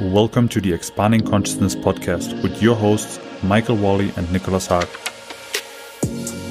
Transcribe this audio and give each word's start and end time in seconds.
Welcome 0.00 0.48
to 0.48 0.62
the 0.62 0.72
Expanding 0.72 1.20
Consciousness 1.20 1.74
podcast 1.74 2.42
with 2.42 2.62
your 2.62 2.74
hosts, 2.74 3.20
Michael 3.42 3.76
Wally 3.76 4.10
and 4.16 4.32
Nikolas 4.32 4.66
Haag. 4.68 4.88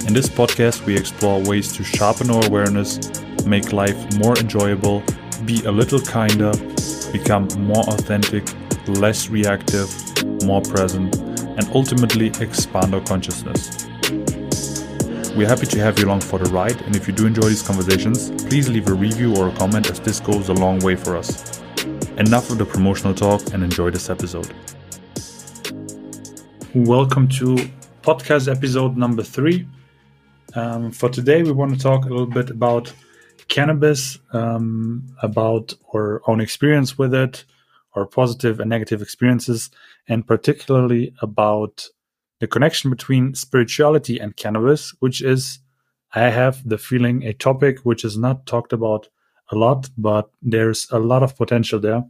In 0.07 0.13
this 0.13 0.29
podcast, 0.29 0.85
we 0.85 0.95
explore 0.95 1.41
ways 1.41 1.73
to 1.73 1.83
sharpen 1.83 2.29
our 2.29 2.45
awareness, 2.45 2.99
make 3.47 3.73
life 3.73 3.97
more 4.19 4.37
enjoyable, 4.37 5.01
be 5.45 5.63
a 5.65 5.71
little 5.71 5.99
kinder, 5.99 6.51
become 7.11 7.47
more 7.57 7.83
authentic, 7.89 8.43
less 8.87 9.29
reactive, 9.29 9.89
more 10.43 10.61
present, 10.61 11.15
and 11.57 11.67
ultimately 11.73 12.27
expand 12.39 12.93
our 12.93 13.01
consciousness. 13.01 13.84
We're 15.35 15.49
happy 15.49 15.65
to 15.65 15.79
have 15.79 15.99
you 15.99 16.05
along 16.05 16.21
for 16.21 16.39
the 16.39 16.49
ride, 16.49 16.81
and 16.83 16.95
if 16.95 17.09
you 17.09 17.13
do 17.13 17.27
enjoy 17.27 17.49
these 17.49 17.61
conversations, 17.61 18.29
please 18.45 18.69
leave 18.69 18.87
a 18.87 18.93
review 18.93 19.35
or 19.35 19.49
a 19.49 19.51
comment 19.57 19.91
as 19.91 19.99
this 19.99 20.21
goes 20.21 20.47
a 20.47 20.53
long 20.53 20.79
way 20.79 20.95
for 20.95 21.17
us. 21.17 21.61
Enough 22.17 22.51
of 22.51 22.57
the 22.57 22.63
promotional 22.65 23.13
talk 23.13 23.41
and 23.53 23.61
enjoy 23.61 23.89
this 23.89 24.09
episode. 24.09 24.49
Welcome 26.73 27.27
to 27.27 27.57
podcast 28.01 28.49
episode 28.49 28.95
number 28.95 29.23
three. 29.23 29.67
Um, 30.53 30.89
for 30.89 31.09
today, 31.09 31.43
we 31.43 31.51
want 31.51 31.73
to 31.73 31.79
talk 31.83 32.05
a 32.05 32.07
little 32.07 32.27
bit 32.27 32.49
about 32.49 32.93
cannabis, 33.49 34.17
um, 34.31 35.03
about 35.21 35.73
our 35.93 36.21
own 36.27 36.39
experience 36.39 36.97
with 36.97 37.13
it, 37.13 37.43
our 37.93 38.05
positive 38.05 38.61
and 38.61 38.69
negative 38.69 39.01
experiences, 39.01 39.69
and 40.07 40.25
particularly 40.25 41.13
about 41.21 41.89
the 42.39 42.47
connection 42.47 42.89
between 42.89 43.33
spirituality 43.33 44.19
and 44.19 44.35
cannabis, 44.35 44.93
which 44.99 45.21
is, 45.21 45.59
I 46.13 46.29
have 46.29 46.67
the 46.67 46.77
feeling, 46.77 47.23
a 47.23 47.33
topic 47.33 47.79
which 47.83 48.03
is 48.03 48.17
not 48.17 48.45
talked 48.45 48.73
about 48.73 49.07
a 49.51 49.55
lot, 49.55 49.89
but 49.97 50.29
there's 50.41 50.87
a 50.91 50.99
lot 50.99 51.23
of 51.23 51.37
potential 51.37 51.79
there. 51.79 52.03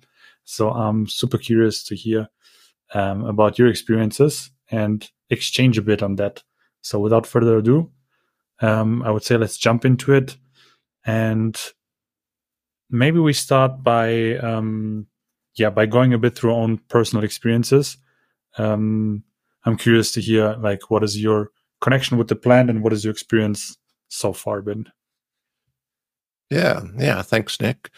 So 0.43 0.71
I'm 0.71 1.07
super 1.07 1.37
curious 1.37 1.83
to 1.85 1.95
hear 1.95 2.29
um, 2.93 3.25
about 3.25 3.57
your 3.59 3.67
experiences 3.67 4.51
and 4.69 5.09
exchange 5.29 5.77
a 5.77 5.81
bit 5.81 6.01
on 6.01 6.15
that. 6.15 6.43
So 6.81 6.99
without 6.99 7.27
further 7.27 7.57
ado, 7.57 7.91
um, 8.61 9.03
I 9.03 9.11
would 9.11 9.23
say 9.23 9.37
let's 9.37 9.57
jump 9.57 9.85
into 9.85 10.13
it. 10.13 10.37
And 11.05 11.59
maybe 12.89 13.19
we 13.19 13.33
start 13.33 13.83
by, 13.83 14.37
um, 14.37 15.07
yeah, 15.55 15.69
by 15.69 15.85
going 15.87 16.13
a 16.13 16.17
bit 16.17 16.35
through 16.35 16.53
our 16.53 16.61
own 16.61 16.77
personal 16.89 17.23
experiences. 17.23 17.97
Um, 18.57 19.23
I'm 19.65 19.77
curious 19.77 20.11
to 20.13 20.21
hear, 20.21 20.55
like, 20.59 20.89
what 20.91 21.03
is 21.03 21.21
your 21.21 21.51
connection 21.81 22.17
with 22.17 22.27
the 22.27 22.35
plant 22.35 22.69
and 22.69 22.83
what 22.83 22.93
is 22.93 23.03
your 23.03 23.11
experience 23.11 23.77
so 24.09 24.33
far 24.33 24.61
been? 24.61 24.87
Yeah, 26.49 26.81
yeah. 26.97 27.21
Thanks, 27.21 27.59
Nick. 27.59 27.89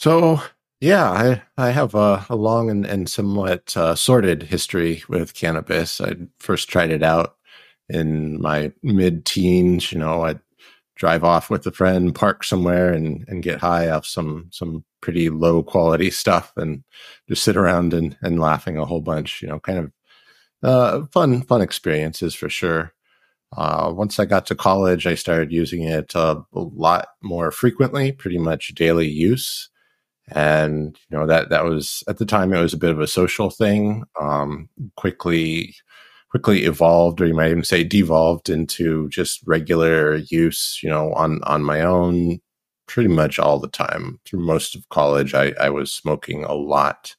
So, 0.00 0.40
yeah, 0.80 1.10
I 1.10 1.42
I 1.56 1.70
have 1.70 1.94
a, 1.94 2.26
a 2.28 2.36
long 2.36 2.70
and, 2.70 2.84
and 2.86 3.08
somewhat 3.08 3.76
uh, 3.76 3.94
sordid 3.94 4.42
history 4.44 5.02
with 5.08 5.34
cannabis. 5.34 6.00
I 6.00 6.14
first 6.38 6.68
tried 6.68 6.90
it 6.90 7.02
out 7.02 7.36
in 7.88 8.40
my 8.40 8.72
mid 8.82 9.24
teens. 9.24 9.92
You 9.92 9.98
know, 9.98 10.22
I'd 10.24 10.40
drive 10.96 11.24
off 11.24 11.50
with 11.50 11.66
a 11.66 11.72
friend, 11.72 12.14
park 12.14 12.44
somewhere, 12.44 12.92
and 12.92 13.24
and 13.28 13.42
get 13.42 13.60
high 13.60 13.88
off 13.90 14.06
some 14.06 14.48
some 14.52 14.84
pretty 15.02 15.30
low 15.30 15.62
quality 15.62 16.10
stuff, 16.10 16.52
and 16.56 16.84
just 17.28 17.42
sit 17.44 17.56
around 17.56 17.94
and 17.94 18.16
and 18.22 18.40
laughing 18.40 18.76
a 18.78 18.84
whole 18.86 19.00
bunch. 19.02 19.42
You 19.42 19.48
know, 19.48 19.60
kind 19.60 19.78
of 19.78 19.92
uh, 20.66 21.06
fun 21.12 21.42
fun 21.42 21.62
experiences 21.62 22.34
for 22.34 22.48
sure. 22.48 22.92
Uh, 23.56 23.92
once 23.94 24.18
I 24.18 24.24
got 24.26 24.46
to 24.46 24.54
college, 24.56 25.06
I 25.06 25.14
started 25.14 25.52
using 25.52 25.84
it 25.84 26.14
a 26.14 26.42
lot 26.52 27.08
more 27.22 27.50
frequently, 27.52 28.12
pretty 28.12 28.38
much 28.38 28.74
daily 28.74 29.08
use. 29.08 29.70
And 30.32 30.98
you 31.10 31.16
know 31.16 31.26
that 31.26 31.50
that 31.50 31.64
was 31.64 32.02
at 32.08 32.18
the 32.18 32.26
time 32.26 32.52
it 32.52 32.60
was 32.60 32.74
a 32.74 32.78
bit 32.78 32.90
of 32.90 33.00
a 33.00 33.06
social 33.06 33.50
thing. 33.50 34.04
Um, 34.20 34.68
quickly, 34.96 35.76
quickly 36.30 36.64
evolved, 36.64 37.20
or 37.20 37.26
you 37.26 37.34
might 37.34 37.50
even 37.50 37.64
say 37.64 37.84
devolved 37.84 38.50
into 38.50 39.08
just 39.10 39.40
regular 39.46 40.16
use. 40.30 40.80
You 40.82 40.90
know, 40.90 41.12
on 41.14 41.42
on 41.44 41.62
my 41.62 41.80
own, 41.82 42.40
pretty 42.88 43.08
much 43.10 43.38
all 43.38 43.60
the 43.60 43.68
time 43.68 44.20
through 44.24 44.40
most 44.40 44.74
of 44.74 44.88
college. 44.90 45.34
I, 45.34 45.52
I 45.60 45.70
was 45.70 45.92
smoking 45.92 46.44
a 46.44 46.54
lot. 46.54 47.14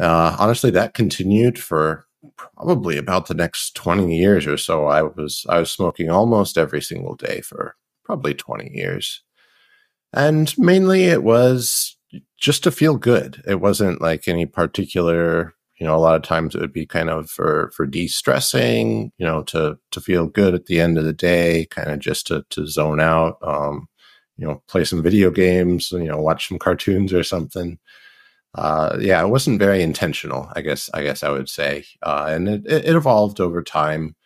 Uh, 0.00 0.36
honestly, 0.38 0.70
that 0.70 0.94
continued 0.94 1.58
for 1.58 2.06
probably 2.36 2.98
about 2.98 3.26
the 3.26 3.34
next 3.34 3.74
20 3.76 4.16
years 4.16 4.46
or 4.46 4.56
so 4.56 4.86
i 4.86 5.02
was 5.02 5.46
i 5.48 5.58
was 5.58 5.70
smoking 5.70 6.10
almost 6.10 6.58
every 6.58 6.82
single 6.82 7.14
day 7.14 7.40
for 7.40 7.76
probably 8.08 8.34
20 8.34 8.70
years. 8.74 9.22
And 10.14 10.52
mainly 10.58 11.04
it 11.04 11.22
was 11.22 11.96
just 12.38 12.64
to 12.64 12.70
feel 12.70 12.96
good. 12.96 13.42
It 13.46 13.60
wasn't 13.60 14.00
like 14.00 14.26
any 14.26 14.46
particular 14.46 15.54
you 15.78 15.86
know 15.86 15.94
a 15.94 16.00
lot 16.00 16.16
of 16.16 16.22
times 16.22 16.56
it 16.56 16.60
would 16.60 16.72
be 16.72 16.86
kind 16.86 17.08
of 17.08 17.30
for 17.30 17.70
for 17.76 17.86
de-stressing 17.86 19.12
you 19.16 19.24
know 19.24 19.44
to 19.44 19.78
to 19.92 20.00
feel 20.00 20.26
good 20.26 20.52
at 20.52 20.66
the 20.66 20.80
end 20.80 20.98
of 20.98 21.04
the 21.04 21.12
day 21.12 21.68
kind 21.70 21.88
of 21.88 22.00
just 22.00 22.26
to 22.26 22.44
to 22.50 22.66
zone 22.66 22.98
out 22.98 23.38
um 23.42 23.86
you 24.38 24.44
know 24.44 24.60
play 24.66 24.82
some 24.82 25.04
video 25.04 25.30
games 25.30 25.92
you 25.92 26.08
know 26.08 26.18
watch 26.18 26.48
some 26.48 26.58
cartoons 26.58 27.12
or 27.12 27.22
something 27.22 27.78
uh, 28.54 28.96
yeah, 29.00 29.22
it 29.22 29.28
wasn't 29.28 29.58
very 29.58 29.82
intentional. 29.82 30.50
I 30.54 30.62
guess 30.62 30.88
I 30.94 31.02
guess 31.02 31.22
I 31.22 31.30
would 31.30 31.48
say, 31.48 31.84
uh, 32.02 32.26
and 32.28 32.48
it, 32.48 32.66
it, 32.66 32.96
evolved 32.96 33.40
over 33.40 33.62
time. 33.62 34.16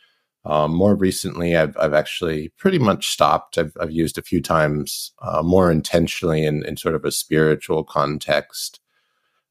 Um, 0.44 0.74
more 0.74 0.94
recently, 0.94 1.56
I've 1.56 1.76
I've 1.76 1.92
actually 1.92 2.50
pretty 2.56 2.78
much 2.78 3.08
stopped. 3.08 3.58
I've 3.58 3.76
I've 3.80 3.90
used 3.92 4.18
a 4.18 4.22
few 4.22 4.40
times 4.40 5.12
uh, 5.20 5.42
more 5.42 5.70
intentionally 5.70 6.44
in, 6.44 6.64
in 6.66 6.76
sort 6.76 6.94
of 6.94 7.04
a 7.04 7.12
spiritual 7.12 7.84
context. 7.84 8.80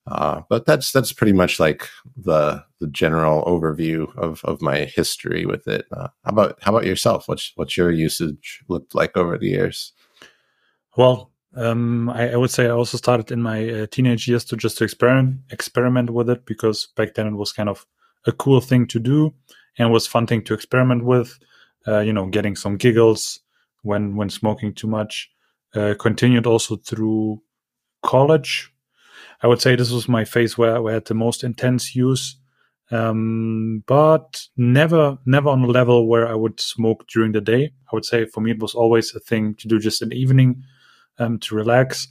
Uh, 0.07 0.41
but 0.49 0.65
that's 0.65 0.91
that's 0.91 1.13
pretty 1.13 1.33
much 1.33 1.59
like 1.59 1.87
the 2.17 2.63
the 2.79 2.87
general 2.87 3.43
overview 3.45 4.13
of, 4.17 4.43
of 4.45 4.61
my 4.61 4.85
history 4.85 5.45
with 5.45 5.67
it. 5.67 5.85
Uh, 5.91 6.07
how 6.25 6.31
about 6.31 6.57
how 6.61 6.71
about 6.71 6.85
yourself? 6.85 7.27
What's 7.27 7.51
what's 7.55 7.77
your 7.77 7.91
usage 7.91 8.63
looked 8.67 8.95
like 8.95 9.15
over 9.15 9.37
the 9.37 9.49
years? 9.49 9.93
Well, 10.97 11.30
um, 11.55 12.09
I, 12.09 12.31
I, 12.31 12.35
would 12.37 12.51
say 12.51 12.65
I 12.65 12.69
also 12.69 12.97
started 12.97 13.31
in 13.31 13.41
my 13.41 13.69
uh, 13.69 13.87
teenage 13.87 14.27
years 14.27 14.45
to 14.45 14.57
just 14.57 14.77
to 14.77 14.85
experiment 14.85 15.41
experiment 15.49 16.09
with 16.09 16.29
it 16.29 16.45
because 16.45 16.87
back 16.95 17.15
then 17.15 17.27
it 17.27 17.35
was 17.35 17.51
kind 17.51 17.67
of 17.67 17.85
a 18.25 18.31
cool 18.31 18.61
thing 18.61 18.87
to 18.87 18.99
do 18.99 19.33
and 19.77 19.91
was 19.91 20.07
fun 20.07 20.27
thing 20.27 20.43
to 20.43 20.53
experiment 20.53 21.03
with. 21.03 21.37
Uh, 21.87 21.99
you 21.99 22.13
know, 22.13 22.27
getting 22.27 22.55
some 22.55 22.77
giggles 22.77 23.39
when 23.81 24.15
when 24.15 24.29
smoking 24.29 24.73
too 24.73 24.87
much. 24.87 25.29
Uh, 25.73 25.93
continued 25.97 26.45
also 26.45 26.75
through 26.75 27.41
college. 28.03 28.73
I 29.41 29.47
would 29.47 29.61
say 29.61 29.75
this 29.75 29.91
was 29.91 30.07
my 30.07 30.25
phase 30.25 30.57
where, 30.57 30.81
where 30.81 30.91
I 30.91 30.95
had 30.95 31.05
the 31.05 31.13
most 31.13 31.43
intense 31.45 31.95
use, 31.95 32.35
um, 32.91 33.83
but 33.87 34.47
never 34.57 35.17
never 35.25 35.49
on 35.49 35.63
a 35.63 35.67
level 35.67 36.07
where 36.07 36.27
I 36.27 36.35
would 36.35 36.59
smoke 36.59 37.07
during 37.07 37.31
the 37.31 37.41
day. 37.41 37.73
I 37.91 37.95
would 37.95 38.05
say 38.05 38.25
for 38.25 38.41
me 38.41 38.51
it 38.51 38.59
was 38.59 38.75
always 38.75 39.15
a 39.15 39.19
thing 39.19 39.55
to 39.55 39.67
do 39.67 39.79
just 39.79 40.01
in 40.01 40.09
the 40.09 40.19
evening 40.19 40.63
um, 41.19 41.39
to 41.39 41.55
relax. 41.55 42.07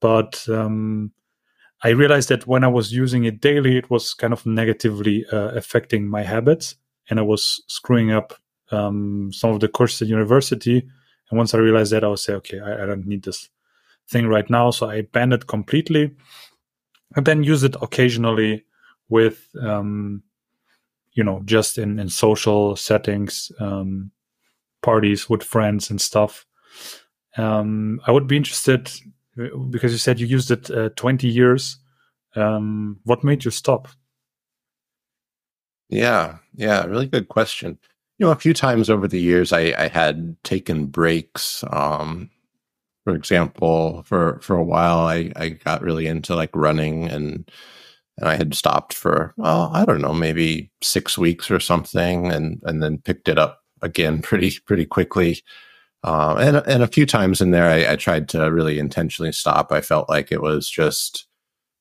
But 0.00 0.46
um, 0.48 1.12
I 1.82 1.90
realized 1.90 2.28
that 2.28 2.46
when 2.46 2.64
I 2.64 2.68
was 2.68 2.92
using 2.92 3.24
it 3.24 3.40
daily, 3.40 3.76
it 3.76 3.90
was 3.90 4.14
kind 4.14 4.32
of 4.32 4.44
negatively 4.46 5.24
uh, 5.32 5.50
affecting 5.54 6.08
my 6.08 6.22
habits, 6.22 6.76
and 7.08 7.18
I 7.18 7.22
was 7.22 7.62
screwing 7.66 8.10
up 8.12 8.34
um, 8.70 9.30
some 9.32 9.50
of 9.50 9.60
the 9.60 9.68
courses 9.68 10.02
at 10.02 10.08
university. 10.08 10.86
And 11.30 11.38
once 11.38 11.54
I 11.54 11.58
realized 11.58 11.92
that, 11.92 12.04
I 12.04 12.08
would 12.08 12.18
say, 12.18 12.34
okay, 12.34 12.60
I, 12.60 12.82
I 12.82 12.86
don't 12.86 13.06
need 13.06 13.24
this 13.24 13.48
thing 14.08 14.26
right 14.28 14.48
now, 14.48 14.70
so 14.70 14.88
I 14.88 15.02
banned 15.02 15.32
it 15.32 15.46
completely, 15.46 16.14
and 17.14 17.26
then 17.26 17.42
use 17.42 17.64
it 17.64 17.76
occasionally 17.82 18.64
with, 19.08 19.48
um, 19.62 20.22
you 21.12 21.24
know, 21.24 21.40
just 21.44 21.78
in 21.78 21.98
in 21.98 22.08
social 22.08 22.76
settings, 22.76 23.50
um, 23.58 24.10
parties 24.82 25.28
with 25.28 25.42
friends 25.42 25.90
and 25.90 26.00
stuff. 26.00 26.46
Um, 27.36 28.00
I 28.06 28.12
would 28.12 28.26
be 28.26 28.36
interested 28.36 28.90
because 29.70 29.92
you 29.92 29.98
said 29.98 30.18
you 30.18 30.26
used 30.26 30.50
it 30.50 30.70
uh, 30.70 30.90
20 30.96 31.28
years. 31.28 31.78
Um, 32.34 33.00
what 33.04 33.24
made 33.24 33.44
you 33.44 33.50
stop? 33.50 33.88
Yeah, 35.88 36.38
yeah, 36.54 36.84
really 36.84 37.06
good 37.06 37.28
question. 37.28 37.78
You 38.18 38.26
know, 38.26 38.32
a 38.32 38.36
few 38.36 38.54
times 38.54 38.90
over 38.90 39.06
the 39.06 39.20
years, 39.20 39.52
I, 39.52 39.74
I 39.78 39.88
had 39.88 40.36
taken 40.42 40.86
breaks. 40.86 41.62
Um, 41.70 42.30
for 43.04 43.14
example, 43.14 44.02
for 44.02 44.40
for 44.42 44.56
a 44.56 44.64
while, 44.64 45.00
I 45.00 45.30
I 45.36 45.50
got 45.50 45.82
really 45.82 46.06
into 46.06 46.34
like 46.34 46.50
running 46.54 47.04
and 47.08 47.48
and 48.18 48.28
I 48.28 48.34
had 48.36 48.54
stopped 48.54 48.94
for 48.94 49.32
well, 49.36 49.70
I 49.72 49.84
don't 49.84 50.00
know, 50.00 50.14
maybe 50.14 50.70
six 50.82 51.16
weeks 51.16 51.50
or 51.50 51.60
something, 51.60 52.32
and 52.32 52.60
and 52.64 52.82
then 52.82 52.98
picked 52.98 53.28
it 53.28 53.38
up 53.38 53.62
again 53.82 54.22
pretty 54.22 54.58
pretty 54.66 54.86
quickly. 54.86 55.42
Um, 56.02 56.38
and 56.38 56.56
and 56.58 56.82
a 56.82 56.88
few 56.88 57.06
times 57.06 57.40
in 57.40 57.50
there, 57.50 57.68
I, 57.68 57.92
I, 57.92 57.96
tried 57.96 58.28
to 58.30 58.52
really 58.52 58.78
intentionally 58.78 59.32
stop. 59.32 59.72
I 59.72 59.80
felt 59.80 60.08
like 60.08 60.30
it 60.30 60.40
was 60.40 60.68
just, 60.68 61.26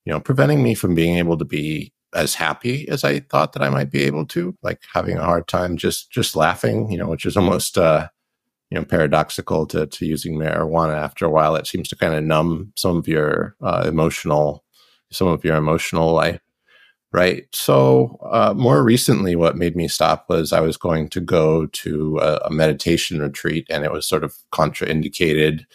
you 0.05 0.13
know, 0.13 0.19
preventing 0.19 0.63
me 0.63 0.73
from 0.73 0.95
being 0.95 1.17
able 1.17 1.37
to 1.37 1.45
be 1.45 1.93
as 2.15 2.33
happy 2.33 2.87
as 2.87 3.03
I 3.03 3.19
thought 3.19 3.53
that 3.53 3.61
I 3.61 3.69
might 3.69 3.91
be 3.91 4.03
able 4.03 4.25
to, 4.27 4.55
like 4.63 4.81
having 4.93 5.17
a 5.17 5.23
hard 5.23 5.47
time 5.47 5.77
just 5.77 6.11
just 6.11 6.35
laughing, 6.35 6.89
you 6.89 6.97
know, 6.97 7.07
which 7.07 7.25
is 7.25 7.37
almost 7.37 7.77
uh, 7.77 8.07
you 8.71 8.79
know 8.79 8.85
paradoxical 8.85 9.65
to 9.67 9.85
to 9.85 10.05
using 10.05 10.37
marijuana. 10.37 10.95
After 10.95 11.25
a 11.25 11.29
while, 11.29 11.55
it 11.55 11.67
seems 11.67 11.89
to 11.89 11.95
kind 11.95 12.13
of 12.15 12.23
numb 12.23 12.73
some 12.75 12.97
of 12.97 13.07
your 13.07 13.55
uh, 13.61 13.83
emotional 13.87 14.63
some 15.11 15.27
of 15.27 15.45
your 15.45 15.55
emotional 15.55 16.13
life, 16.13 16.41
right? 17.15 17.47
So 17.53 18.19
uh, 18.29 18.53
more 18.55 18.83
recently, 18.83 19.35
what 19.35 19.57
made 19.57 19.75
me 19.75 19.87
stop 19.87 20.25
was 20.27 20.51
I 20.51 20.59
was 20.59 20.75
going 20.75 21.07
to 21.09 21.21
go 21.21 21.65
to 21.67 22.19
a, 22.19 22.35
a 22.45 22.51
meditation 22.51 23.21
retreat, 23.21 23.65
and 23.69 23.85
it 23.85 23.91
was 23.91 24.05
sort 24.05 24.23
of 24.23 24.35
contraindicated 24.51 25.65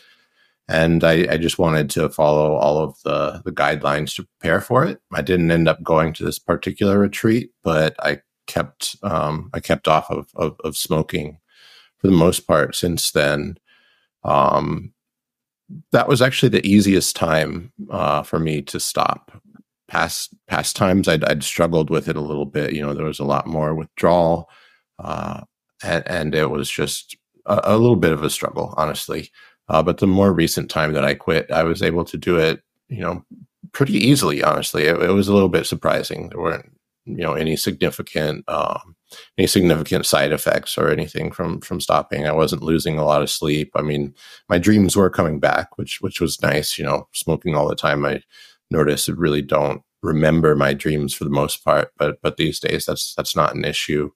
and 0.70 1.02
I, 1.02 1.26
I, 1.28 1.36
just 1.36 1.58
wanted 1.58 1.90
to 1.90 2.08
follow 2.10 2.54
all 2.54 2.78
of 2.78 2.96
the 3.02 3.42
the 3.44 3.50
guidelines 3.50 4.14
to 4.14 4.22
prepare 4.24 4.60
for 4.60 4.84
it. 4.84 5.00
I 5.12 5.20
didn't 5.20 5.50
end 5.50 5.66
up 5.66 5.82
going 5.82 6.12
to 6.14 6.24
this 6.24 6.38
particular 6.38 6.96
retreat, 6.96 7.50
but 7.64 7.96
I 7.98 8.20
kept 8.46 8.96
um, 9.02 9.50
I 9.52 9.58
kept 9.58 9.88
off 9.88 10.08
of, 10.10 10.28
of, 10.36 10.56
of 10.62 10.76
smoking 10.76 11.38
for 11.98 12.06
the 12.06 12.16
most 12.16 12.46
part 12.46 12.76
since 12.76 13.10
then. 13.10 13.58
Um, 14.22 14.92
that 15.90 16.08
was 16.08 16.22
actually 16.22 16.50
the 16.50 16.66
easiest 16.66 17.16
time 17.16 17.72
uh, 17.90 18.22
for 18.22 18.38
me 18.38 18.62
to 18.62 18.78
stop. 18.78 19.42
Past 19.90 20.32
past 20.46 20.76
times, 20.76 21.08
I'd, 21.08 21.24
I'd, 21.24 21.42
struggled 21.42 21.90
with 21.90 22.08
it 22.08 22.16
a 22.16 22.20
little 22.20 22.46
bit. 22.46 22.72
You 22.72 22.80
know, 22.82 22.94
there 22.94 23.04
was 23.06 23.18
a 23.18 23.24
lot 23.24 23.48
more 23.48 23.74
withdrawal, 23.74 24.48
uh, 25.00 25.40
and, 25.82 26.06
and, 26.06 26.34
it 26.34 26.48
was 26.48 26.70
just 26.70 27.16
a, 27.46 27.60
a 27.64 27.76
little 27.76 27.96
bit 27.96 28.12
of 28.12 28.22
a 28.22 28.30
struggle, 28.30 28.72
honestly. 28.76 29.32
Uh, 29.68 29.82
but 29.82 29.98
the 29.98 30.06
more 30.06 30.32
recent 30.32 30.70
time 30.70 30.92
that 30.92 31.04
I 31.04 31.14
quit, 31.14 31.50
I 31.50 31.64
was 31.64 31.82
able 31.82 32.04
to 32.04 32.16
do 32.16 32.38
it, 32.38 32.62
you 32.88 33.00
know, 33.00 33.24
pretty 33.72 33.94
easily. 33.94 34.44
Honestly, 34.44 34.84
it, 34.84 35.02
it 35.02 35.10
was 35.10 35.26
a 35.26 35.34
little 35.34 35.48
bit 35.48 35.66
surprising. 35.66 36.28
There 36.28 36.40
weren't, 36.40 36.70
you 37.04 37.24
know, 37.24 37.34
any 37.34 37.56
significant, 37.56 38.48
um, 38.48 38.94
any 39.38 39.48
significant 39.48 40.06
side 40.06 40.30
effects 40.30 40.78
or 40.78 40.88
anything 40.88 41.32
from 41.32 41.60
from 41.62 41.80
stopping. 41.80 42.26
I 42.26 42.32
wasn't 42.32 42.62
losing 42.62 42.96
a 42.96 43.04
lot 43.04 43.22
of 43.22 43.30
sleep. 43.30 43.72
I 43.74 43.82
mean, 43.82 44.14
my 44.48 44.58
dreams 44.58 44.96
were 44.96 45.10
coming 45.10 45.40
back, 45.40 45.76
which 45.78 46.00
which 46.00 46.20
was 46.20 46.40
nice. 46.42 46.78
You 46.78 46.84
know, 46.84 47.08
smoking 47.12 47.56
all 47.56 47.68
the 47.68 47.74
time, 47.74 48.04
I 48.04 48.22
noticed 48.70 49.08
I 49.08 49.12
really 49.12 49.42
don't 49.42 49.82
remember 50.02 50.56
my 50.56 50.74
dreams 50.74 51.14
for 51.14 51.24
the 51.24 51.30
most 51.30 51.64
part. 51.64 51.92
But 51.98 52.18
but 52.22 52.36
these 52.36 52.60
days, 52.60 52.86
that's 52.86 53.14
that's 53.14 53.36
not 53.36 53.54
an 53.54 53.64
issue 53.64 54.10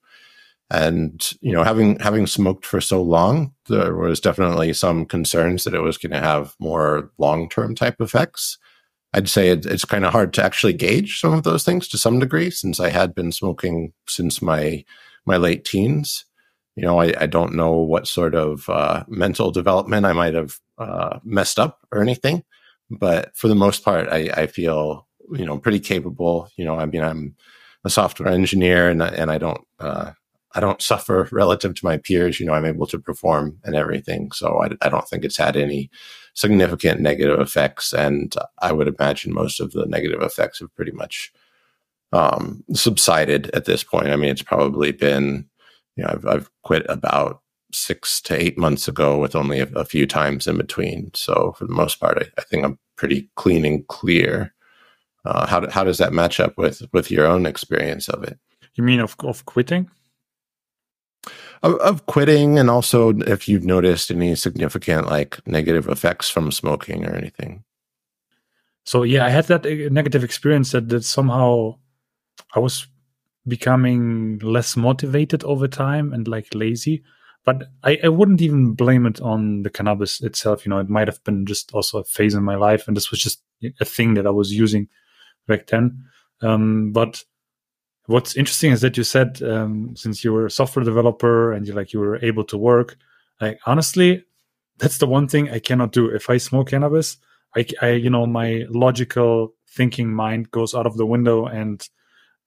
and 0.71 1.33
you 1.41 1.53
know 1.53 1.62
having 1.62 1.99
having 1.99 2.27
smoked 2.27 2.65
for 2.65 2.81
so 2.81 3.03
long 3.03 3.53
there 3.69 3.95
was 3.95 4.21
definitely 4.21 4.73
some 4.73 5.05
concerns 5.05 5.65
that 5.65 5.75
it 5.75 5.83
was 5.83 5.99
going 5.99 6.12
to 6.12 6.21
have 6.21 6.55
more 6.59 7.11
long-term 7.19 7.75
type 7.75 8.01
effects 8.01 8.59
i'd 9.12 9.29
say 9.29 9.51
it, 9.51 9.67
it's 9.67 9.85
kind 9.85 10.05
of 10.05 10.12
hard 10.12 10.33
to 10.33 10.43
actually 10.43 10.73
gauge 10.73 11.21
some 11.21 11.33
of 11.33 11.43
those 11.43 11.65
things 11.65 11.87
to 11.87 11.99
some 11.99 12.19
degree 12.19 12.50
since 12.50 12.81
i 12.81 12.89
had 12.89 13.15
been 13.15 13.31
smoking 13.31 13.93
since 14.09 14.41
my 14.41 14.83
my 15.27 15.37
late 15.37 15.65
teens 15.65 16.25
you 16.77 16.83
know 16.83 16.99
i, 16.99 17.12
I 17.21 17.27
don't 17.27 17.55
know 17.55 17.73
what 17.73 18.09
sort 18.09 18.35
of 18.35 18.69
uh, 18.71 19.05
mental 19.07 19.50
development 19.50 20.07
i 20.07 20.12
might 20.12 20.35
have 20.35 20.59
uh, 20.79 21.19
messed 21.23 21.59
up 21.59 21.87
or 21.93 22.00
anything 22.00 22.43
but 22.94 23.37
for 23.37 23.49
the 23.49 23.55
most 23.55 23.85
part 23.85 24.08
I, 24.08 24.31
I 24.35 24.46
feel 24.46 25.06
you 25.32 25.44
know 25.44 25.58
pretty 25.58 25.81
capable 25.81 26.49
you 26.56 26.64
know 26.64 26.79
i 26.79 26.87
mean 26.87 27.02
i'm 27.02 27.35
a 27.85 27.91
software 27.91 28.29
engineer 28.29 28.88
and, 28.88 29.02
and 29.02 29.31
i 29.31 29.38
don't 29.38 29.67
uh, 29.81 30.12
I 30.55 30.61
don't 30.61 30.81
suffer 30.81 31.29
relative 31.32 31.75
to 31.75 31.85
my 31.85 31.99
peers. 31.99 32.38
You 32.38 32.46
know, 32.46 32.55
I'm 32.55 32.64
able 32.64 32.87
to 32.87 32.99
perform 32.99 33.58
and 33.64 33.75
everything. 33.75 34.31
So 34.32 34.62
I, 34.62 34.70
I, 34.87 34.88
don't 34.88 35.06
think 35.08 35.25
it's 35.25 35.37
had 35.37 35.56
any 35.56 35.91
significant 36.35 37.00
negative 37.00 37.41
effects. 37.41 37.93
And 37.93 38.35
I 38.62 38.73
would 38.73 38.87
imagine 38.87 39.35
most 39.35 39.61
of 39.61 39.73
the 39.73 39.85
negative 39.87 40.23
effects 40.23 40.61
have 40.61 40.75
pretty 40.76 40.93
much 40.93 41.32
um, 42.12 42.62
subsided 42.73 43.50
at 43.50 43.64
this 43.64 43.82
point. 43.82 44.08
I 44.08 44.17
mean, 44.17 44.31
it's 44.31 44.43
probably 44.43 44.93
been, 44.93 45.47
you 45.97 46.05
know, 46.05 46.11
I've, 46.11 46.26
I've 46.26 46.50
quit 46.62 46.87
about 46.88 47.40
six 47.73 48.20
to 48.23 48.40
eight 48.40 48.56
months 48.56 48.87
ago 48.87 49.19
with 49.19 49.35
only 49.35 49.58
a, 49.58 49.67
a 49.75 49.85
few 49.85 50.06
times 50.06 50.47
in 50.47 50.56
between. 50.56 51.11
So 51.14 51.55
for 51.58 51.67
the 51.67 51.75
most 51.75 51.99
part, 51.99 52.19
I, 52.19 52.26
I 52.38 52.44
think 52.44 52.64
I'm 52.64 52.79
pretty 52.96 53.31
clean 53.37 53.64
and 53.64 53.87
clear. 53.88 54.52
Uh, 55.25 55.46
how, 55.46 55.61
do, 55.61 55.70
how 55.70 55.85
does 55.85 55.99
that 55.99 56.12
match 56.12 56.38
up 56.38 56.56
with, 56.58 56.82
with 56.93 57.11
your 57.11 57.26
own 57.26 57.46
experience 57.46 58.08
of 58.08 58.23
it? 58.25 58.38
You 58.75 58.85
mean 58.85 59.00
of, 59.00 59.17
of 59.20 59.44
quitting? 59.46 59.88
of, 61.64 61.75
of, 61.76 62.06
quitting 62.06 62.58
and 62.58 62.70
also 62.70 63.19
if 63.20 63.49
you've 63.49 63.64
noticed 63.64 64.11
any 64.11 64.35
significant 64.35 65.06
like 65.06 65.41
negative 65.46 65.88
effects 65.88 66.29
from 66.29 66.52
smoking 66.52 67.06
or 67.06 67.14
anything 67.14 67.64
so 68.85 69.02
yeah 69.02 69.25
i 69.25 69.31
had 69.31 69.47
that 69.47 69.64
uh, 69.64 69.88
negative 69.90 70.23
experience 70.23 70.73
that, 70.73 70.88
that 70.88 71.05
somehow 71.05 71.75
i 72.55 72.58
was 72.58 72.87
becoming 73.49 74.38
less 74.40 74.76
motivated 74.76 75.43
over 75.44 75.67
time 75.67 76.12
and 76.12 76.29
like 76.29 76.55
lazy 76.55 77.02
but 77.44 77.64
I, 77.82 77.99
I 78.05 78.08
wouldn't 78.08 78.41
even 78.41 78.73
blame 78.73 79.06
it 79.06 79.20
on 79.20 79.62
the 79.62 79.70
cannabis 79.70 80.20
itself 80.23 80.64
you 80.64 80.70
know 80.70 80.79
it 80.79 80.88
might 80.88 81.08
have 81.08 81.23
been 81.25 81.46
just 81.46 81.73
also 81.73 81.99
a 81.99 82.05
phase 82.05 82.35
in 82.35 82.43
my 82.43 82.56
life 82.56 82.87
and 82.87 82.96
this 82.96 83.11
was 83.11 83.20
just 83.20 83.43
a 83.81 83.85
thing 83.85 84.14
that 84.14 84.26
i 84.26 84.31
was 84.31 84.52
using 84.52 84.88
back 85.46 85.67
then. 85.67 86.05
Um, 86.43 86.93
but 86.93 87.23
what's 88.06 88.37
interesting 88.37 88.73
is 88.73 88.81
that 88.82 88.96
you 88.96 89.05
said 89.05 89.43
um, 89.43 89.94
since 89.96 90.25
you 90.25 90.32
were 90.32 90.46
a 90.46 90.50
software 90.50 90.85
developer 90.85 91.52
and 91.52 91.67
you 91.67 91.73
like 91.73 91.93
you 91.93 92.00
were 92.00 92.23
able 92.23 92.44
to 92.44 92.58
work 92.58 92.96
like 93.41 93.58
honestly 93.67 94.23
that's 94.76 94.99
the 94.99 95.06
one 95.06 95.26
thing 95.26 95.50
i 95.50 95.58
cannot 95.58 95.93
do. 95.93 96.08
If 96.08 96.29
i 96.29 96.37
smoke 96.37 96.69
cannabis 96.69 97.17
i, 97.56 97.64
I 97.81 97.90
you 97.93 98.11
know 98.11 98.26
my 98.26 98.67
logical 98.69 99.55
thinking 99.70 100.12
mind 100.12 100.50
goes 100.50 100.75
out 100.75 100.87
of 100.87 100.99
the 100.99 101.06
window 101.06 101.47
and 101.47 101.88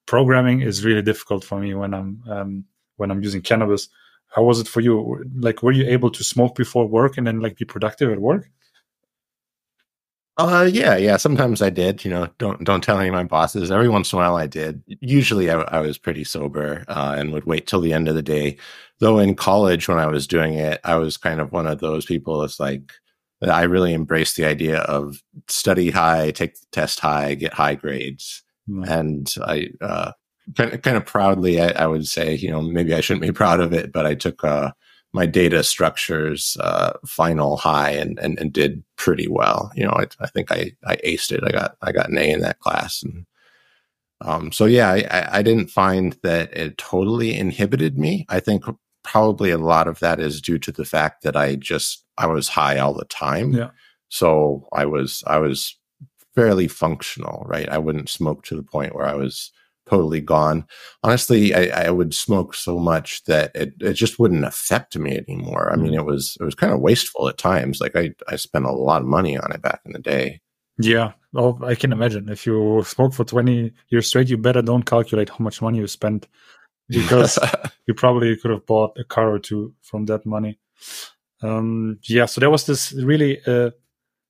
programming 0.06 0.60
is 0.60 0.84
really 0.84 1.02
difficult 1.02 1.44
for 1.44 1.58
me 1.58 1.74
when 1.74 1.92
i'm 1.92 2.22
um, 2.28 2.64
when 2.96 3.10
i'm 3.10 3.22
using 3.22 3.42
cannabis 3.42 3.88
how 4.34 4.42
was 4.42 4.60
it 4.60 4.68
for 4.68 4.80
you 4.80 5.24
like 5.36 5.62
were 5.62 5.72
you 5.72 5.86
able 5.86 6.10
to 6.10 6.22
smoke 6.24 6.54
before 6.54 6.86
work 6.86 7.16
and 7.16 7.26
then 7.26 7.40
like 7.40 7.56
be 7.56 7.64
productive 7.64 8.10
at 8.10 8.20
work 8.20 8.50
uh, 10.38 10.68
yeah, 10.70 10.96
yeah. 10.96 11.16
Sometimes 11.16 11.60
I 11.60 11.68
did. 11.68 12.04
You 12.04 12.12
know, 12.12 12.28
don't 12.38 12.62
don't 12.62 12.82
tell 12.82 12.98
any 12.98 13.08
of 13.08 13.14
my 13.14 13.24
bosses. 13.24 13.72
Every 13.72 13.88
once 13.88 14.12
in 14.12 14.18
a 14.18 14.22
while, 14.22 14.36
I 14.36 14.46
did. 14.46 14.80
Usually, 15.00 15.50
I, 15.50 15.62
I 15.62 15.80
was 15.80 15.98
pretty 15.98 16.22
sober 16.22 16.84
uh, 16.86 17.16
and 17.18 17.32
would 17.32 17.44
wait 17.44 17.66
till 17.66 17.80
the 17.80 17.92
end 17.92 18.06
of 18.06 18.14
the 18.14 18.22
day. 18.22 18.56
Though 19.00 19.18
in 19.18 19.34
college, 19.34 19.88
when 19.88 19.98
I 19.98 20.06
was 20.06 20.28
doing 20.28 20.54
it, 20.54 20.80
I 20.84 20.94
was 20.94 21.16
kind 21.16 21.40
of 21.40 21.50
one 21.50 21.66
of 21.66 21.80
those 21.80 22.06
people. 22.06 22.44
It's 22.44 22.60
like 22.60 22.92
I 23.42 23.64
really 23.64 23.92
embraced 23.92 24.36
the 24.36 24.44
idea 24.44 24.78
of 24.82 25.20
study 25.48 25.90
high, 25.90 26.30
take 26.30 26.54
the 26.54 26.66
test 26.70 27.00
high, 27.00 27.34
get 27.34 27.52
high 27.52 27.74
grades, 27.74 28.44
mm-hmm. 28.70 28.84
and 28.84 29.34
I 29.42 29.70
uh, 29.80 30.12
kind 30.56 30.72
of, 30.72 30.82
kind 30.82 30.96
of 30.96 31.06
proudly, 31.06 31.60
I, 31.60 31.68
I, 31.68 31.86
would 31.86 32.06
say, 32.06 32.34
you 32.34 32.50
know, 32.50 32.62
maybe 32.62 32.94
I 32.94 33.00
shouldn't 33.00 33.22
be 33.22 33.32
proud 33.32 33.60
of 33.60 33.72
it, 33.72 33.92
but 33.92 34.06
I 34.06 34.14
took 34.14 34.42
uh, 34.44 34.72
my 35.12 35.26
data 35.26 35.62
structures 35.62 36.56
uh, 36.60 36.92
final 37.06 37.56
high 37.56 37.90
and, 37.90 38.18
and 38.18 38.38
and 38.38 38.52
did 38.52 38.82
pretty 38.96 39.28
well. 39.28 39.72
You 39.74 39.84
know, 39.84 39.92
I, 39.92 40.06
I 40.20 40.26
think 40.28 40.52
I 40.52 40.72
I 40.86 40.96
aced 40.96 41.32
it. 41.32 41.44
I 41.44 41.50
got 41.50 41.76
I 41.82 41.92
got 41.92 42.10
an 42.10 42.18
A 42.18 42.30
in 42.30 42.40
that 42.40 42.60
class, 42.60 43.02
and 43.02 43.26
um, 44.20 44.52
so 44.52 44.64
yeah, 44.66 44.90
I, 44.90 45.38
I 45.38 45.42
didn't 45.42 45.70
find 45.70 46.16
that 46.22 46.52
it 46.56 46.78
totally 46.78 47.36
inhibited 47.36 47.98
me. 47.98 48.26
I 48.28 48.40
think 48.40 48.64
probably 49.02 49.50
a 49.50 49.58
lot 49.58 49.88
of 49.88 50.00
that 50.00 50.20
is 50.20 50.42
due 50.42 50.58
to 50.58 50.72
the 50.72 50.84
fact 50.84 51.22
that 51.22 51.36
I 51.36 51.54
just 51.54 52.04
I 52.18 52.26
was 52.26 52.48
high 52.48 52.78
all 52.78 52.94
the 52.94 53.06
time. 53.06 53.52
Yeah. 53.52 53.70
So 54.10 54.68
I 54.72 54.84
was 54.84 55.22
I 55.26 55.38
was 55.38 55.76
fairly 56.34 56.68
functional, 56.68 57.44
right? 57.46 57.68
I 57.68 57.78
wouldn't 57.78 58.08
smoke 58.08 58.44
to 58.44 58.56
the 58.56 58.62
point 58.62 58.94
where 58.94 59.06
I 59.06 59.14
was 59.14 59.50
totally 59.88 60.20
gone. 60.20 60.66
Honestly, 61.02 61.54
I, 61.54 61.86
I, 61.86 61.90
would 61.90 62.14
smoke 62.14 62.54
so 62.54 62.78
much 62.78 63.24
that 63.24 63.54
it, 63.54 63.74
it 63.80 63.94
just 63.94 64.18
wouldn't 64.18 64.44
affect 64.44 64.96
me 64.96 65.16
anymore. 65.16 65.72
I 65.72 65.76
mean, 65.76 65.92
mm. 65.92 65.96
it 65.96 66.04
was 66.04 66.36
it 66.40 66.44
was 66.44 66.54
kind 66.54 66.72
of 66.72 66.80
wasteful 66.80 67.28
at 67.28 67.38
times. 67.38 67.80
Like 67.80 67.96
I, 67.96 68.14
I 68.28 68.36
spent 68.36 68.64
a 68.64 68.72
lot 68.72 69.02
of 69.02 69.08
money 69.08 69.36
on 69.36 69.52
it 69.52 69.62
back 69.62 69.80
in 69.84 69.92
the 69.92 69.98
day. 69.98 70.40
Yeah. 70.78 71.12
Well, 71.32 71.58
I 71.64 71.74
can 71.74 71.92
imagine 71.92 72.28
if 72.28 72.46
you 72.46 72.82
smoke 72.86 73.12
for 73.12 73.24
20 73.24 73.72
years 73.88 74.08
straight, 74.08 74.28
you 74.28 74.38
better 74.38 74.62
don't 74.62 74.84
calculate 74.84 75.28
how 75.28 75.38
much 75.40 75.60
money 75.60 75.78
you 75.78 75.86
spent 75.86 76.28
because 76.88 77.38
you 77.86 77.94
probably 77.94 78.36
could 78.36 78.52
have 78.52 78.66
bought 78.66 78.96
a 78.98 79.04
car 79.04 79.32
or 79.32 79.38
two 79.38 79.74
from 79.82 80.06
that 80.06 80.24
money. 80.24 80.58
Um, 81.42 81.98
yeah. 82.04 82.26
So 82.26 82.40
there 82.40 82.50
was 82.50 82.66
this 82.66 82.92
really 82.92 83.40
uh, 83.46 83.70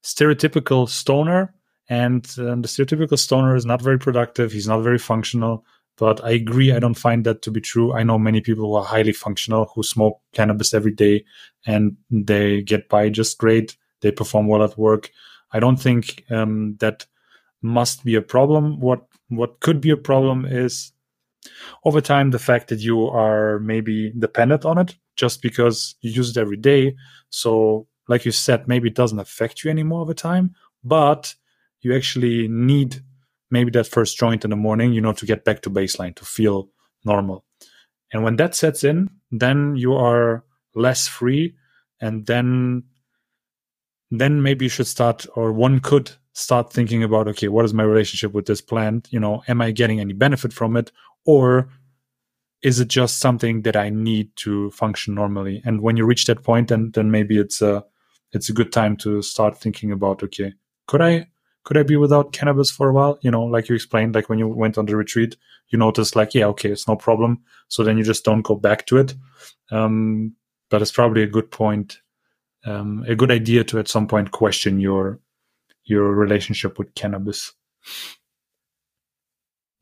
stereotypical 0.02 0.88
stoner 0.88 1.54
and 1.88 2.24
um, 2.38 2.62
the 2.62 2.68
stereotypical 2.68 3.18
stoner 3.18 3.56
is 3.56 3.66
not 3.66 3.82
very 3.82 3.98
productive. 3.98 4.52
He's 4.52 4.68
not 4.68 4.82
very 4.82 4.98
functional. 4.98 5.64
But 5.96 6.22
I 6.22 6.30
agree, 6.30 6.72
I 6.72 6.78
don't 6.78 6.94
find 6.94 7.26
that 7.26 7.42
to 7.42 7.50
be 7.50 7.60
true. 7.60 7.92
I 7.92 8.04
know 8.04 8.18
many 8.18 8.40
people 8.40 8.66
who 8.66 8.74
are 8.74 8.84
highly 8.84 9.12
functional 9.12 9.72
who 9.74 9.82
smoke 9.82 10.20
cannabis 10.32 10.72
every 10.72 10.92
day 10.92 11.24
and 11.66 11.96
they 12.08 12.62
get 12.62 12.88
by 12.88 13.08
just 13.08 13.36
great. 13.38 13.76
They 14.00 14.12
perform 14.12 14.46
well 14.46 14.62
at 14.62 14.78
work. 14.78 15.10
I 15.52 15.58
don't 15.58 15.76
think 15.76 16.24
um, 16.30 16.76
that 16.78 17.04
must 17.62 18.04
be 18.04 18.14
a 18.14 18.22
problem. 18.22 18.78
What 18.78 19.06
what 19.28 19.58
could 19.58 19.80
be 19.80 19.90
a 19.90 19.96
problem 19.96 20.46
is 20.46 20.92
over 21.84 22.00
time 22.00 22.30
the 22.30 22.38
fact 22.38 22.68
that 22.68 22.80
you 22.80 23.08
are 23.08 23.58
maybe 23.58 24.12
dependent 24.18 24.64
on 24.64 24.78
it 24.78 24.94
just 25.16 25.42
because 25.42 25.96
you 26.00 26.12
use 26.12 26.30
it 26.30 26.40
every 26.40 26.56
day. 26.56 26.94
So, 27.30 27.88
like 28.06 28.24
you 28.24 28.32
said, 28.32 28.68
maybe 28.68 28.88
it 28.88 28.94
doesn't 28.94 29.18
affect 29.18 29.64
you 29.64 29.70
anymore 29.70 30.00
over 30.02 30.14
time, 30.14 30.54
but 30.84 31.34
you 31.80 31.94
actually 31.94 32.48
need 32.48 33.02
maybe 33.50 33.70
that 33.72 33.86
first 33.86 34.18
joint 34.18 34.44
in 34.44 34.50
the 34.50 34.56
morning, 34.56 34.92
you 34.92 35.00
know, 35.00 35.12
to 35.12 35.26
get 35.26 35.44
back 35.44 35.62
to 35.62 35.70
baseline, 35.70 36.14
to 36.16 36.24
feel 36.24 36.68
normal. 37.04 37.44
And 38.12 38.22
when 38.22 38.36
that 38.36 38.54
sets 38.54 38.84
in, 38.84 39.10
then 39.30 39.76
you 39.76 39.94
are 39.94 40.44
less 40.74 41.08
free. 41.08 41.54
And 42.00 42.26
then, 42.26 42.84
then 44.10 44.42
maybe 44.42 44.66
you 44.66 44.68
should 44.68 44.86
start, 44.86 45.26
or 45.34 45.52
one 45.52 45.80
could 45.80 46.12
start 46.32 46.72
thinking 46.72 47.02
about, 47.02 47.28
okay, 47.28 47.48
what 47.48 47.64
is 47.64 47.74
my 47.74 47.82
relationship 47.82 48.32
with 48.32 48.46
this 48.46 48.60
plant? 48.60 49.08
You 49.10 49.20
know, 49.20 49.42
am 49.48 49.60
I 49.60 49.70
getting 49.72 50.00
any 50.00 50.12
benefit 50.12 50.52
from 50.52 50.76
it? 50.76 50.92
Or 51.26 51.68
is 52.62 52.80
it 52.80 52.88
just 52.88 53.18
something 53.18 53.62
that 53.62 53.76
I 53.76 53.90
need 53.90 54.34
to 54.36 54.70
function 54.70 55.14
normally? 55.14 55.62
And 55.64 55.80
when 55.80 55.96
you 55.96 56.04
reach 56.04 56.26
that 56.26 56.42
point, 56.42 56.68
then, 56.68 56.90
then 56.92 57.10
maybe 57.10 57.38
it's 57.38 57.62
a, 57.62 57.84
it's 58.32 58.48
a 58.48 58.52
good 58.52 58.72
time 58.72 58.96
to 58.98 59.22
start 59.22 59.58
thinking 59.58 59.90
about, 59.90 60.22
okay, 60.22 60.52
could 60.86 61.02
I 61.02 61.28
could 61.68 61.76
I 61.76 61.82
be 61.82 61.96
without 61.96 62.32
cannabis 62.32 62.70
for 62.70 62.88
a 62.88 62.94
while? 62.94 63.18
You 63.20 63.30
know, 63.30 63.44
like 63.44 63.68
you 63.68 63.74
explained, 63.74 64.14
like 64.14 64.30
when 64.30 64.38
you 64.38 64.48
went 64.48 64.78
on 64.78 64.86
the 64.86 64.96
retreat, 64.96 65.36
you 65.68 65.78
noticed 65.78 66.16
like, 66.16 66.32
yeah, 66.32 66.46
okay, 66.46 66.70
it's 66.70 66.88
no 66.88 66.96
problem. 66.96 67.42
So 67.68 67.84
then 67.84 67.98
you 67.98 68.04
just 68.04 68.24
don't 68.24 68.40
go 68.40 68.54
back 68.54 68.86
to 68.86 68.96
it. 68.96 69.14
Um, 69.70 70.34
but 70.70 70.80
it's 70.80 70.90
probably 70.90 71.22
a 71.22 71.26
good 71.26 71.50
point, 71.50 72.00
um, 72.64 73.04
a 73.06 73.14
good 73.14 73.30
idea 73.30 73.64
to 73.64 73.78
at 73.78 73.86
some 73.86 74.08
point 74.08 74.30
question 74.30 74.80
your 74.80 75.20
your 75.84 76.10
relationship 76.14 76.78
with 76.78 76.94
cannabis. 76.94 77.52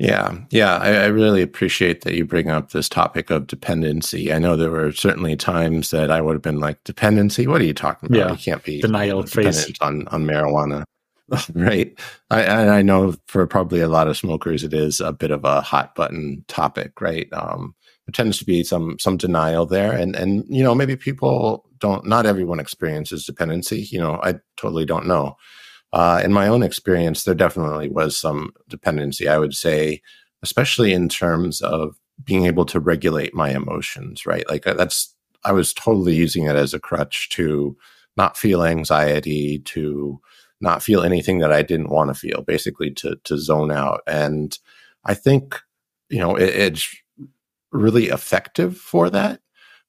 Yeah, 0.00 0.38
yeah, 0.50 0.78
I, 0.78 0.95
I, 0.95 1.07
really 1.07 1.40
appreciate 1.40 2.02
that 2.02 2.14
you 2.14 2.25
bring 2.25 2.50
up 2.50 2.73
this 2.73 2.88
topic 2.88 3.31
of 3.31 3.47
dependency. 3.47 4.33
I 4.33 4.38
know 4.38 4.57
there 4.57 4.71
were 4.71 4.93
certainly 4.93 5.37
times 5.37 5.90
that 5.93 6.11
I 6.11 6.21
would 6.21 6.35
have 6.35 6.43
been 6.43 6.61
like, 6.61 6.83
dependency? 6.85 7.47
What 7.47 7.61
are 7.61 7.64
you 7.64 7.73
talking 7.73 8.09
about? 8.09 8.19
Yeah, 8.19 8.31
you 8.33 8.37
can't 8.37 8.64
be 8.64 8.81
denial 8.81 9.23
phase 9.23 9.73
on 9.81 10.09
on 10.09 10.26
marijuana. 10.26 10.85
right. 11.54 11.99
I, 12.30 12.45
I 12.68 12.83
know 12.83 13.14
for 13.26 13.47
probably 13.47 13.80
a 13.80 13.88
lot 13.88 14.09
of 14.09 14.16
smokers, 14.16 14.62
it 14.62 14.73
is 14.73 15.00
a 15.00 15.12
bit 15.12 15.30
of 15.30 15.45
a 15.45 15.61
hot 15.61 15.95
button 15.95 16.45
topic, 16.47 17.00
right? 17.00 17.28
Um, 17.33 17.75
there 18.06 18.12
tends 18.12 18.38
to 18.38 18.45
be 18.45 18.62
some 18.62 18.97
some 19.00 19.16
denial 19.16 19.66
there, 19.66 19.92
and 19.92 20.14
and 20.14 20.45
you 20.49 20.62
know 20.62 20.75
maybe 20.75 20.95
people 20.95 21.68
don't. 21.78 22.06
Not 22.06 22.26
everyone 22.26 22.61
experiences 22.61 23.26
dependency. 23.26 23.83
You 23.90 23.99
know, 23.99 24.21
I 24.23 24.37
totally 24.56 24.85
don't 24.85 25.06
know. 25.06 25.37
Uh, 25.92 26.21
in 26.25 26.33
my 26.33 26.47
own 26.47 26.62
experience, 26.62 27.25
there 27.25 27.35
definitely 27.35 27.88
was 27.88 28.16
some 28.16 28.52
dependency. 28.68 29.28
I 29.28 29.38
would 29.38 29.54
say, 29.54 30.02
especially 30.42 30.92
in 30.92 31.09
terms 31.09 31.61
of 31.61 31.97
being 32.23 32.47
able 32.47 32.64
to 32.66 32.80
regulate 32.80 33.35
my 33.35 33.50
emotions, 33.50 34.26
right? 34.26 34.49
Like 34.49 34.66
uh, 34.66 34.75
that's 34.75 35.12
I 35.45 35.50
was 35.52 35.75
totally 35.75 36.14
using 36.14 36.45
it 36.45 36.54
as 36.54 36.73
a 36.73 36.80
crutch 36.80 37.28
to 37.30 37.76
not 38.16 38.37
feel 38.37 38.64
anxiety, 38.64 39.59
to 39.61 40.21
not 40.60 40.82
feel 40.82 41.02
anything 41.02 41.38
that 41.40 41.52
I 41.52 41.62
didn't 41.62 41.90
want 41.90 42.08
to 42.10 42.14
feel, 42.14 42.42
basically 42.42 42.90
to 42.92 43.16
to 43.25 43.38
zone 43.38 43.70
out. 43.70 44.02
And 44.06 44.58
I 45.04 45.14
think 45.14 45.60
you 46.08 46.18
know 46.18 46.36
it, 46.36 46.48
it's 46.54 46.96
really 47.72 48.06
effective 48.06 48.76
for 48.76 49.10
that. 49.10 49.40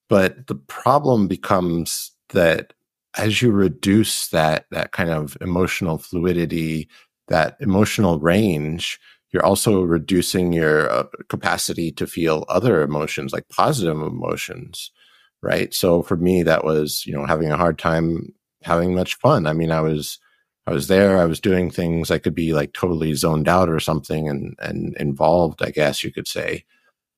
But 0.08 0.46
the 0.46 0.54
problem 0.54 1.28
becomes 1.28 2.12
that 2.30 2.72
as 3.16 3.42
you 3.42 3.50
reduce 3.50 4.28
that 4.28 4.66
that 4.70 4.92
kind 4.92 5.10
of 5.10 5.36
emotional 5.40 5.98
fluidity, 5.98 6.88
that 7.28 7.56
emotional 7.60 8.18
range, 8.20 8.98
you're 9.32 9.44
also 9.44 9.82
reducing 9.82 10.52
your 10.52 10.90
uh, 10.90 11.04
capacity 11.28 11.92
to 11.92 12.06
feel 12.06 12.44
other 12.48 12.82
emotions 12.82 13.32
like 13.32 13.48
positive 13.48 14.00
emotions 14.00 14.90
right 15.42 15.72
so 15.74 16.02
for 16.02 16.16
me 16.16 16.42
that 16.42 16.64
was 16.64 17.04
you 17.06 17.12
know 17.12 17.26
having 17.26 17.50
a 17.50 17.56
hard 17.56 17.78
time 17.78 18.32
having 18.62 18.94
much 18.94 19.14
fun 19.16 19.46
i 19.46 19.52
mean 19.52 19.70
i 19.70 19.80
was 19.80 20.18
I 20.68 20.72
was 20.72 20.88
there. 20.88 21.18
I 21.18 21.24
was 21.24 21.40
doing 21.40 21.70
things. 21.70 22.10
I 22.10 22.18
could 22.18 22.34
be 22.34 22.52
like 22.52 22.74
totally 22.74 23.14
zoned 23.14 23.48
out 23.48 23.70
or 23.70 23.80
something 23.80 24.28
and 24.28 24.54
and 24.58 24.94
involved. 24.98 25.62
I 25.62 25.70
guess 25.70 26.04
you 26.04 26.12
could 26.12 26.28
say, 26.28 26.66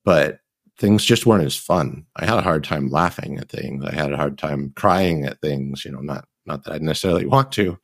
but 0.05 0.39
things 0.79 1.05
just 1.05 1.27
weren't 1.27 1.45
as 1.45 1.57
fun. 1.57 2.07
I 2.15 2.27
had 2.27 2.39
a 2.39 2.43
hard 2.43 2.63
time 2.63 2.91
laughing 2.91 3.39
at 3.39 3.49
things. 3.49 3.85
I 3.85 3.93
had 3.93 4.13
a 4.13 4.17
hard 4.17 4.39
time 4.39 4.73
crying 4.77 5.25
at 5.27 5.41
things. 5.41 5.85
You 5.85 5.91
know, 5.91 5.99
not 5.99 6.27
not 6.47 6.63
that 6.63 6.75
I 6.75 6.79
necessarily 6.79 7.27
want 7.27 7.51
to, 7.53 7.77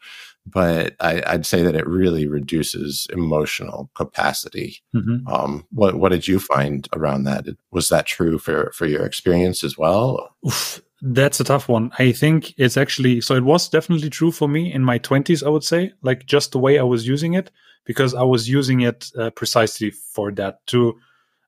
but 0.47 0.95
I, 1.01 1.33
would 1.33 1.45
say 1.45 1.63
that 1.63 1.75
it 1.75 1.87
really 1.89 2.29
reduces 2.29 3.09
emotional 3.13 3.91
capacity. 3.97 4.79
Mm-hmm. 4.95 5.27
Um, 5.27 5.67
what 5.73 5.97
what 5.97 6.13
did 6.13 6.29
you 6.29 6.39
find 6.39 6.89
around 6.93 7.25
that? 7.25 7.45
Was 7.73 7.89
that 7.89 8.07
true 8.07 8.39
for 8.39 8.71
for 8.73 8.87
your 8.87 9.05
experience 9.05 9.65
as 9.65 9.77
well? 9.77 10.33
Oof, 10.47 10.81
that's 11.03 11.41
a 11.41 11.45
tough 11.45 11.69
one. 11.69 11.91
I 11.99 12.13
think 12.13 12.55
it's 12.57 12.77
actually 12.77 13.21
so. 13.21 13.35
It 13.35 13.45
was 13.45 13.69
definitely 13.69 14.11
true 14.11 14.33
for 14.33 14.49
me 14.49 14.73
in 14.73 14.83
my 14.83 14.99
twenties. 14.99 15.43
I 15.43 15.49
would 15.49 15.65
say, 15.65 15.93
like 16.03 16.27
just 16.27 16.53
the 16.53 16.59
way 16.59 16.79
I 16.79 16.83
was 16.85 17.07
using 17.07 17.35
it, 17.35 17.51
because 17.85 18.15
I 18.15 18.23
was 18.23 18.49
using 18.49 18.81
it 18.81 19.11
uh, 19.19 19.31
precisely 19.31 19.91
for 19.91 20.33
that 20.33 20.67
to 20.69 20.99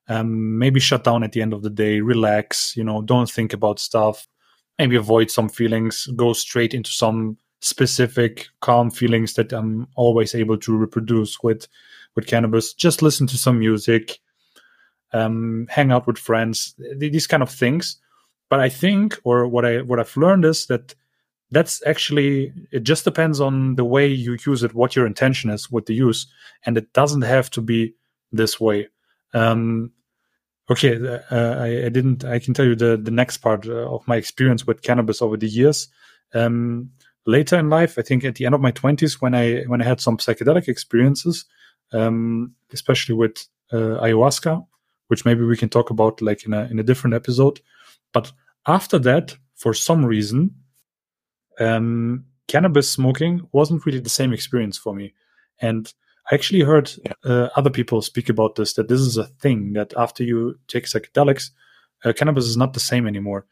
um, 0.07 0.57
maybe 0.57 0.79
shut 0.79 1.03
down 1.03 1.23
at 1.23 1.31
the 1.31 1.41
end 1.41 1.53
of 1.53 1.63
the 1.63 1.69
day, 1.69 1.99
relax. 1.99 2.75
You 2.77 2.83
know, 2.83 3.01
don't 3.01 3.29
think 3.29 3.53
about 3.53 3.79
stuff. 3.79 4.27
Maybe 4.77 4.95
avoid 4.95 5.31
some 5.31 5.49
feelings. 5.49 6.07
Go 6.15 6.33
straight 6.33 6.73
into 6.73 6.91
some 6.91 7.37
specific 7.61 8.47
calm 8.61 8.89
feelings 8.89 9.33
that 9.33 9.51
I'm 9.51 9.87
always 9.95 10.33
able 10.33 10.57
to 10.59 10.77
reproduce 10.77 11.41
with 11.43 11.67
with 12.15 12.27
cannabis. 12.27 12.73
Just 12.73 13.01
listen 13.01 13.27
to 13.27 13.37
some 13.37 13.59
music, 13.59 14.19
um, 15.11 15.67
hang 15.69 15.91
out 15.91 16.07
with 16.07 16.17
friends, 16.17 16.75
these 16.97 17.27
kind 17.27 17.43
of 17.43 17.49
things. 17.49 17.97
But 18.49 18.59
I 18.59 18.69
think, 18.69 19.19
or 19.23 19.47
what 19.47 19.65
I 19.65 19.81
what 19.81 19.99
I've 19.99 20.17
learned 20.17 20.45
is 20.45 20.65
that 20.67 20.95
that's 21.51 21.85
actually 21.85 22.53
it 22.71 22.83
just 22.83 23.03
depends 23.03 23.39
on 23.39 23.75
the 23.75 23.85
way 23.85 24.07
you 24.07 24.37
use 24.45 24.63
it, 24.63 24.73
what 24.73 24.95
your 24.95 25.05
intention 25.05 25.49
is 25.49 25.71
with 25.71 25.85
the 25.85 25.93
use, 25.93 26.27
and 26.65 26.77
it 26.77 26.91
doesn't 26.93 27.21
have 27.21 27.49
to 27.51 27.61
be 27.61 27.93
this 28.31 28.59
way. 28.59 28.87
Um, 29.33 29.91
okay, 30.69 30.95
uh, 30.95 31.55
I, 31.59 31.85
I, 31.85 31.89
didn't. 31.89 32.23
I 32.23 32.39
can 32.39 32.53
tell 32.53 32.65
you 32.65 32.75
the 32.75 32.97
the 32.97 33.11
next 33.11 33.37
part 33.37 33.67
uh, 33.67 33.93
of 33.93 34.07
my 34.07 34.15
experience 34.15 34.65
with 34.65 34.81
cannabis 34.81 35.21
over 35.21 35.37
the 35.37 35.47
years. 35.47 35.87
Um, 36.33 36.91
later 37.25 37.57
in 37.57 37.69
life, 37.69 37.97
I 37.97 38.01
think 38.01 38.23
at 38.23 38.35
the 38.35 38.45
end 38.45 38.55
of 38.55 38.61
my 38.61 38.71
twenties, 38.71 39.21
when 39.21 39.33
I 39.33 39.61
when 39.63 39.81
I 39.81 39.85
had 39.85 40.01
some 40.01 40.17
psychedelic 40.17 40.67
experiences, 40.67 41.45
um, 41.93 42.53
especially 42.71 43.15
with 43.15 43.47
uh, 43.71 44.01
ayahuasca, 44.01 44.65
which 45.07 45.25
maybe 45.25 45.43
we 45.43 45.57
can 45.57 45.69
talk 45.69 45.89
about 45.89 46.21
like 46.21 46.45
in 46.45 46.53
a 46.53 46.65
in 46.65 46.79
a 46.79 46.83
different 46.83 47.15
episode. 47.15 47.59
But 48.13 48.31
after 48.67 48.99
that, 48.99 49.37
for 49.55 49.73
some 49.73 50.05
reason, 50.05 50.55
um, 51.59 52.25
cannabis 52.47 52.89
smoking 52.89 53.47
wasn't 53.51 53.85
really 53.85 53.99
the 53.99 54.09
same 54.09 54.33
experience 54.33 54.77
for 54.77 54.93
me, 54.93 55.13
and 55.61 55.93
I 56.31 56.35
actually 56.35 56.61
heard 56.61 56.91
yeah. 57.03 57.13
uh, 57.23 57.49
other 57.55 57.69
people 57.69 58.01
speak 58.01 58.29
about 58.29 58.55
this 58.55 58.73
that 58.73 58.87
this 58.87 59.01
is 59.01 59.17
a 59.17 59.25
thing 59.25 59.73
that 59.73 59.93
after 59.97 60.23
you 60.23 60.59
take 60.67 60.85
psychedelics, 60.85 61.51
uh, 62.05 62.13
cannabis 62.13 62.45
is 62.45 62.57
not 62.57 62.73
the 62.73 62.79
same 62.79 63.07
anymore. 63.07 63.45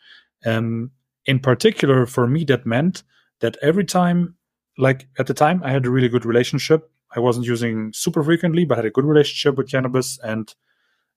Um, 0.45 0.91
in 1.25 1.39
particular, 1.39 2.05
for 2.05 2.27
me, 2.27 2.43
that 2.45 2.65
meant 2.65 3.03
that 3.41 3.57
every 3.61 3.83
time, 3.83 4.35
like 4.77 5.07
at 5.17 5.27
the 5.27 5.33
time, 5.33 5.61
I 5.63 5.71
had 5.71 5.85
a 5.85 5.89
really 5.89 6.09
good 6.09 6.25
relationship. 6.25 6.89
I 7.15 7.19
wasn't 7.19 7.47
using 7.47 7.91
super 7.93 8.23
frequently, 8.23 8.65
but 8.65 8.77
had 8.77 8.85
a 8.85 8.91
good 8.91 9.05
relationship 9.05 9.57
with 9.57 9.71
cannabis. 9.71 10.19
And 10.23 10.53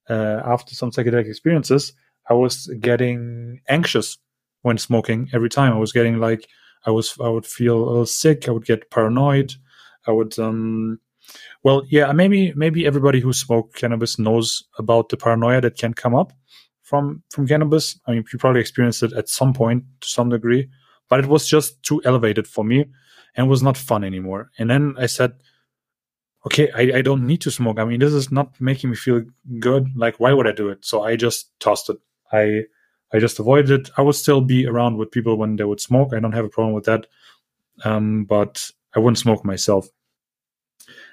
uh, 0.09 0.41
after 0.45 0.75
some 0.75 0.91
psychedelic 0.91 1.29
experiences, 1.29 1.93
I 2.31 2.35
was 2.35 2.67
getting 2.81 3.61
anxious 3.69 4.17
when 4.63 4.79
smoking 4.79 5.29
every 5.35 5.51
time. 5.51 5.73
I 5.75 5.79
was 5.79 5.93
getting 5.93 6.19
like 6.19 6.47
I 6.87 6.91
was 6.93 7.15
I 7.23 7.29
would 7.29 7.47
feel 7.47 7.77
a 7.77 7.87
little 7.89 8.07
sick. 8.07 8.49
I 8.49 8.53
would 8.53 8.65
get 8.65 8.91
paranoid. 8.91 9.55
I 10.07 10.13
would 10.13 10.39
um 10.39 11.01
well 11.63 11.83
yeah 11.91 12.13
maybe 12.13 12.53
maybe 12.55 12.87
everybody 12.87 13.21
who 13.21 13.33
smoked 13.33 13.77
cannabis 13.77 14.19
knows 14.19 14.65
about 14.79 15.11
the 15.11 15.17
paranoia 15.19 15.61
that 15.63 15.79
can 15.79 15.95
come 15.95 16.15
up 16.15 16.33
from 16.83 17.23
from 17.31 17.47
cannabis. 17.47 17.99
I 18.07 18.13
mean 18.13 18.25
you 18.33 18.39
probably 18.39 18.61
experienced 18.63 19.03
it 19.03 19.13
at 19.13 19.29
some 19.29 19.53
point 19.53 19.85
to 20.03 20.09
some 20.09 20.31
degree 20.31 20.71
but 21.11 21.21
it 21.21 21.27
was 21.27 21.47
just 21.47 21.83
too 21.83 22.01
elevated 22.05 22.47
for 22.47 22.65
me 22.65 22.87
and 23.37 23.49
was 23.49 23.63
not 23.63 23.77
fun 23.77 24.05
anymore. 24.05 24.51
And 24.59 24.71
then 24.71 24.95
I 24.99 25.07
said, 25.07 25.33
okay, 26.47 26.71
I, 26.75 26.99
I 26.99 27.03
don't 27.03 27.27
need 27.27 27.41
to 27.43 27.51
smoke. 27.51 27.79
I 27.79 27.85
mean, 27.85 28.01
this 28.01 28.13
is 28.13 28.33
not 28.33 28.61
making 28.61 28.91
me 28.91 28.97
feel 28.97 29.23
good. 29.59 29.89
Like, 29.97 30.19
why 30.19 30.33
would 30.33 30.47
I 30.47 30.53
do 30.53 30.69
it? 30.71 30.85
So 30.85 31.03
I 31.03 31.17
just 31.17 31.51
tossed 31.61 31.91
it. 31.91 31.99
I 32.33 32.65
I 33.13 33.19
just 33.19 33.39
avoided 33.39 33.71
it. 33.71 33.91
I 33.97 34.03
would 34.03 34.15
still 34.15 34.41
be 34.41 34.67
around 34.67 34.97
with 34.97 35.11
people 35.11 35.37
when 35.37 35.57
they 35.57 35.65
would 35.65 35.81
smoke. 35.81 36.13
I 36.13 36.21
don't 36.21 36.33
have 36.33 36.45
a 36.45 36.49
problem 36.49 36.75
with 36.75 36.85
that. 36.85 37.07
Um, 37.85 38.25
but 38.25 38.71
I 38.95 39.01
wouldn't 39.01 39.19
smoke 39.19 39.45
myself. 39.45 39.89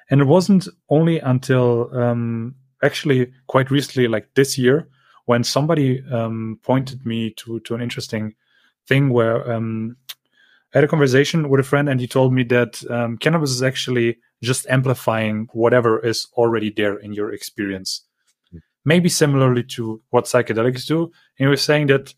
And 0.09 0.21
it 0.21 0.25
wasn't 0.25 0.67
only 0.89 1.19
until 1.19 1.89
um, 1.97 2.55
actually 2.83 3.33
quite 3.47 3.71
recently, 3.71 4.07
like 4.07 4.33
this 4.35 4.57
year, 4.57 4.87
when 5.25 5.43
somebody 5.43 6.03
um, 6.11 6.59
pointed 6.63 7.05
me 7.05 7.31
to 7.31 7.59
to 7.61 7.75
an 7.75 7.81
interesting 7.81 8.35
thing 8.87 9.09
where 9.09 9.51
um, 9.51 9.97
I 10.73 10.77
had 10.77 10.83
a 10.83 10.87
conversation 10.87 11.49
with 11.49 11.59
a 11.59 11.63
friend 11.63 11.89
and 11.89 11.99
he 11.99 12.07
told 12.07 12.33
me 12.33 12.43
that 12.43 12.83
um, 12.89 13.17
cannabis 13.17 13.51
is 13.51 13.63
actually 13.63 14.17
just 14.41 14.67
amplifying 14.69 15.47
whatever 15.51 15.99
is 16.05 16.27
already 16.33 16.69
there 16.69 16.97
in 16.97 17.13
your 17.13 17.33
experience. 17.33 18.06
Maybe 18.87 19.09
similarly 19.09 19.63
to 19.75 20.01
what 20.11 20.25
psychedelics 20.25 20.87
do. 20.87 21.03
And 21.03 21.45
he 21.45 21.47
was 21.47 21.61
saying 21.61 21.87
that 21.87 22.13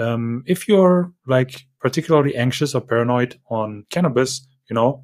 um, 0.00 0.44
if 0.46 0.68
you're 0.68 1.12
like 1.26 1.66
particularly 1.80 2.36
anxious 2.36 2.76
or 2.76 2.80
paranoid 2.80 3.40
on 3.48 3.84
cannabis, 3.90 4.46
you 4.70 4.74
know, 4.74 5.02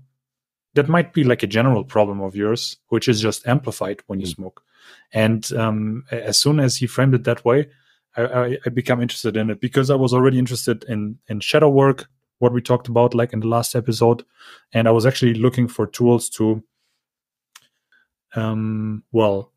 that 0.74 0.88
might 0.88 1.12
be 1.12 1.24
like 1.24 1.42
a 1.42 1.48
general 1.48 1.82
problem 1.82 2.20
of 2.20 2.36
yours, 2.36 2.76
which 2.88 3.08
is 3.08 3.20
just 3.20 3.48
amplified 3.48 4.00
when 4.06 4.20
you 4.20 4.26
mm. 4.26 4.34
smoke. 4.36 4.62
And 5.12 5.52
um, 5.54 6.04
as 6.12 6.38
soon 6.38 6.60
as 6.60 6.76
he 6.76 6.86
framed 6.86 7.14
it 7.14 7.24
that 7.24 7.44
way, 7.44 7.68
I, 8.16 8.22
I, 8.22 8.58
I, 8.64 8.68
become 8.70 9.02
interested 9.02 9.36
in 9.36 9.50
it 9.50 9.60
because 9.60 9.90
I 9.90 9.96
was 9.96 10.14
already 10.14 10.38
interested 10.38 10.84
in 10.84 11.18
in 11.28 11.40
shadow 11.40 11.68
work, 11.68 12.08
what 12.38 12.52
we 12.52 12.62
talked 12.62 12.88
about 12.88 13.14
like 13.14 13.32
in 13.32 13.40
the 13.40 13.48
last 13.48 13.74
episode, 13.74 14.24
and 14.72 14.86
I 14.86 14.92
was 14.92 15.04
actually 15.04 15.34
looking 15.34 15.68
for 15.68 15.86
tools 15.86 16.30
to, 16.30 16.62
um, 18.34 19.02
well, 19.12 19.52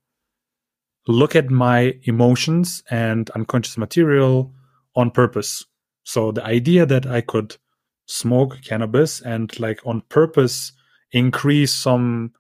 look 1.08 1.36
at 1.36 1.50
my 1.50 1.94
emotions 2.04 2.84
and 2.90 3.30
unconscious 3.32 3.78
material 3.78 4.54
on 4.96 5.12
purpose. 5.12 5.66
So 6.04 6.32
the 6.32 6.46
idea 6.46 6.86
that 6.86 7.06
I 7.06 7.22
could 7.22 7.58
smoke 8.06 8.60
cannabis 8.64 9.22
and 9.22 9.58
like 9.60 9.80
on 9.86 10.02
purpose 10.10 10.74
increase 11.12 11.74
some 11.74 12.34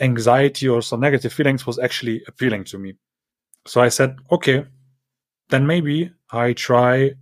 anxiety 0.00 0.68
or 0.68 0.82
some 0.82 1.00
negative 1.00 1.32
feelings 1.32 1.66
was 1.66 1.78
actually 1.78 2.22
appealing 2.26 2.64
to 2.64 2.78
me. 2.78 2.94
So 3.66 3.80
I 3.80 3.88
said, 3.88 4.16
okay, 4.30 4.64
then 5.50 5.66
maybe 5.66 6.10
I 6.30 6.52
try 6.52 7.12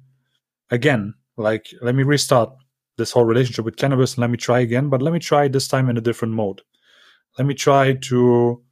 again. 0.71 1.15
Like, 1.37 1.67
let 1.81 1.95
me 1.95 2.03
restart 2.03 2.51
this 2.99 3.13
whole 3.13 3.25
relationship 3.25 3.65
with 3.65 3.77
cannabis 3.77 4.15
and 4.15 4.21
let 4.21 4.31
me 4.31 4.37
try 4.37 4.61
again, 4.61 4.89
but 4.89 5.03
let 5.03 5.13
me 5.13 5.19
try 5.19 5.49
this 5.49 5.69
time 5.69 5.89
in 5.89 5.97
a 5.97 6.01
different 6.01 6.35
mode. 6.35 6.63
Let 7.39 7.47
me 7.47 7.55
try 7.55 7.95
to 7.95 8.63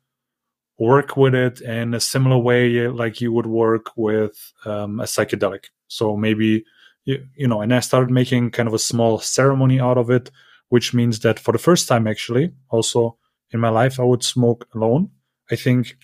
work 0.80 1.16
with 1.16 1.34
it 1.34 1.60
in 1.60 1.92
a 1.94 2.00
similar 2.00 2.38
way 2.38 2.88
like 2.88 3.20
you 3.20 3.30
would 3.32 3.46
work 3.46 3.86
with 3.96 4.52
um, 4.64 4.98
a 4.98 5.04
psychedelic. 5.04 5.66
So 5.88 6.16
maybe, 6.16 6.64
you, 7.04 7.22
you 7.36 7.46
know, 7.46 7.60
and 7.60 7.74
I 7.74 7.80
started 7.80 8.10
making 8.10 8.50
kind 8.52 8.66
of 8.66 8.74
a 8.74 8.78
small 8.78 9.18
ceremony 9.20 9.78
out 9.78 9.98
of 9.98 10.10
it, 10.10 10.30
which 10.70 10.94
means 10.94 11.20
that 11.20 11.38
for 11.38 11.52
the 11.52 11.58
first 11.58 11.86
time, 11.86 12.06
actually, 12.06 12.52
also 12.70 13.18
in 13.50 13.60
my 13.60 13.68
life, 13.68 14.00
I 14.00 14.04
would 14.04 14.24
smoke 14.24 14.66
alone. 14.74 15.10
I 15.50 15.56
think, 15.56 15.98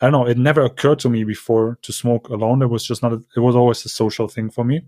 I 0.00 0.06
don't 0.06 0.12
know, 0.12 0.26
it 0.26 0.36
never 0.36 0.62
occurred 0.62 0.98
to 1.00 1.08
me 1.08 1.24
before 1.24 1.78
to 1.82 1.92
smoke 1.92 2.28
alone. 2.28 2.60
It 2.62 2.70
was 2.70 2.84
just 2.84 3.02
not, 3.02 3.12
a, 3.12 3.22
it 3.34 3.40
was 3.40 3.56
always 3.56 3.84
a 3.84 3.88
social 3.88 4.28
thing 4.28 4.50
for 4.50 4.64
me. 4.64 4.82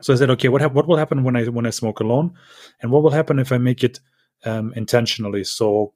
So 0.00 0.14
I 0.14 0.16
said, 0.16 0.30
okay, 0.30 0.48
what 0.48 0.62
ha- 0.62 0.68
what 0.68 0.88
will 0.88 0.96
happen 0.96 1.24
when 1.24 1.36
I 1.36 1.44
when 1.48 1.66
I 1.66 1.70
smoke 1.70 2.00
alone, 2.00 2.32
and 2.80 2.90
what 2.90 3.02
will 3.02 3.10
happen 3.10 3.38
if 3.38 3.52
I 3.52 3.58
make 3.58 3.84
it 3.84 4.00
um, 4.46 4.72
intentionally? 4.74 5.44
So 5.44 5.92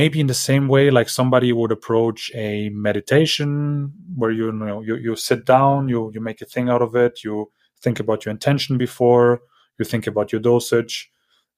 maybe 0.00 0.18
in 0.20 0.26
the 0.26 0.42
same 0.48 0.66
way 0.68 0.90
like 0.90 1.08
somebody 1.08 1.52
would 1.52 1.72
approach 1.72 2.30
a 2.34 2.70
meditation 2.70 3.92
where 4.16 4.30
you, 4.30 4.46
you 4.46 4.52
know 4.52 4.80
you, 4.80 4.96
you 4.96 5.14
sit 5.16 5.44
down 5.44 5.88
you 5.88 6.10
you 6.14 6.20
make 6.20 6.40
a 6.40 6.46
thing 6.46 6.68
out 6.68 6.82
of 6.82 6.96
it 6.96 7.22
you 7.24 7.50
think 7.80 8.00
about 8.00 8.24
your 8.24 8.30
intention 8.30 8.78
before 8.78 9.40
you 9.78 9.84
think 9.84 10.06
about 10.06 10.32
your 10.32 10.40
dosage 10.40 11.10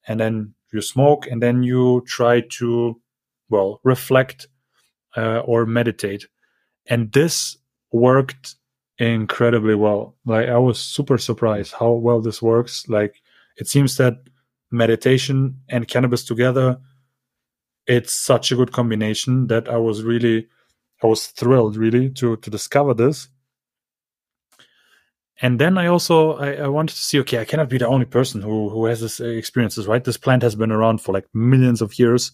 and 0.07 0.19
then 0.19 0.53
you 0.71 0.81
smoke 0.81 1.27
and 1.27 1.41
then 1.41 1.63
you 1.63 2.03
try 2.05 2.41
to 2.41 2.99
well 3.49 3.79
reflect 3.83 4.47
uh, 5.17 5.39
or 5.39 5.65
meditate. 5.65 6.27
And 6.87 7.11
this 7.13 7.57
worked 7.91 8.55
incredibly 8.97 9.75
well. 9.75 10.15
Like 10.25 10.47
i 10.47 10.57
was 10.57 10.79
super 10.79 11.17
surprised 11.17 11.73
how 11.73 11.91
well 11.91 12.21
this 12.21 12.41
works. 12.41 12.87
Like 12.87 13.21
it 13.57 13.67
seems 13.67 13.97
that 13.97 14.15
meditation 14.71 15.59
and 15.69 15.87
cannabis 15.87 16.23
together 16.23 16.77
it's 17.87 18.13
such 18.13 18.51
a 18.51 18.55
good 18.55 18.71
combination 18.71 19.47
that 19.47 19.69
I 19.69 19.77
was 19.77 20.03
really, 20.03 20.47
I 21.03 21.07
was 21.07 21.27
thrilled 21.27 21.77
really 21.77 22.09
to 22.11 22.37
to 22.37 22.49
discover 22.49 22.93
this. 22.93 23.29
And 25.41 25.59
then 25.59 25.77
I 25.77 25.87
also 25.87 26.33
I, 26.37 26.53
I 26.53 26.67
wanted 26.67 26.95
to 26.95 27.01
see, 27.01 27.19
okay, 27.19 27.39
I 27.39 27.45
cannot 27.45 27.69
be 27.69 27.77
the 27.77 27.87
only 27.87 28.05
person 28.05 28.41
who 28.41 28.69
who 28.69 28.85
has 28.85 29.01
this 29.01 29.19
experiences, 29.19 29.87
right? 29.87 30.03
This 30.03 30.17
plant 30.17 30.43
has 30.43 30.55
been 30.55 30.71
around 30.71 31.01
for 31.01 31.11
like 31.13 31.27
millions 31.33 31.81
of 31.81 31.99
years, 31.99 32.31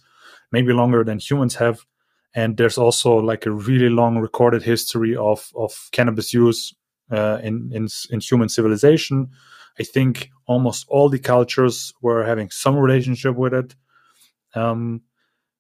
maybe 0.52 0.74
longer 0.74 1.04
than 1.04 1.20
humans 1.20 1.56
have. 1.56 1.86
And 2.34 2.56
there's 2.56 2.78
also 2.78 3.18
like 3.18 3.46
a 3.46 3.52
really 3.52 3.90
long 3.90 4.18
recorded 4.20 4.64
history 4.64 5.16
of 5.16 5.52
of 5.56 5.90
cannabis 5.92 6.34
use 6.34 6.74
uh, 7.12 7.40
in 7.44 7.72
in 7.74 7.88
in 8.10 8.20
human 8.20 8.50
civilization. 8.50 9.30
I 9.80 9.84
think 9.84 10.30
almost 10.46 10.86
all 10.88 11.10
the 11.10 11.20
cultures 11.20 11.94
were 12.02 12.24
having 12.26 12.52
some 12.52 12.78
relationship 12.78 13.36
with 13.36 13.54
it. 13.54 13.76
Um, 14.54 15.02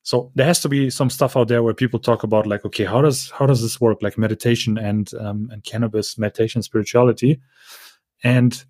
so 0.04 0.32
there 0.36 0.48
has 0.48 0.60
to 0.62 0.70
be 0.70 0.90
some 0.90 1.10
stuff 1.10 1.38
out 1.38 1.48
there 1.48 1.62
where 1.62 1.74
people 1.74 2.00
talk 2.00 2.24
about 2.24 2.48
like 2.48 2.66
okay 2.66 2.86
how 2.86 3.02
does 3.02 3.30
how 3.32 3.46
does 3.46 3.62
this 3.62 3.80
work? 3.80 4.02
Like 4.02 4.18
meditation 4.18 4.78
and 4.78 5.14
um, 5.16 5.50
and 5.52 5.64
cannabis 5.64 6.18
meditation 6.18 6.62
spirituality. 6.62 7.40
And 8.24 8.64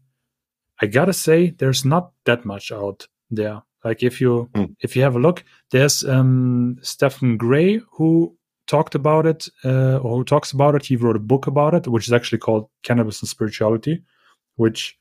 i 0.82 0.88
gotta 0.88 1.14
say 1.14 1.52
there's 1.52 1.86
not 1.86 2.12
that 2.26 2.46
much 2.46 2.72
out 2.72 3.08
there. 3.30 3.62
Like 3.84 4.04
if 4.04 4.20
you 4.20 4.50
mm. 4.54 4.76
if 4.82 4.96
you 4.96 5.04
have 5.04 5.16
a 5.16 5.20
look 5.20 5.44
there's 5.72 6.04
um 6.04 6.78
stephen 6.82 7.38
gray 7.38 7.80
who 7.94 8.36
talked 8.68 8.96
about 8.96 9.26
it 9.26 9.48
uh, 9.66 9.98
or 9.98 10.18
who 10.18 10.24
talks 10.24 10.52
about 10.52 10.76
it. 10.76 10.86
He 10.86 10.96
wrote 10.96 11.16
a 11.16 11.20
book 11.20 11.48
about 11.48 11.74
it 11.74 11.88
which 11.88 12.08
is 12.08 12.14
actually 12.14 12.40
called 12.40 12.70
cannabis 12.84 13.22
and 13.22 13.30
spirituality 13.30 14.04
which 14.56 14.98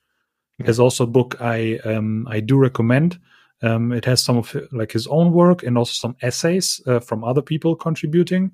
is 0.64 0.78
also 0.78 1.04
a 1.04 1.14
book 1.18 1.36
i 1.40 1.78
um 1.84 2.26
i 2.30 2.38
do 2.40 2.56
recommend 2.56 3.18
um, 3.62 3.92
it 3.92 4.04
has 4.04 4.22
some 4.22 4.36
of 4.36 4.56
like 4.72 4.92
his 4.92 5.06
own 5.06 5.32
work 5.32 5.62
and 5.62 5.76
also 5.76 5.92
some 5.92 6.16
essays 6.22 6.80
uh, 6.86 7.00
from 7.00 7.24
other 7.24 7.42
people 7.42 7.76
contributing, 7.76 8.52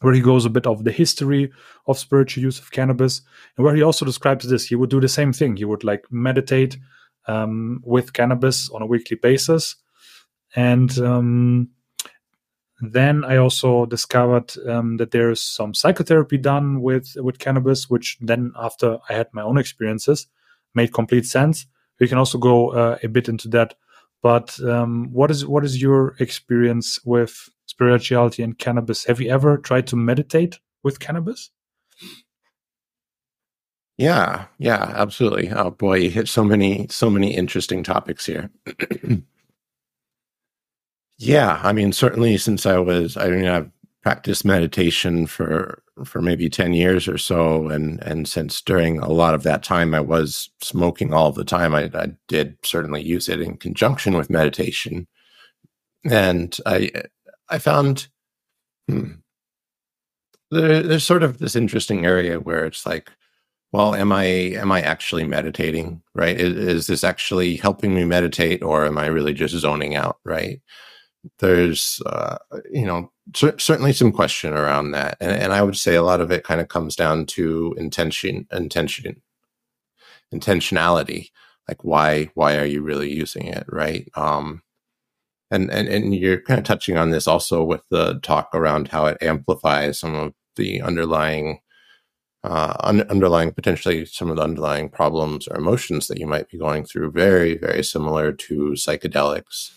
where 0.00 0.14
he 0.14 0.20
goes 0.20 0.44
a 0.44 0.50
bit 0.50 0.66
of 0.66 0.84
the 0.84 0.92
history 0.92 1.50
of 1.86 1.98
spiritual 1.98 2.42
use 2.42 2.58
of 2.58 2.70
cannabis, 2.70 3.22
and 3.56 3.64
where 3.64 3.74
he 3.74 3.82
also 3.82 4.04
describes 4.04 4.48
this. 4.48 4.66
He 4.66 4.74
would 4.74 4.90
do 4.90 5.00
the 5.00 5.08
same 5.08 5.32
thing. 5.32 5.56
He 5.56 5.64
would 5.64 5.84
like 5.84 6.04
meditate 6.10 6.76
um, 7.26 7.80
with 7.84 8.12
cannabis 8.12 8.68
on 8.70 8.82
a 8.82 8.86
weekly 8.86 9.16
basis, 9.16 9.76
and 10.54 10.98
um, 10.98 11.70
then 12.80 13.24
I 13.24 13.36
also 13.36 13.86
discovered 13.86 14.52
um, 14.68 14.98
that 14.98 15.10
there's 15.10 15.40
some 15.40 15.72
psychotherapy 15.72 16.36
done 16.36 16.82
with 16.82 17.16
with 17.16 17.38
cannabis, 17.38 17.88
which 17.88 18.18
then 18.20 18.52
after 18.56 18.98
I 19.08 19.14
had 19.14 19.28
my 19.32 19.42
own 19.42 19.56
experiences 19.56 20.26
made 20.74 20.92
complete 20.92 21.26
sense. 21.26 21.66
We 21.98 22.08
can 22.08 22.18
also 22.18 22.36
go 22.36 22.72
uh, 22.72 22.98
a 23.02 23.08
bit 23.08 23.28
into 23.28 23.48
that 23.48 23.74
but 24.26 24.58
um, 24.64 25.08
what 25.12 25.30
is 25.30 25.46
what 25.46 25.64
is 25.64 25.80
your 25.80 26.16
experience 26.18 26.98
with 27.04 27.48
spirituality 27.66 28.42
and 28.42 28.58
cannabis? 28.58 29.04
Have 29.04 29.20
you 29.20 29.30
ever 29.30 29.56
tried 29.56 29.86
to 29.86 29.94
meditate 29.94 30.58
with 30.82 30.98
cannabis? 30.98 31.52
Yeah, 33.98 34.46
yeah, 34.58 34.92
absolutely. 34.96 35.52
Oh 35.52 35.70
boy, 35.70 35.98
you 35.98 36.10
hit 36.10 36.26
so 36.26 36.42
many 36.42 36.88
so 36.90 37.08
many 37.08 37.36
interesting 37.36 37.84
topics 37.84 38.26
here. 38.26 38.50
yeah, 41.18 41.60
I 41.62 41.72
mean, 41.72 41.92
certainly 41.92 42.36
since 42.36 42.66
I 42.66 42.78
was, 42.78 43.16
I 43.16 43.28
mean, 43.28 43.46
I've 43.46 43.70
practiced 44.06 44.44
meditation 44.44 45.26
for 45.26 45.82
for 46.04 46.22
maybe 46.22 46.48
10 46.48 46.74
years 46.74 47.08
or 47.08 47.18
so 47.18 47.66
and 47.66 48.00
and 48.04 48.28
since 48.28 48.62
during 48.62 49.00
a 49.00 49.08
lot 49.08 49.34
of 49.34 49.42
that 49.42 49.64
time 49.64 49.96
i 49.96 49.98
was 49.98 50.48
smoking 50.62 51.12
all 51.12 51.32
the 51.32 51.44
time. 51.44 51.74
I, 51.74 51.90
I 51.92 52.12
did 52.28 52.56
certainly 52.62 53.02
use 53.02 53.28
it 53.28 53.40
in 53.40 53.56
conjunction 53.56 54.16
with 54.16 54.30
meditation. 54.30 55.08
And 56.08 56.56
i 56.66 56.92
i 57.48 57.58
found 57.58 58.06
hmm, 58.88 59.14
there, 60.52 60.84
there's 60.84 61.02
sort 61.02 61.24
of 61.24 61.38
this 61.38 61.56
interesting 61.56 62.06
area 62.06 62.38
where 62.38 62.64
it's 62.64 62.86
like 62.86 63.10
well 63.72 63.92
am 63.96 64.12
i 64.12 64.24
am 64.62 64.70
i 64.70 64.82
actually 64.82 65.24
meditating 65.24 66.00
right? 66.14 66.40
Is, 66.40 66.54
is 66.54 66.86
this 66.86 67.02
actually 67.02 67.56
helping 67.56 67.92
me 67.92 68.04
meditate 68.04 68.62
or 68.62 68.86
am 68.86 68.98
i 68.98 69.06
really 69.06 69.34
just 69.34 69.56
zoning 69.56 69.96
out 69.96 70.18
right 70.24 70.60
there's 71.38 72.00
uh, 72.06 72.38
you 72.70 72.86
know 72.86 73.10
cer- 73.34 73.58
certainly 73.58 73.92
some 73.92 74.12
question 74.12 74.52
around 74.52 74.92
that 74.92 75.16
and, 75.20 75.32
and, 75.32 75.52
i 75.52 75.62
would 75.62 75.76
say 75.76 75.94
a 75.94 76.02
lot 76.02 76.20
of 76.20 76.30
it 76.30 76.44
kind 76.44 76.60
of 76.60 76.68
comes 76.68 76.94
down 76.96 77.26
to 77.26 77.74
intention 77.78 78.46
intention 78.52 79.22
intentionality 80.34 81.30
like 81.68 81.84
why 81.84 82.30
why 82.34 82.56
are 82.56 82.64
you 82.64 82.82
really 82.82 83.12
using 83.12 83.46
it 83.46 83.64
right? 83.68 84.08
Um 84.14 84.62
and 85.50 85.70
and, 85.70 85.88
and 85.88 86.14
you're 86.14 86.40
kind 86.40 86.58
of 86.58 86.64
touching 86.64 86.96
on 86.96 87.10
this 87.10 87.26
also 87.28 87.62
with 87.64 87.82
the 87.90 88.18
talk 88.22 88.50
around 88.54 88.88
how 88.88 89.06
it 89.06 89.18
amplifies 89.22 89.98
some 89.98 90.14
of 90.14 90.32
the 90.56 90.82
underlying 90.82 91.60
uh, 92.44 92.74
un- 92.80 93.08
underlying 93.10 93.52
potentially 93.52 94.06
some 94.06 94.30
of 94.30 94.36
the 94.36 94.42
underlying 94.42 94.88
problems 94.88 95.48
or 95.48 95.56
emotions 95.56 96.06
that 96.06 96.18
you 96.18 96.26
might 96.26 96.48
be 96.48 96.58
going 96.58 96.84
through 96.84 97.10
very 97.10 97.56
very 97.56 97.82
similar 97.82 98.32
to 98.32 98.72
psychedelics 98.72 99.72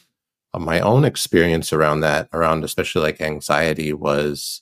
my 0.57 0.79
own 0.79 1.05
experience 1.05 1.71
around 1.71 1.99
that, 2.01 2.27
around 2.33 2.63
especially 2.63 3.03
like 3.03 3.21
anxiety, 3.21 3.93
was 3.93 4.61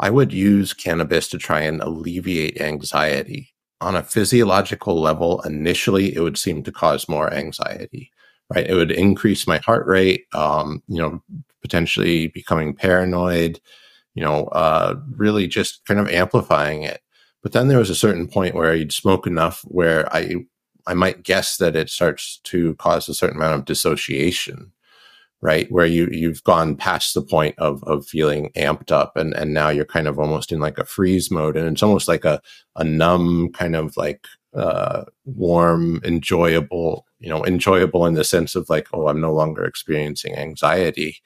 I 0.00 0.10
would 0.10 0.32
use 0.32 0.72
cannabis 0.72 1.28
to 1.28 1.38
try 1.38 1.60
and 1.60 1.80
alleviate 1.82 2.60
anxiety. 2.60 3.52
On 3.80 3.94
a 3.94 4.02
physiological 4.02 5.00
level, 5.00 5.40
initially, 5.42 6.14
it 6.14 6.20
would 6.20 6.38
seem 6.38 6.62
to 6.62 6.72
cause 6.72 7.08
more 7.08 7.32
anxiety, 7.32 8.10
right? 8.52 8.66
It 8.66 8.74
would 8.74 8.90
increase 8.90 9.46
my 9.46 9.58
heart 9.58 9.86
rate, 9.86 10.24
um, 10.34 10.82
you 10.88 10.98
know, 11.00 11.22
potentially 11.62 12.28
becoming 12.28 12.74
paranoid, 12.74 13.60
you 14.14 14.22
know, 14.22 14.46
uh, 14.46 14.96
really 15.10 15.46
just 15.46 15.84
kind 15.84 16.00
of 16.00 16.08
amplifying 16.08 16.82
it. 16.82 17.00
But 17.42 17.52
then 17.52 17.68
there 17.68 17.78
was 17.78 17.90
a 17.90 17.94
certain 17.94 18.26
point 18.28 18.54
where 18.54 18.74
you'd 18.74 18.92
smoke 18.92 19.26
enough 19.26 19.60
where 19.64 20.12
I, 20.12 20.46
I 20.86 20.94
might 20.94 21.22
guess 21.22 21.56
that 21.58 21.76
it 21.76 21.88
starts 21.90 22.40
to 22.44 22.74
cause 22.76 23.08
a 23.08 23.14
certain 23.14 23.36
amount 23.36 23.60
of 23.60 23.64
dissociation 23.64 24.72
right? 25.40 25.70
Where 25.70 25.86
you 25.86 26.08
you've 26.10 26.42
gone 26.44 26.76
past 26.76 27.14
the 27.14 27.22
point 27.22 27.54
of 27.58 27.82
of 27.84 28.06
feeling 28.06 28.50
amped 28.56 28.92
up, 28.92 29.16
and 29.16 29.34
and 29.34 29.54
now 29.54 29.68
you're 29.68 29.84
kind 29.84 30.08
of 30.08 30.18
almost 30.18 30.52
in 30.52 30.60
like 30.60 30.78
a 30.78 30.84
freeze 30.84 31.30
mode, 31.30 31.56
and 31.56 31.68
it's 31.68 31.82
almost 31.82 32.08
like 32.08 32.24
a 32.24 32.40
a 32.76 32.84
numb 32.84 33.50
kind 33.52 33.76
of 33.76 33.96
like 33.96 34.26
uh, 34.54 35.04
warm, 35.24 36.00
enjoyable, 36.04 37.06
you 37.20 37.28
know, 37.28 37.44
enjoyable 37.44 38.06
in 38.06 38.14
the 38.14 38.24
sense 38.24 38.54
of 38.54 38.68
like, 38.68 38.88
oh, 38.92 39.08
I'm 39.08 39.20
no 39.20 39.32
longer 39.32 39.64
experiencing 39.64 40.34
anxiety. 40.34 41.18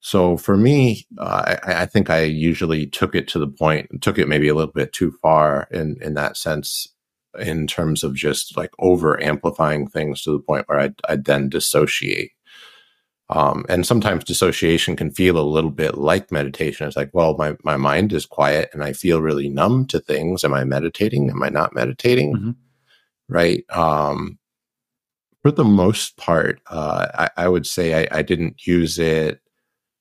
So 0.00 0.36
for 0.36 0.56
me, 0.56 1.06
uh, 1.18 1.56
I, 1.64 1.82
I, 1.82 1.86
think 1.86 2.10
I 2.10 2.22
usually 2.22 2.86
took 2.86 3.14
it 3.14 3.26
to 3.28 3.38
the 3.38 3.48
point, 3.48 4.02
took 4.02 4.18
it 4.18 4.28
maybe 4.28 4.48
a 4.48 4.54
little 4.54 4.72
bit 4.72 4.92
too 4.92 5.12
far 5.22 5.66
in 5.70 5.96
in 6.02 6.14
that 6.14 6.36
sense, 6.36 6.86
in 7.38 7.66
terms 7.66 8.04
of 8.04 8.14
just 8.14 8.56
like 8.56 8.70
over 8.78 9.22
amplifying 9.22 9.88
things 9.88 10.22
to 10.22 10.32
the 10.32 10.40
point 10.40 10.68
where 10.68 10.78
I'd, 10.78 10.94
I'd 11.08 11.24
then 11.24 11.48
dissociate. 11.48 12.32
Um, 13.30 13.64
and 13.68 13.86
sometimes 13.86 14.24
dissociation 14.24 14.96
can 14.96 15.10
feel 15.10 15.38
a 15.38 15.42
little 15.42 15.70
bit 15.70 15.96
like 15.96 16.30
meditation. 16.30 16.86
It's 16.86 16.96
like, 16.96 17.10
well, 17.14 17.36
my, 17.36 17.56
my 17.64 17.76
mind 17.76 18.12
is 18.12 18.26
quiet 18.26 18.68
and 18.72 18.84
I 18.84 18.92
feel 18.92 19.22
really 19.22 19.48
numb 19.48 19.86
to 19.86 20.00
things. 20.00 20.44
Am 20.44 20.52
I 20.52 20.64
meditating? 20.64 21.30
Am 21.30 21.42
I 21.42 21.48
not 21.48 21.74
meditating? 21.74 22.34
Mm-hmm. 22.34 22.50
Right. 23.28 23.64
Um, 23.70 24.38
for 25.42 25.50
the 25.50 25.64
most 25.64 26.16
part, 26.16 26.60
uh, 26.66 27.06
I, 27.14 27.44
I, 27.44 27.48
would 27.48 27.66
say 27.66 28.06
I, 28.06 28.18
I, 28.18 28.22
didn't 28.22 28.66
use 28.66 28.98
it 28.98 29.40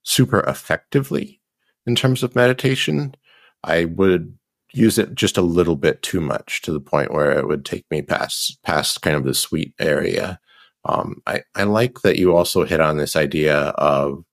super 0.03 0.39
effectively 0.41 1.41
in 1.86 1.95
terms 1.95 2.23
of 2.23 2.36
meditation. 2.36 3.15
I 3.63 3.86
would 3.86 4.38
use 4.73 4.97
it 4.97 5.15
just 5.15 5.38
a 5.38 5.41
little 5.41 5.75
bit 5.75 6.01
too 6.01 6.19
much 6.19 6.62
to 6.63 6.71
the 6.71 6.79
point 6.79 7.13
where 7.13 7.38
it 7.38 7.47
would 7.47 7.63
take 7.63 7.86
me 7.91 8.01
past 8.01 8.62
past 8.63 9.01
kind 9.01 9.15
of 9.15 9.23
the 9.23 9.33
sweet 9.33 9.73
area. 9.79 10.39
Um, 10.86 11.22
I, 11.28 11.41
I 11.56 11.63
like 11.63 12.02
that 12.02 12.17
you 12.17 12.36
also 12.36 12.65
hit 12.65 12.80
on 12.80 12.98
this 12.98 13.15
idea 13.15 13.58
of 13.78 14.24